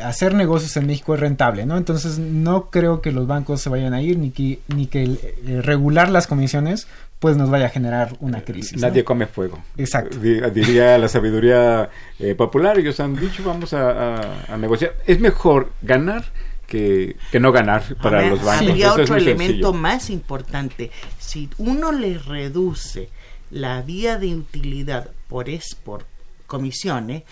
hacer 0.01 0.33
negocios 0.33 0.75
en 0.77 0.87
México 0.87 1.13
es 1.13 1.19
rentable, 1.19 1.67
¿no? 1.67 1.77
Entonces 1.77 2.17
no 2.17 2.71
creo 2.71 3.01
que 3.01 3.11
los 3.11 3.27
bancos 3.27 3.61
se 3.61 3.69
vayan 3.69 3.93
a 3.93 4.01
ir 4.01 4.17
ni 4.17 4.31
que, 4.31 4.61
ni 4.73 4.87
que 4.87 5.35
regular 5.61 6.09
las 6.09 6.25
comisiones 6.25 6.87
pues 7.23 7.37
nos 7.37 7.49
vaya 7.49 7.67
a 7.67 7.69
generar 7.69 8.17
una 8.19 8.41
crisis. 8.43 8.81
Nadie 8.81 9.05
come 9.05 9.27
fuego. 9.27 9.63
Exacto. 9.77 10.17
Diría 10.19 10.97
la 10.97 11.07
sabiduría 11.07 11.89
eh, 12.19 12.35
popular, 12.35 12.77
ellos 12.77 12.99
han 12.99 13.15
dicho 13.15 13.45
vamos 13.45 13.73
a, 13.73 14.19
negociar. 14.59 14.97
Es 15.07 15.21
mejor 15.21 15.71
ganar 15.81 16.25
que, 16.67 17.15
no 17.39 17.53
ganar 17.53 17.95
para 18.01 18.27
los 18.27 18.43
bancos. 18.43 18.67
Habría 18.67 18.91
otro 18.91 19.15
elemento 19.15 19.71
más 19.71 20.09
importante. 20.09 20.91
Si 21.17 21.49
uno 21.59 21.93
le 21.93 22.17
reduce 22.17 23.07
la 23.51 23.81
vía 23.83 24.17
de 24.17 24.35
utilidad 24.35 25.09
por, 25.29 25.47
es, 25.47 25.75
por 25.81 26.05
comisiones, 26.45 27.23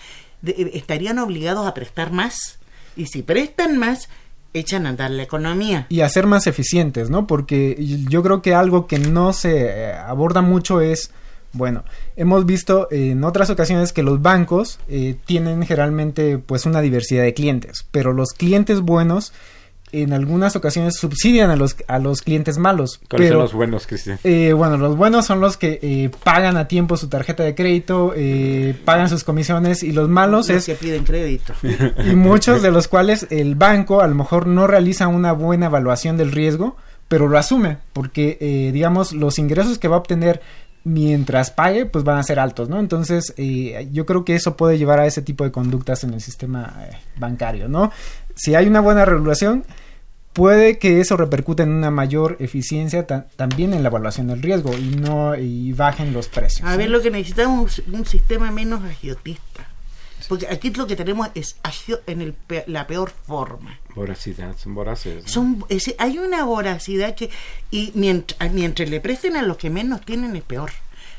estarían 0.42 1.18
obligados 1.18 1.66
a 1.66 1.74
prestar 1.74 2.12
más. 2.12 2.58
Y 2.96 3.08
si 3.08 3.22
prestan 3.22 3.76
más, 3.76 4.08
echan 4.54 4.86
a 4.86 4.90
andar 4.90 5.10
la 5.10 5.22
economía. 5.22 5.86
Y 5.88 6.00
a 6.00 6.08
ser 6.08 6.26
más 6.26 6.46
eficientes, 6.46 7.10
¿no? 7.10 7.26
Porque 7.26 7.76
yo 8.08 8.22
creo 8.22 8.42
que 8.42 8.54
algo 8.54 8.86
que 8.86 8.98
no 8.98 9.32
se 9.32 9.66
eh, 9.66 9.92
aborda 9.92 10.42
mucho 10.42 10.80
es, 10.80 11.10
bueno, 11.52 11.84
hemos 12.16 12.46
visto 12.46 12.88
en 12.90 13.24
otras 13.24 13.50
ocasiones 13.50 13.92
que 13.92 14.02
los 14.02 14.20
bancos 14.22 14.78
eh, 14.88 15.16
tienen 15.24 15.64
generalmente 15.64 16.38
pues 16.38 16.66
una 16.66 16.80
diversidad 16.80 17.22
de 17.22 17.34
clientes, 17.34 17.86
pero 17.90 18.12
los 18.12 18.32
clientes 18.32 18.80
buenos 18.80 19.32
en 19.92 20.12
algunas 20.12 20.56
ocasiones 20.56 20.96
subsidian 20.96 21.50
a 21.50 21.56
los, 21.56 21.76
a 21.86 21.98
los 21.98 22.22
clientes 22.22 22.58
malos. 22.58 23.00
¿Cuáles 23.08 23.28
son 23.28 23.38
los 23.38 23.52
buenos, 23.52 23.86
Cristian? 23.86 24.18
Eh, 24.24 24.52
bueno, 24.52 24.76
los 24.76 24.96
buenos 24.96 25.26
son 25.26 25.40
los 25.40 25.56
que 25.56 25.78
eh, 25.82 26.10
pagan 26.24 26.56
a 26.56 26.66
tiempo 26.66 26.96
su 26.96 27.08
tarjeta 27.08 27.42
de 27.42 27.54
crédito, 27.54 28.12
eh, 28.16 28.74
pagan 28.84 29.08
sus 29.08 29.24
comisiones 29.24 29.82
y 29.82 29.92
los 29.92 30.08
malos 30.08 30.48
los 30.48 30.50
es... 30.50 30.66
que 30.66 30.74
piden 30.74 31.04
crédito. 31.04 31.52
Y 32.04 32.14
muchos 32.14 32.62
de 32.62 32.70
los 32.70 32.88
cuales 32.88 33.26
el 33.30 33.54
banco 33.54 34.00
a 34.00 34.06
lo 34.06 34.14
mejor 34.14 34.46
no 34.46 34.66
realiza 34.66 35.08
una 35.08 35.32
buena 35.32 35.66
evaluación 35.66 36.16
del 36.16 36.32
riesgo, 36.32 36.76
pero 37.08 37.28
lo 37.28 37.36
asume, 37.36 37.78
porque 37.92 38.38
eh, 38.40 38.70
digamos 38.72 39.12
los 39.12 39.38
ingresos 39.38 39.78
que 39.78 39.88
va 39.88 39.96
a 39.96 39.98
obtener 39.98 40.40
mientras 40.84 41.50
pague, 41.50 41.86
pues 41.86 42.04
van 42.04 42.18
a 42.18 42.22
ser 42.22 42.40
altos, 42.40 42.68
¿no? 42.68 42.80
Entonces, 42.80 43.34
eh, 43.36 43.88
yo 43.92 44.06
creo 44.06 44.24
que 44.24 44.34
eso 44.34 44.56
puede 44.56 44.78
llevar 44.78 44.98
a 44.98 45.06
ese 45.06 45.22
tipo 45.22 45.44
de 45.44 45.52
conductas 45.52 46.04
en 46.04 46.14
el 46.14 46.20
sistema 46.20 46.74
eh, 46.80 46.96
bancario, 47.18 47.68
¿no? 47.68 47.92
Si 48.34 48.54
hay 48.54 48.66
una 48.66 48.80
buena 48.80 49.04
regulación, 49.04 49.64
puede 50.32 50.78
que 50.78 51.00
eso 51.00 51.16
repercute 51.16 51.62
en 51.62 51.70
una 51.70 51.90
mayor 51.90 52.36
eficiencia 52.40 53.06
también 53.06 53.74
en 53.74 53.82
la 53.82 53.88
evaluación 53.88 54.28
del 54.28 54.42
riesgo 54.42 54.76
y 54.76 54.96
no 54.96 55.36
y 55.36 55.72
bajen 55.72 56.12
los 56.12 56.28
precios. 56.28 56.68
A 56.68 56.76
ver, 56.76 56.90
lo 56.90 57.00
que 57.00 57.10
necesitamos 57.10 57.78
es 57.78 57.88
un 57.88 58.06
sistema 58.06 58.50
menos 58.50 58.82
agiotista. 58.84 59.68
Porque 60.28 60.46
aquí 60.48 60.70
lo 60.70 60.86
que 60.86 60.96
tenemos 60.96 61.28
es 61.34 61.56
agio 61.62 62.00
en 62.06 62.22
el 62.22 62.34
la 62.66 62.86
peor 62.86 63.10
forma. 63.10 63.78
Voracidad, 63.94 64.56
son 64.56 64.74
voraces. 64.74 65.24
Son, 65.26 65.64
hay 65.98 66.18
una 66.18 66.44
voracidad 66.44 67.14
que, 67.14 67.28
y 67.70 67.92
mientras, 67.94 68.52
mientras 68.52 68.88
le 68.88 69.00
presten 69.00 69.36
a 69.36 69.42
los 69.42 69.56
que 69.56 69.68
menos 69.68 70.00
tienen 70.02 70.36
es 70.36 70.42
peor. 70.42 70.70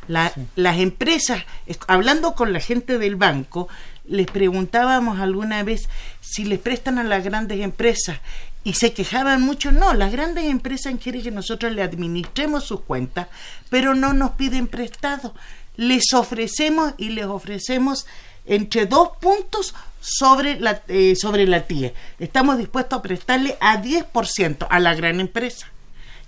La, 0.07 0.33
Las 0.55 0.79
empresas, 0.79 1.43
hablando 1.87 2.33
con 2.33 2.53
la 2.53 2.59
gente 2.59 2.97
del 2.97 3.15
banco, 3.15 3.67
les 4.05 4.27
preguntábamos 4.27 5.19
alguna 5.19 5.63
vez 5.63 5.87
si 6.19 6.45
les 6.45 6.59
prestan 6.59 6.97
a 6.97 7.03
las 7.03 7.23
grandes 7.23 7.59
empresas 7.59 8.19
y 8.63 8.73
se 8.73 8.93
quejaban 8.93 9.41
mucho. 9.41 9.71
No, 9.71 9.93
las 9.93 10.11
grandes 10.11 10.45
empresas 10.45 10.93
quieren 11.01 11.23
que 11.23 11.31
nosotros 11.31 11.71
le 11.73 11.83
administremos 11.83 12.63
sus 12.63 12.81
cuentas, 12.81 13.27
pero 13.69 13.95
no 13.95 14.13
nos 14.13 14.31
piden 14.31 14.67
prestado. 14.67 15.33
Les 15.75 16.13
ofrecemos 16.13 16.93
y 16.97 17.09
les 17.09 17.25
ofrecemos 17.25 18.05
entre 18.45 18.85
dos 18.85 19.09
puntos 19.19 19.73
sobre 19.99 20.59
la, 20.59 20.81
eh, 20.87 21.15
sobre 21.15 21.47
la 21.47 21.65
TIE. 21.65 21.93
Estamos 22.19 22.57
dispuestos 22.57 22.99
a 22.99 23.01
prestarle 23.01 23.57
a 23.59 23.81
10% 23.81 24.67
a 24.69 24.79
la 24.79 24.93
gran 24.95 25.19
empresa. 25.19 25.67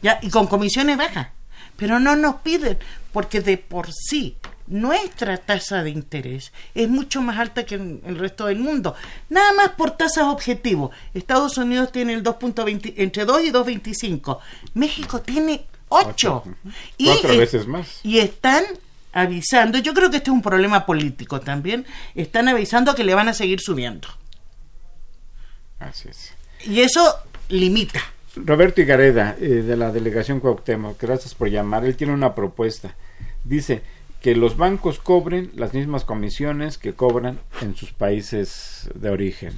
¿ya? 0.01 0.19
Y 0.21 0.29
con 0.29 0.47
comisiones 0.47 0.97
bajas. 0.97 1.29
Pero 1.77 1.99
no 1.99 2.15
nos 2.15 2.35
piden, 2.35 2.77
porque 3.11 3.41
de 3.41 3.57
por 3.57 3.91
sí 3.91 4.37
nuestra 4.67 5.37
tasa 5.37 5.83
de 5.83 5.91
interés 5.91 6.51
es 6.73 6.89
mucho 6.89 7.21
más 7.21 7.37
alta 7.37 7.65
que 7.65 7.75
en 7.75 8.01
el 8.05 8.17
resto 8.17 8.47
del 8.47 8.59
mundo. 8.59 8.95
Nada 9.29 9.53
más 9.53 9.69
por 9.71 9.91
tasas 9.91 10.25
objetivos. 10.25 10.91
Estados 11.13 11.57
Unidos 11.57 11.91
tiene 11.91 12.13
el 12.13 12.23
2.20 12.23 12.93
entre 12.97 13.25
2 13.25 13.43
y 13.43 13.51
2.25. 13.51 14.39
México 14.73 15.21
tiene 15.21 15.65
8. 15.89 16.43
Y, 16.97 17.05
Cuatro 17.05 17.37
veces 17.37 17.67
más. 17.67 17.99
Y 18.03 18.19
están 18.19 18.63
avisando, 19.13 19.77
yo 19.77 19.93
creo 19.93 20.09
que 20.09 20.17
este 20.17 20.29
es 20.29 20.33
un 20.33 20.41
problema 20.41 20.85
político 20.85 21.39
también, 21.39 21.85
están 22.15 22.49
avisando 22.49 22.95
que 22.95 23.05
le 23.05 23.15
van 23.15 23.29
a 23.29 23.33
seguir 23.33 23.61
subiendo. 23.61 24.09
Así 25.79 26.09
es. 26.09 26.33
Y 26.65 26.81
eso 26.81 27.15
limita. 27.49 28.01
Roberto 28.35 28.81
Igareda, 28.81 29.37
eh, 29.39 29.47
de 29.47 29.77
la 29.77 29.91
delegación 29.91 30.41
Cuauhtémoc, 30.41 31.01
gracias 31.01 31.33
por 31.33 31.49
llamar. 31.49 31.85
Él 31.85 31.95
tiene 31.95 32.13
una 32.13 32.35
propuesta. 32.35 32.93
Dice, 33.45 33.81
que 34.25 34.35
los 34.35 34.57
bancos 34.57 34.97
cobren 34.97 35.51
las 35.53 35.75
mismas 35.75 36.03
comisiones 36.03 36.79
que 36.79 36.93
cobran 36.93 37.37
en 37.61 37.75
sus 37.75 37.91
países 37.91 38.89
de 38.95 39.11
origen. 39.11 39.53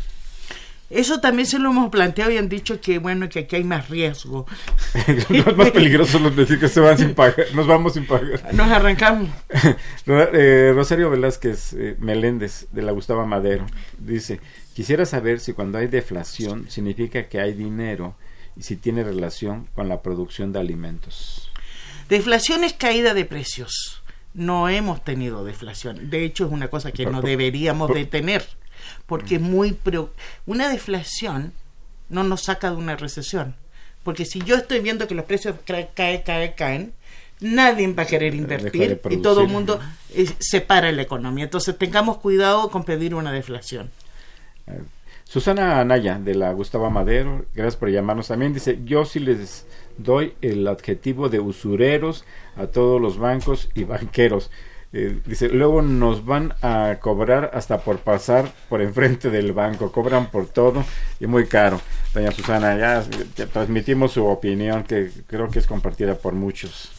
Eso 0.90 1.22
también 1.22 1.46
se 1.46 1.58
lo 1.58 1.70
hemos 1.70 1.90
planteado 1.90 2.32
y 2.32 2.38
han 2.38 2.50
dicho 2.50 2.82
que 2.82 3.00
bueno 3.00 3.30
que 3.30 3.40
aquí 3.40 3.56
hay 3.56 3.64
más 3.64 3.88
riesgo. 3.88 4.46
es 5.08 5.56
más 5.56 5.72
peligroso 5.72 6.20
decir 6.32 6.60
que 6.60 6.68
se 6.68 6.82
van 6.82 6.98
sin 6.98 7.14
pagar, 7.14 7.46
nos 7.54 7.66
vamos 7.66 7.94
sin 7.94 8.06
pagar. 8.06 8.54
Nos 8.54 8.70
arrancamos. 8.70 9.30
Eh, 10.06 10.74
Rosario 10.76 11.10
Velázquez 11.10 11.72
eh, 11.72 11.96
Meléndez 12.00 12.68
de 12.74 12.82
la 12.82 12.92
Gustavo 12.92 13.26
Madero 13.26 13.66
dice, 13.98 14.42
quisiera 14.74 15.06
saber 15.06 15.40
si 15.40 15.54
cuando 15.54 15.78
hay 15.78 15.88
deflación 15.88 16.70
significa 16.70 17.30
que 17.30 17.40
hay 17.40 17.54
dinero 17.54 18.16
y 18.58 18.64
si 18.64 18.76
tiene 18.76 19.06
relación 19.06 19.70
con 19.76 19.88
la 19.88 20.02
producción 20.02 20.52
de 20.52 20.60
alimentos. 20.60 21.50
Deflación 22.10 22.66
es 22.66 22.74
caída 22.74 23.14
de 23.14 23.24
precios 23.24 24.04
no 24.38 24.70
hemos 24.70 25.04
tenido 25.04 25.44
deflación. 25.44 26.10
De 26.10 26.24
hecho, 26.24 26.46
es 26.46 26.52
una 26.52 26.70
cosa 26.70 26.92
que 26.92 27.08
no 27.08 27.22
deberíamos 27.22 27.94
de 27.94 28.06
tener, 28.06 28.48
porque 29.08 29.36
es 29.36 29.42
muy... 29.42 29.78
Una 30.46 30.70
deflación 30.70 31.52
no 32.08 32.24
nos 32.24 32.44
saca 32.44 32.70
de 32.70 32.78
una 32.78 32.96
recesión. 32.96 33.56
Porque 34.04 34.26
si 34.26 34.40
yo 34.42 34.56
estoy 34.56 34.80
viendo 34.80 35.08
que 35.08 35.16
los 35.16 35.26
precios 35.26 35.56
caen, 35.66 35.90
caen, 36.24 36.54
caen, 36.56 36.94
nadie 37.42 37.92
va 37.94 38.04
a 38.04 38.06
querer 38.06 38.36
invertir 38.36 39.02
y 39.10 39.18
todo 39.18 39.42
el 39.42 39.48
mundo 39.48 39.80
eh, 40.14 40.30
separa 40.38 40.92
la 40.92 41.02
economía. 41.02 41.46
Entonces 41.46 41.78
tengamos 41.78 42.18
cuidado 42.18 42.70
con 42.70 42.84
pedir 42.84 43.16
una 43.16 43.32
deflación. 43.32 43.90
Susana 45.24 45.82
Anaya, 45.82 46.20
de 46.20 46.36
la 46.36 46.54
Gustavo 46.54 46.90
Madero, 46.92 47.46
gracias 47.54 47.76
por 47.76 47.90
llamarnos 47.90 48.28
también, 48.28 48.54
dice, 48.54 48.80
yo 48.86 49.04
sí 49.04 49.20
les 49.20 49.66
doy 49.98 50.34
el 50.42 50.68
adjetivo 50.68 51.30
de 51.30 51.40
usureros 51.40 52.26
a 52.56 52.68
todos 52.68 53.02
los 53.02 53.18
bancos 53.18 53.70
y 53.76 53.84
banqueros. 53.84 54.52
Eh, 54.94 55.20
dice, 55.26 55.50
luego 55.50 55.82
nos 55.82 56.26
van 56.26 56.54
a 56.62 56.98
cobrar 57.02 57.52
hasta 57.54 57.80
por 57.80 58.00
pasar 58.00 58.52
por 58.70 58.82
enfrente 58.82 59.30
del 59.30 59.52
banco, 59.52 59.92
cobran 59.92 60.32
por 60.32 60.48
todo 60.48 60.84
y 61.20 61.28
muy 61.28 61.46
caro. 61.46 61.82
Doña 62.14 62.32
Susana, 62.32 62.78
ya, 62.78 63.04
transmitimos 63.48 64.14
su 64.14 64.26
opinión 64.26 64.84
que 64.84 65.12
creo 65.28 65.50
que 65.50 65.60
es 65.60 65.68
compartida 65.68 66.16
por 66.16 66.34
muchos. 66.34 66.92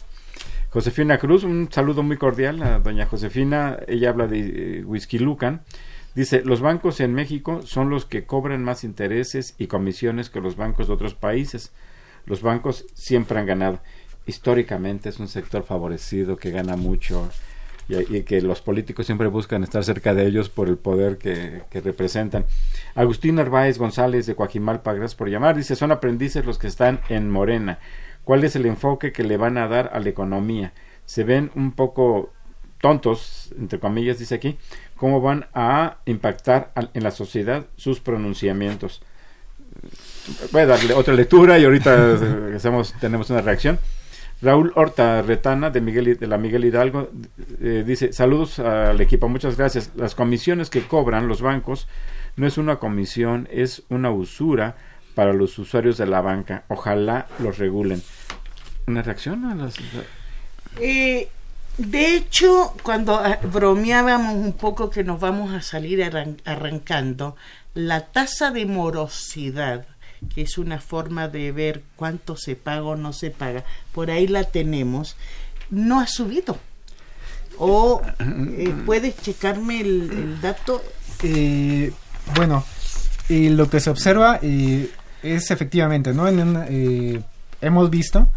Josefina 0.69 1.17
Cruz, 1.17 1.43
un 1.43 1.67
saludo 1.71 2.03
muy 2.03 2.17
cordial 2.17 2.61
a 2.61 2.77
doña 2.77 3.07
Josefina, 3.07 3.79
ella 3.87 4.09
habla 4.09 4.27
de 4.27 4.79
eh, 4.79 4.85
Whisky 4.85 5.17
Lucan. 5.17 5.61
Dice, 6.13 6.43
los 6.45 6.61
bancos 6.61 6.99
en 6.99 7.13
México 7.13 7.61
son 7.63 7.89
los 7.89 8.05
que 8.05 8.25
cobran 8.25 8.63
más 8.63 8.83
intereses 8.83 9.55
y 9.57 9.65
comisiones 9.65 10.29
que 10.29 10.41
los 10.41 10.55
bancos 10.55 10.87
de 10.87 10.93
otros 10.93 11.15
países. 11.15 11.71
Los 12.25 12.41
bancos 12.41 12.85
siempre 12.93 13.39
han 13.39 13.45
ganado. 13.45 13.79
Históricamente 14.25 15.09
es 15.09 15.19
un 15.19 15.27
sector 15.27 15.63
favorecido 15.63 16.37
que 16.37 16.51
gana 16.51 16.75
mucho 16.75 17.29
y, 17.89 18.21
que 18.21 18.41
los 18.41 18.61
políticos 18.61 19.07
siempre 19.07 19.27
buscan 19.27 19.63
estar 19.63 19.83
cerca 19.83 20.13
de 20.13 20.27
ellos 20.27 20.49
por 20.49 20.67
el 20.67 20.77
poder 20.77 21.17
que, 21.17 21.63
representan. 21.81 22.45
Agustín 22.93 23.35
Narváez 23.35 23.77
González 23.77 24.25
de 24.27 24.35
Coajimalpa, 24.35 24.93
gracias 24.93 25.15
por 25.15 25.29
llamar. 25.29 25.55
Dice, 25.55 25.75
son 25.75 25.91
aprendices 25.91 26.45
los 26.45 26.59
que 26.59 26.67
están 26.67 27.01
en 27.09 27.29
Morena. 27.29 27.79
¿Cuál 28.23 28.43
es 28.43 28.55
el 28.55 28.67
enfoque 28.67 29.11
que 29.11 29.23
le 29.23 29.37
van 29.37 29.57
a 29.57 29.67
dar 29.67 29.89
a 29.93 29.99
la 29.99 30.09
economía? 30.09 30.73
Se 31.05 31.23
ven 31.23 31.51
un 31.55 31.71
poco 31.71 32.31
tontos, 32.79 33.53
entre 33.57 33.79
comillas, 33.79 34.19
dice 34.19 34.35
aquí, 34.35 34.57
cómo 34.95 35.19
van 35.21 35.47
a 35.53 35.97
impactar 36.05 36.71
en 36.93 37.03
la 37.03 37.11
sociedad 37.11 37.65
sus 37.75 37.99
pronunciamientos. 37.99 39.01
Voy 40.51 40.61
a 40.61 40.65
darle 40.65 40.93
otra 40.93 41.13
lectura 41.13 41.57
y 41.57 41.65
ahorita 41.65 42.17
hacemos, 42.55 42.93
tenemos 42.99 43.29
una 43.29 43.41
reacción. 43.41 43.79
Raúl 44.41 44.71
Horta 44.75 45.21
Retana 45.21 45.69
de, 45.69 45.81
Miguel, 45.81 46.17
de 46.17 46.27
la 46.27 46.37
Miguel 46.37 46.63
Hidalgo 46.63 47.09
eh, 47.61 47.83
dice, 47.85 48.13
saludos 48.13 48.59
al 48.59 48.99
equipo, 49.01 49.27
muchas 49.27 49.57
gracias. 49.57 49.91
Las 49.95 50.15
comisiones 50.15 50.69
que 50.69 50.81
cobran 50.83 51.27
los 51.27 51.41
bancos 51.41 51.87
no 52.37 52.47
es 52.47 52.57
una 52.57 52.77
comisión, 52.77 53.49
es 53.51 53.83
una 53.89 54.11
usura 54.11 54.77
para 55.13 55.33
los 55.33 55.59
usuarios 55.59 55.97
de 55.97 56.05
la 56.05 56.21
banca. 56.21 56.63
Ojalá 56.69 57.27
los 57.39 57.57
regulen. 57.57 58.01
¿Una 58.87 59.01
reacción 59.01 59.45
a 59.45 59.55
las... 59.55 59.75
Eh, 60.79 61.27
de 61.77 62.15
hecho, 62.15 62.73
cuando 62.83 63.15
ah, 63.15 63.39
bromeábamos 63.43 64.35
un 64.35 64.53
poco 64.53 64.89
que 64.89 65.03
nos 65.03 65.19
vamos 65.19 65.53
a 65.53 65.61
salir 65.61 66.03
arrancando, 66.45 67.35
la 67.73 68.07
tasa 68.07 68.51
de 68.51 68.65
morosidad, 68.65 69.85
que 70.33 70.41
es 70.41 70.57
una 70.57 70.79
forma 70.79 71.27
de 71.27 71.51
ver 71.51 71.83
cuánto 71.95 72.35
se 72.35 72.55
paga 72.55 72.83
o 72.83 72.95
no 72.95 73.13
se 73.13 73.31
paga, 73.31 73.63
por 73.93 74.11
ahí 74.11 74.27
la 74.27 74.43
tenemos, 74.43 75.15
no 75.69 75.99
ha 75.99 76.07
subido. 76.07 76.57
¿O 77.57 78.01
eh, 78.19 78.73
puedes 78.85 79.17
checarme 79.17 79.81
el, 79.81 80.39
dato? 80.41 80.81
Eh, 81.23 81.91
bueno, 82.35 82.63
lo 83.27 83.69
que 83.69 83.79
se 83.81 83.89
observa 83.89 84.39
eh, 84.41 84.89
es 85.21 85.51
efectivamente, 85.51 86.13
¿no? 86.13 86.27
En 86.27 87.23
hemos 87.61 87.89
visto 87.89 88.29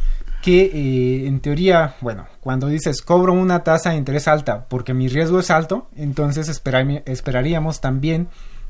que 0.42 0.64
eh, 0.64 1.28
en 1.28 1.40
teoría, 1.40 1.94
bueno, 2.00 2.26
cuando 2.40 2.66
dices 2.66 3.00
cobro 3.00 3.32
una 3.32 3.62
tasa 3.62 3.90
de 3.90 3.96
interés 3.96 4.26
alta 4.26 4.66
porque 4.68 4.92
mi 4.92 5.08
riesgo 5.08 5.38
es 5.38 5.50
alto, 5.50 5.88
entonces 5.96 6.48
esperaríamos 6.48 7.80
también 7.80 8.28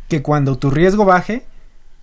que 0.09 0.23
cuando 0.23 0.59
tu 0.59 0.71
riesgo 0.71 1.07
baje, 1.07 1.47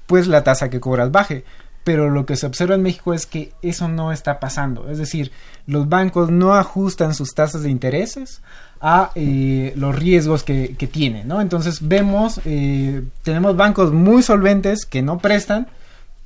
pues 0.10 0.28
la 0.28 0.44
tasa 0.44 0.72
que 0.72 0.80
cobras 0.80 1.12
baje. 1.12 1.46
Pero 1.84 2.10
lo 2.10 2.26
que 2.26 2.36
se 2.36 2.48
observa 2.48 2.76
en 2.76 2.82
México 2.82 3.14
es 3.14 3.26
que 3.26 3.54
eso 3.62 3.88
no 3.88 4.12
está 4.12 4.40
pasando. 4.40 4.90
Es 4.90 4.98
decir, 4.98 5.32
los 5.66 5.88
bancos 5.88 6.30
no 6.30 6.56
ajustan 6.56 7.14
sus 7.14 7.34
tasas 7.34 7.62
de 7.62 7.70
intereses 7.70 8.42
a 8.82 9.12
eh, 9.16 9.72
los 9.78 9.96
riesgos 9.96 10.44
que, 10.44 10.76
que, 10.78 10.88
tienen, 10.88 11.28
¿no? 11.28 11.42
Entonces 11.42 11.88
vemos, 11.88 12.42
eh, 12.44 13.04
tenemos 13.24 13.56
bancos 13.56 13.94
muy 13.94 14.24
solventes 14.24 14.86
que 14.86 15.02
no 15.02 15.20
prestan 15.20 15.68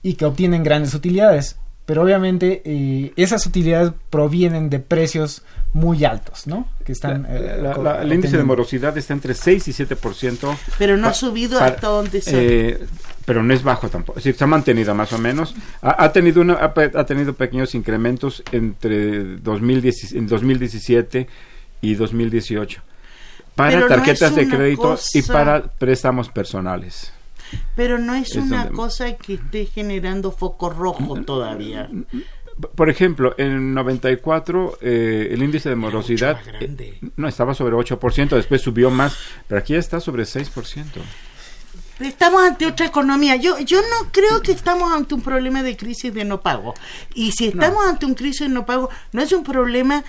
y 0.01 0.13
que 0.15 0.25
obtienen 0.25 0.63
grandes 0.63 0.93
utilidades 0.93 1.57
pero 1.85 2.01
obviamente 2.03 2.61
eh, 2.65 3.11
esas 3.15 3.45
utilidades 3.45 3.91
provienen 4.09 4.69
de 4.69 4.79
precios 4.79 5.43
muy 5.73 6.05
altos, 6.05 6.47
¿no? 6.47 6.67
Que 6.85 6.91
están... 6.91 7.25
Eh, 7.27 7.61
el 8.01 8.13
índice 8.13 8.37
de 8.37 8.43
morosidad 8.43 8.97
está 8.97 9.13
entre 9.13 9.33
6 9.33 9.67
y 9.67 9.71
7%. 9.71 10.57
Pero 10.77 10.97
no 10.97 11.07
ha 11.07 11.13
subido 11.13 11.59
hasta 11.59 11.87
donde 11.87 12.21
se... 12.21 12.69
Eh, 12.69 12.79
pero 13.25 13.41
no 13.41 13.53
es 13.53 13.63
bajo 13.63 13.89
tampoco, 13.89 14.19
es 14.19 14.25
decir, 14.25 14.37
se 14.37 14.43
ha 14.43 14.47
mantenido 14.47 14.93
más 14.93 15.13
o 15.13 15.17
menos. 15.17 15.55
Ha, 15.81 16.11
tenido 16.11 16.41
una, 16.41 16.55
ha, 16.55 17.05
tenido 17.05 17.33
pequeños 17.33 17.73
incrementos 17.73 18.43
entre 18.51 19.37
2017 19.37 21.27
y 21.81 21.95
2018 21.95 22.81
para 23.55 23.87
tarjetas 23.87 24.35
de 24.35 24.47
crédito 24.47 24.97
y 25.13 25.21
para 25.21 25.63
préstamos 25.63 26.27
personales. 26.29 27.13
Pero 27.75 27.97
no 27.99 28.13
es, 28.15 28.31
Es 28.31 28.37
una 28.37 28.63
donde- 28.65 28.75
cosa 28.75 29.13
que 29.13 29.35
esté 29.35 29.65
generando 29.65 30.31
foco 30.31 30.69
rojo 30.69 31.21
todavía. 31.23 31.89
Por 32.75 32.89
ejemplo, 32.89 33.33
en 33.37 33.73
94 33.73 34.77
eh, 34.81 35.29
el 35.31 35.41
índice 35.41 35.69
de 35.69 35.75
morosidad 35.75 36.39
eh, 36.61 36.99
no 37.15 37.27
estaba 37.27 37.55
sobre 37.55 37.75
8%, 37.75 38.29
después 38.29 38.61
subió 38.61 38.91
más, 38.91 39.17
pero 39.47 39.59
aquí 39.59 39.73
está 39.75 39.99
sobre 39.99 40.23
6%. 40.23 40.85
Estamos 41.99 42.43
ante 42.43 42.65
otra 42.65 42.85
economía. 42.87 43.35
Yo, 43.37 43.59
yo 43.59 43.79
no 43.81 44.11
creo 44.11 44.41
que 44.41 44.51
estamos 44.51 44.91
ante 44.91 45.13
un 45.13 45.21
problema 45.21 45.63
de 45.63 45.77
crisis 45.77 46.13
de 46.13 46.25
no 46.25 46.41
pago. 46.41 46.73
Y 47.13 47.31
si 47.31 47.47
estamos 47.47 47.85
ante 47.85 48.05
un 48.05 48.15
crisis 48.15 48.41
de 48.41 48.49
no 48.49 48.65
pago, 48.65 48.89
no 49.13 49.21
es 49.21 49.31
un 49.31 49.43
problema, 49.43 50.03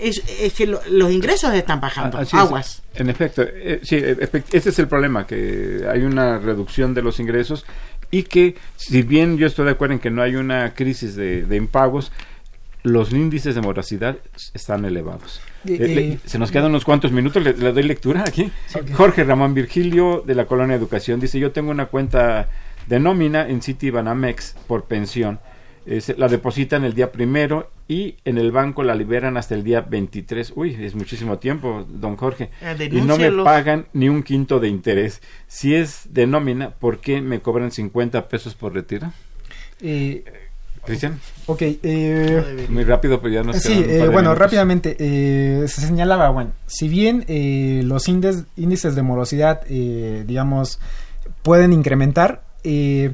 es, 0.00 0.22
es 0.40 0.52
que 0.54 0.66
lo- 0.66 0.80
los 0.90 1.10
ingresos 1.12 1.52
están 1.54 1.80
bajando. 1.80 2.18
Ah, 2.18 2.22
es. 2.22 2.34
Aguas. 2.34 2.82
En 2.94 3.08
efecto, 3.10 3.42
eh, 3.42 3.80
sí, 3.82 3.96
eh, 3.96 4.16
ese 4.52 4.70
es 4.70 4.78
el 4.78 4.88
problema, 4.88 5.26
que 5.26 5.84
hay 5.90 6.02
una 6.02 6.38
reducción 6.38 6.94
de 6.94 7.02
los 7.02 7.20
ingresos 7.20 7.64
y 8.10 8.22
que, 8.24 8.54
si 8.76 9.02
bien 9.02 9.36
yo 9.38 9.46
estoy 9.46 9.64
de 9.66 9.72
acuerdo 9.72 9.94
en 9.94 10.00
que 10.00 10.10
no 10.10 10.22
hay 10.22 10.36
una 10.36 10.74
crisis 10.74 11.16
de, 11.16 11.42
de 11.42 11.56
impagos, 11.56 12.12
los 12.82 13.10
índices 13.12 13.54
de 13.56 13.60
morosidad 13.62 14.16
están 14.54 14.84
elevados. 14.84 15.40
Eh, 15.66 15.78
le- 15.78 16.18
se 16.24 16.38
nos 16.38 16.52
quedan 16.52 16.66
unos 16.66 16.84
cuantos 16.84 17.10
minutos, 17.10 17.42
le, 17.42 17.52
le 17.54 17.72
doy 17.72 17.82
lectura 17.82 18.22
aquí. 18.26 18.50
Jorge 18.94 19.24
Ramón 19.24 19.54
Virgilio 19.54 20.22
de 20.24 20.34
la 20.36 20.46
Colonia 20.46 20.76
Educación 20.76 21.18
dice, 21.18 21.40
yo 21.40 21.50
tengo 21.50 21.72
una 21.72 21.86
cuenta 21.86 22.48
de 22.86 23.00
nómina 23.00 23.48
en 23.48 23.60
City 23.62 23.90
Banamex 23.90 24.54
por 24.68 24.84
pensión. 24.84 25.40
Eh, 25.86 26.00
se- 26.00 26.16
la 26.16 26.26
depositan 26.28 26.84
el 26.84 26.94
día 26.94 27.12
primero 27.12 27.70
y 27.86 28.16
en 28.24 28.38
el 28.38 28.50
banco 28.50 28.82
la 28.82 28.94
liberan 28.96 29.36
hasta 29.36 29.54
el 29.54 29.62
día 29.62 29.82
23. 29.82 30.52
Uy, 30.56 30.76
es 30.80 30.94
muchísimo 30.96 31.38
tiempo, 31.38 31.86
don 31.88 32.16
Jorge. 32.16 32.50
Eh, 32.60 32.88
y 32.92 33.00
no 33.02 33.16
me 33.16 33.30
pagan 33.30 33.86
ni 33.92 34.08
un 34.08 34.22
quinto 34.24 34.58
de 34.58 34.66
interés. 34.68 35.22
Si 35.46 35.74
es 35.76 36.08
de 36.12 36.26
nómina, 36.26 36.70
¿por 36.70 36.98
qué 36.98 37.20
me 37.22 37.40
cobran 37.40 37.70
50 37.70 38.26
pesos 38.28 38.54
por 38.54 38.74
retiro? 38.74 39.12
Eh, 39.80 40.24
Cristian, 40.84 41.18
ok, 41.46 41.62
eh, 41.62 42.66
muy 42.68 42.84
rápido, 42.84 43.20
pero 43.20 43.34
ya 43.34 43.42
nos 43.42 43.56
Sí, 43.56 43.72
eh, 43.72 43.98
bueno, 44.06 44.12
minutos. 44.30 44.38
rápidamente, 44.38 44.96
eh, 45.00 45.66
se 45.66 45.80
señalaba, 45.80 46.30
bueno, 46.30 46.52
si 46.66 46.88
bien 46.88 47.24
eh, 47.26 47.80
los 47.84 48.06
índices, 48.08 48.44
índices 48.56 48.94
de 48.94 49.02
morosidad, 49.02 49.62
eh, 49.68 50.22
digamos, 50.28 50.78
pueden 51.42 51.72
incrementar, 51.72 52.44
eh, 52.62 53.12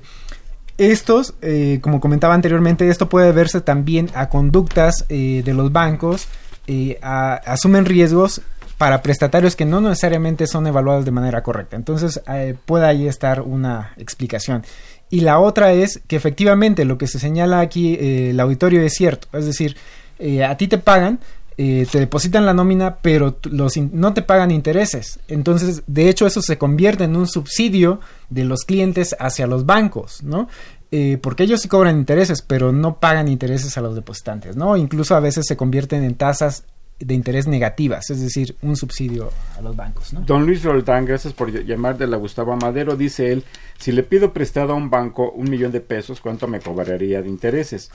estos, 0.79 1.35
eh, 1.43 1.79
como 1.83 2.01
comentaba 2.01 2.35
anteriormente, 2.35 2.89
esto 2.89 3.09
puede 3.09 3.33
verse 3.33 3.61
también 3.61 4.11
a 4.15 4.29
conductas 4.29 5.05
eh, 5.09 5.43
de 5.45 5.55
los 5.55 5.73
bancos, 5.73 6.29
eh, 6.67 6.99
asumen 7.03 7.85
riesgos 7.85 8.41
para 8.79 9.03
prestatarios 9.03 9.57
que 9.57 9.65
no 9.65 9.81
necesariamente 9.81 10.47
son 10.47 10.67
evaluados 10.67 11.05
de 11.05 11.11
manera 11.11 11.43
correcta. 11.43 11.77
Entonces, 11.77 12.21
eh, 12.29 12.55
puede 12.67 12.87
ahí 12.87 13.07
estar 13.09 13.43
una 13.43 13.93
explicación. 13.97 14.65
Y 15.11 15.21
la 15.21 15.39
otra 15.41 15.73
es 15.73 16.01
que 16.07 16.17
efectivamente 16.17 16.85
lo 16.85 16.99
que 16.99 17.07
se 17.07 17.19
señala 17.19 17.61
aquí 17.61 17.95
eh, 17.95 18.31
el 18.31 18.41
auditorio 18.41 18.81
es 18.83 18.95
cierto. 18.95 19.29
Es 19.37 19.47
decir, 19.47 19.77
a 20.49 20.57
ti 20.57 20.69
te 20.69 20.79
pagan, 20.79 21.19
eh, 21.59 21.87
te 21.91 21.99
depositan 22.01 22.47
la 22.47 22.55
nómina, 22.55 22.97
pero 23.03 23.39
los 23.51 23.77
no 23.77 24.15
te 24.15 24.23
pagan 24.23 24.51
intereses. 24.51 25.21
Entonces, 25.29 25.83
de 25.87 26.09
hecho, 26.09 26.27
eso 26.27 26.43
se 26.43 26.59
convierte 26.59 27.05
en 27.05 27.17
un 27.17 27.27
subsidio 27.27 28.01
de 28.31 28.45
los 28.45 28.65
clientes 28.65 29.15
hacia 29.19 29.47
los 29.47 29.67
bancos, 29.67 30.23
¿no? 30.23 30.49
Eh, 30.91 31.19
porque 31.23 31.45
ellos 31.45 31.61
sí 31.63 31.69
cobran 31.69 31.97
intereses, 31.99 32.43
pero 32.43 32.71
no 32.73 33.01
pagan 33.01 33.29
intereses 33.29 33.79
a 33.79 33.81
los 33.81 33.95
depositantes, 33.95 34.57
¿no? 34.57 34.77
Incluso 34.77 35.15
a 35.15 35.21
veces 35.21 35.47
se 35.47 35.57
convierten 35.57 36.05
en 36.05 36.15
tasas 36.15 36.65
de 36.99 37.15
interés 37.15 37.49
negativas, 37.49 38.11
es 38.11 38.21
decir, 38.21 38.55
un 38.63 38.77
subsidio 38.77 39.31
a 39.59 39.61
los 39.63 39.75
bancos, 39.75 40.13
¿no? 40.13 40.21
Don 40.21 40.47
Luis 40.47 40.63
Roldán, 40.63 41.05
gracias 41.05 41.33
por 41.33 41.51
ll- 41.51 41.65
llamar 41.65 41.99
de 41.99 42.07
la 42.07 42.17
Gustavo 42.17 42.55
Madero. 42.57 42.95
Dice 42.95 43.33
él, 43.33 43.43
si 43.79 43.91
le 43.91 44.05
pido 44.05 44.33
prestado 44.33 44.75
a 44.75 44.77
un 44.77 44.89
banco 44.89 45.33
un 45.33 45.51
millón 45.51 45.73
de 45.73 45.81
pesos, 45.81 46.21
¿cuánto 46.21 46.47
me 46.47 46.61
cobraría 46.61 47.21
de 47.21 47.29
intereses? 47.29 47.91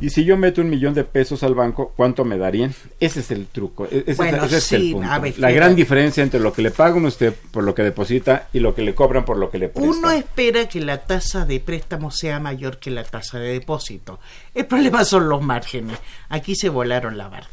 Y 0.00 0.08
si 0.10 0.24
yo 0.24 0.36
meto 0.38 0.62
un 0.62 0.70
millón 0.70 0.94
de 0.94 1.04
pesos 1.04 1.42
al 1.42 1.54
banco, 1.54 1.92
¿cuánto 1.94 2.24
me 2.24 2.38
darían? 2.38 2.74
Ese 3.00 3.20
es 3.20 3.30
el 3.30 3.46
truco, 3.48 3.84
e- 3.84 3.98
ese, 3.98 4.10
es- 4.12 4.16
Bueno, 4.16 4.44
ese 4.44 4.56
es 4.56 4.72
el 4.72 4.80
sí, 4.80 4.92
punto. 4.92 5.20
ver, 5.20 5.38
la 5.38 5.50
gran 5.50 5.74
diferencia 5.76 6.22
entre 6.22 6.40
lo 6.40 6.52
que 6.54 6.62
le 6.62 6.70
pagan 6.70 7.04
usted 7.04 7.34
por 7.50 7.64
lo 7.64 7.74
que 7.74 7.82
deposita 7.82 8.48
y 8.52 8.60
lo 8.60 8.74
que 8.74 8.80
le 8.82 8.94
cobran 8.94 9.24
por 9.26 9.36
lo 9.36 9.50
que 9.50 9.58
le 9.58 9.68
prestan. 9.68 9.98
Uno 9.98 10.10
espera 10.10 10.66
que 10.68 10.80
la 10.80 10.98
tasa 11.04 11.44
de 11.44 11.60
préstamo 11.60 12.10
sea 12.10 12.40
mayor 12.40 12.78
que 12.78 12.90
la 12.90 13.04
tasa 13.04 13.38
de 13.38 13.52
depósito. 13.52 14.20
El 14.54 14.64
problema 14.66 15.04
son 15.04 15.28
los 15.28 15.42
márgenes. 15.42 15.98
Aquí 16.30 16.54
se 16.56 16.70
volaron 16.70 17.18
la 17.18 17.28
barda, 17.28 17.48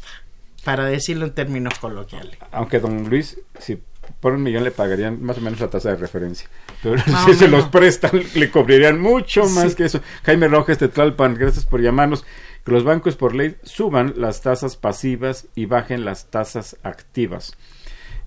para 0.64 0.84
decirlo 0.86 1.26
en 1.26 1.32
términos 1.32 1.78
coloquiales. 1.78 2.38
Aunque 2.52 2.80
don 2.80 3.10
Luis, 3.10 3.36
si 3.58 3.78
por 4.20 4.32
un 4.32 4.42
millón 4.42 4.64
le 4.64 4.70
pagarían 4.70 5.22
más 5.22 5.38
o 5.38 5.40
menos 5.40 5.60
la 5.60 5.68
tasa 5.68 5.90
de 5.90 5.96
referencia. 5.96 6.48
Pero 6.82 6.96
si 7.26 7.34
se 7.34 7.48
los 7.48 7.66
prestan, 7.68 8.22
le 8.34 8.50
cobrarían 8.50 9.00
mucho 9.00 9.46
más 9.48 9.70
Sí. 9.70 9.76
que 9.76 9.84
eso. 9.84 10.00
Jaime 10.24 10.48
Rojas 10.48 10.78
de 10.78 10.88
Tlalpan, 10.88 11.34
gracias 11.34 11.66
por 11.66 11.80
llamarnos. 11.80 12.24
Que 12.64 12.72
los 12.72 12.84
bancos 12.84 13.16
por 13.16 13.34
ley 13.34 13.56
suban 13.62 14.14
las 14.16 14.42
tasas 14.42 14.76
pasivas 14.76 15.46
y 15.54 15.66
bajen 15.66 16.04
las 16.04 16.30
tasas 16.30 16.76
activas. 16.82 17.56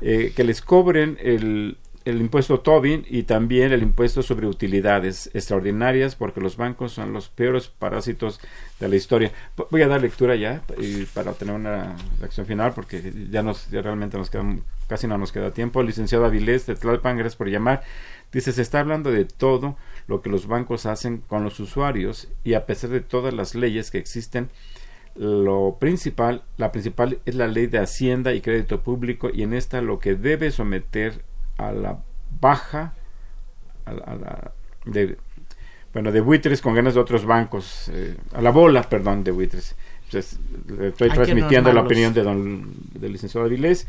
Eh, 0.02 0.34
que 0.36 0.44
les 0.44 0.62
cobren 0.64 1.18
el, 1.22 1.78
el 2.06 2.22
impuesto 2.22 2.60
Tobin 2.60 3.06
y 3.10 3.24
también 3.24 3.72
el 3.72 3.84
impuesto 3.84 4.24
sobre 4.24 4.48
utilidades 4.48 5.30
extraordinarias 5.34 6.16
porque 6.16 6.42
los 6.42 6.58
bancos 6.58 6.94
son 6.94 7.14
los 7.14 7.30
peores 7.30 7.68
parásitos 7.68 8.40
de 8.80 8.88
la 8.88 8.96
historia. 8.96 9.32
Voy 9.70 9.82
a 9.82 9.88
dar 9.88 10.02
lectura 10.02 10.36
ya 10.36 10.62
para 11.14 11.34
tener 11.34 11.56
una 11.56 11.96
reacción 12.20 12.46
final 12.46 12.74
porque 12.74 13.14
ya 13.30 13.44
nos 13.44 13.70
ya 13.70 13.82
realmente 13.82 14.18
nos 14.18 14.30
queda 14.30 14.46
casi 14.88 15.08
no 15.08 15.18
nos 15.18 15.32
queda 15.32 15.52
tiempo. 15.52 15.84
Licenciado 15.84 16.26
Avilés 16.26 16.66
de 16.66 16.76
Tlalpan, 16.76 17.18
gracias 17.18 17.38
por 17.38 17.50
llamar. 17.50 17.84
Dice, 18.32 18.52
se 18.52 18.62
está 18.62 18.80
hablando 18.80 19.12
de 19.12 19.26
todo 19.26 19.78
lo 20.08 20.22
que 20.22 20.30
los 20.30 20.48
bancos 20.48 20.86
hacen 20.86 21.20
con 21.20 21.44
los 21.44 21.60
usuarios 21.60 22.28
y 22.44 22.54
a 22.54 22.66
pesar 22.66 22.90
de 22.90 23.02
todas 23.02 23.34
las 23.34 23.56
leyes 23.56 23.92
que 23.92 23.98
existen, 23.98 24.50
lo 25.16 25.78
principal, 25.80 26.44
la 26.58 26.72
principal 26.72 27.20
es 27.26 27.36
la 27.36 27.48
ley 27.48 27.68
de 27.68 27.80
Hacienda 27.80 28.34
y 28.34 28.42
Crédito 28.42 28.82
Público 28.82 29.30
y 29.34 29.44
en 29.44 29.54
esta 29.54 29.82
lo 29.82 30.00
que 30.00 30.16
debe 30.16 30.52
someter 30.52 31.24
a 31.68 31.72
la 31.72 31.98
baja 32.40 32.94
a 33.86 33.94
la, 33.94 34.04
a 34.04 34.16
la- 34.16 34.52
de 34.86 35.18
bueno 35.94 36.12
de 36.12 36.22
buitres 36.22 36.62
con 36.62 36.74
ganas 36.74 36.94
de 36.94 37.00
otros 37.00 37.26
bancos 37.26 37.90
eh, 37.94 38.16
a 38.34 38.42
la 38.42 38.52
bola 38.52 38.84
perdón 38.84 39.24
de 39.24 39.32
buitres 39.32 39.76
Entonces, 40.06 40.40
le 40.68 40.88
estoy 40.90 41.10
Hay 41.10 41.16
transmitiendo 41.16 41.72
la 41.74 41.82
opinión 41.82 42.14
de 42.14 42.24
don 42.24 42.74
del 42.94 43.12
licenciado 43.14 43.46
Avilés 43.46 43.88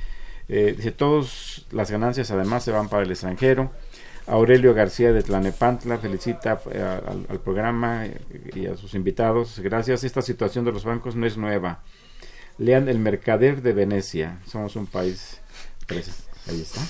eh, 0.48 0.74
dice 0.76 0.90
todas 0.92 1.64
las 1.70 1.90
ganancias 1.90 2.30
además 2.30 2.64
se 2.64 2.72
van 2.72 2.88
para 2.88 3.04
el 3.04 3.10
extranjero 3.10 3.70
Aurelio 4.26 4.72
García 4.74 5.12
de 5.12 5.22
Tlanepantla 5.22 5.98
felicita 5.98 6.60
eh, 6.70 6.80
al, 6.80 7.26
al 7.28 7.40
programa 7.40 8.06
y 8.54 8.66
a 8.66 8.76
sus 8.76 8.94
invitados. 8.94 9.58
Gracias. 9.58 10.04
Esta 10.04 10.22
situación 10.22 10.64
de 10.64 10.70
los 10.70 10.84
bancos 10.84 11.16
no 11.16 11.26
es 11.26 11.36
nueva. 11.36 11.80
Lean 12.56 12.88
El 12.88 13.00
Mercader 13.00 13.62
de 13.62 13.72
Venecia. 13.72 14.38
Somos 14.46 14.76
un 14.76 14.86
país. 14.86 15.40
Ahí 15.88 16.60
está. 16.60 16.80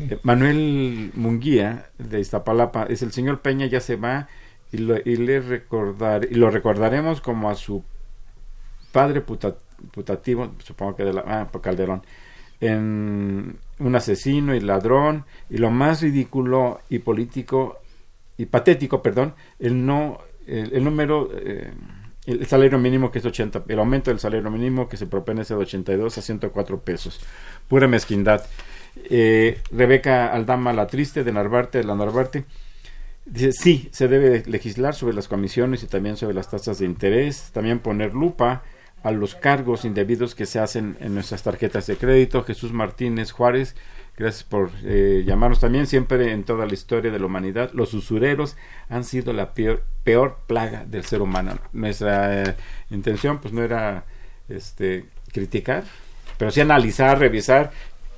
Eh, 0.00 0.18
Manuel 0.22 1.10
Munguía 1.14 1.86
de 1.98 2.20
Iztapalapa 2.20 2.84
es 2.84 3.02
el 3.02 3.12
señor 3.12 3.40
Peña 3.40 3.66
ya 3.66 3.80
se 3.80 3.96
va 3.96 4.28
y 4.72 4.78
lo, 4.78 4.94
le 4.96 5.40
recordar 5.40 6.26
lo 6.30 6.50
recordaremos 6.50 7.20
como 7.20 7.48
a 7.50 7.54
su 7.54 7.84
padre 8.92 9.20
puta- 9.20 9.56
putativo 9.92 10.52
supongo 10.58 10.96
que 10.96 11.04
de 11.04 11.12
la 11.12 11.24
ah, 11.26 11.48
por 11.50 11.60
Calderón 11.60 12.02
en 12.60 13.58
un 13.78 13.96
asesino 13.96 14.54
y 14.54 14.60
ladrón 14.60 15.24
y 15.50 15.58
lo 15.58 15.70
más 15.70 16.00
ridículo 16.02 16.80
y 16.88 17.00
político 17.00 17.78
y 18.38 18.46
patético 18.46 19.02
perdón 19.02 19.34
el 19.58 19.84
no 19.84 20.18
el, 20.46 20.72
el 20.72 20.84
número 20.84 21.30
eh, 21.34 21.72
el 22.26 22.46
salario 22.46 22.78
mínimo 22.78 23.10
que 23.10 23.18
es 23.18 23.24
80 23.26 23.64
el 23.68 23.78
aumento 23.78 24.10
del 24.10 24.20
salario 24.20 24.50
mínimo 24.50 24.88
que 24.88 24.96
se 24.96 25.06
propone 25.06 25.42
es 25.42 25.48
de 25.48 25.54
82 25.56 26.16
a 26.18 26.22
104 26.22 26.78
pesos 26.80 27.20
pura 27.68 27.86
mezquindad 27.88 28.42
eh, 28.96 29.60
Rebeca 29.70 30.32
Aldama 30.32 30.72
la 30.72 30.86
triste 30.86 31.24
de 31.24 31.32
Narvarte 31.32 31.78
de 31.78 31.84
la 31.84 31.94
Narvarte 31.94 32.44
Dice, 33.26 33.52
sí, 33.52 33.88
se 33.90 34.06
debe 34.06 34.42
legislar 34.46 34.94
sobre 34.94 35.14
las 35.14 35.28
comisiones 35.28 35.82
y 35.82 35.86
también 35.86 36.16
sobre 36.18 36.34
las 36.34 36.50
tasas 36.50 36.78
de 36.78 36.84
interés, 36.84 37.50
también 37.52 37.78
poner 37.78 38.12
lupa 38.12 38.62
a 39.02 39.12
los 39.12 39.34
cargos 39.34 39.86
indebidos 39.86 40.34
que 40.34 40.44
se 40.44 40.58
hacen 40.58 40.96
en 41.00 41.14
nuestras 41.14 41.42
tarjetas 41.42 41.86
de 41.86 41.96
crédito. 41.96 42.44
Jesús 42.44 42.72
Martínez 42.72 43.32
Juárez, 43.32 43.76
gracias 44.16 44.44
por 44.44 44.70
eh, 44.82 45.24
llamarnos 45.26 45.60
también. 45.60 45.86
Siempre 45.86 46.32
en 46.32 46.44
toda 46.44 46.66
la 46.66 46.74
historia 46.74 47.10
de 47.10 47.18
la 47.18 47.26
humanidad, 47.26 47.70
los 47.72 47.94
usureros 47.94 48.56
han 48.90 49.04
sido 49.04 49.32
la 49.32 49.54
peor, 49.54 50.38
plaga 50.46 50.84
del 50.84 51.04
ser 51.04 51.22
humano. 51.22 51.58
Nuestra 51.72 52.42
eh, 52.42 52.56
intención 52.90 53.40
pues 53.40 53.54
no 53.54 53.62
era 53.62 54.04
este, 54.50 55.06
criticar, 55.32 55.84
pero 56.36 56.50
sí 56.50 56.60
analizar, 56.60 57.18
revisar 57.18 57.72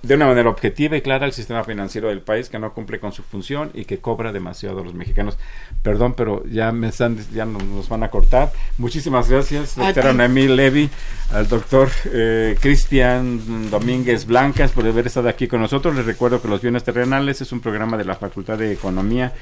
de 0.06 0.14
una 0.14 0.26
manera 0.26 0.48
objetiva 0.48 0.96
y 0.96 1.02
clara 1.02 1.26
el 1.26 1.32
sistema 1.32 1.64
financiero 1.64 2.08
del 2.08 2.20
país 2.20 2.48
que 2.48 2.58
no 2.58 2.72
cumple 2.72 3.00
con 3.00 3.12
su 3.12 3.22
función 3.22 3.70
y 3.74 3.84
que 3.84 3.98
cobra 3.98 4.32
demasiado 4.32 4.80
a 4.80 4.84
los 4.84 4.94
mexicanos. 4.94 5.36
Perdón, 5.82 6.14
pero 6.16 6.44
ya 6.46 6.70
me 6.72 6.88
están, 6.88 7.18
ya 7.32 7.44
nos 7.44 7.88
van 7.88 8.04
a 8.04 8.10
cortar. 8.10 8.52
Muchísimas 8.78 9.28
gracias, 9.28 9.76
doctora 9.76 10.12
Noemí 10.12 10.46
Levy, 10.46 10.88
al 11.32 11.48
doctor 11.48 11.88
eh, 12.06 12.56
Cristian 12.60 13.70
Domínguez 13.70 14.26
Blancas 14.26 14.70
por 14.70 14.86
haber 14.86 15.06
estado 15.08 15.28
aquí 15.28 15.48
con 15.48 15.60
nosotros. 15.60 15.94
Les 15.96 16.06
recuerdo 16.06 16.40
que 16.40 16.48
Los 16.48 16.62
Bienes 16.62 16.84
Terrenales 16.84 17.40
es 17.40 17.50
un 17.50 17.60
programa 17.60 17.96
de 17.96 18.04
la 18.04 18.14
Facultad 18.14 18.58
de 18.58 18.72
Economía 18.72 19.32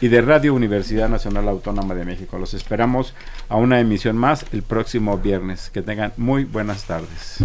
y 0.00 0.08
de 0.08 0.22
Radio 0.22 0.54
Universidad 0.54 1.08
Nacional 1.08 1.48
Autónoma 1.48 1.94
de 1.94 2.04
México. 2.04 2.38
Los 2.38 2.54
esperamos 2.54 3.14
a 3.48 3.56
una 3.56 3.80
emisión 3.80 4.16
más 4.16 4.46
el 4.52 4.62
próximo 4.62 5.18
viernes. 5.18 5.70
Que 5.70 5.82
tengan 5.82 6.12
muy 6.16 6.44
buenas 6.44 6.84
tardes. 6.84 7.44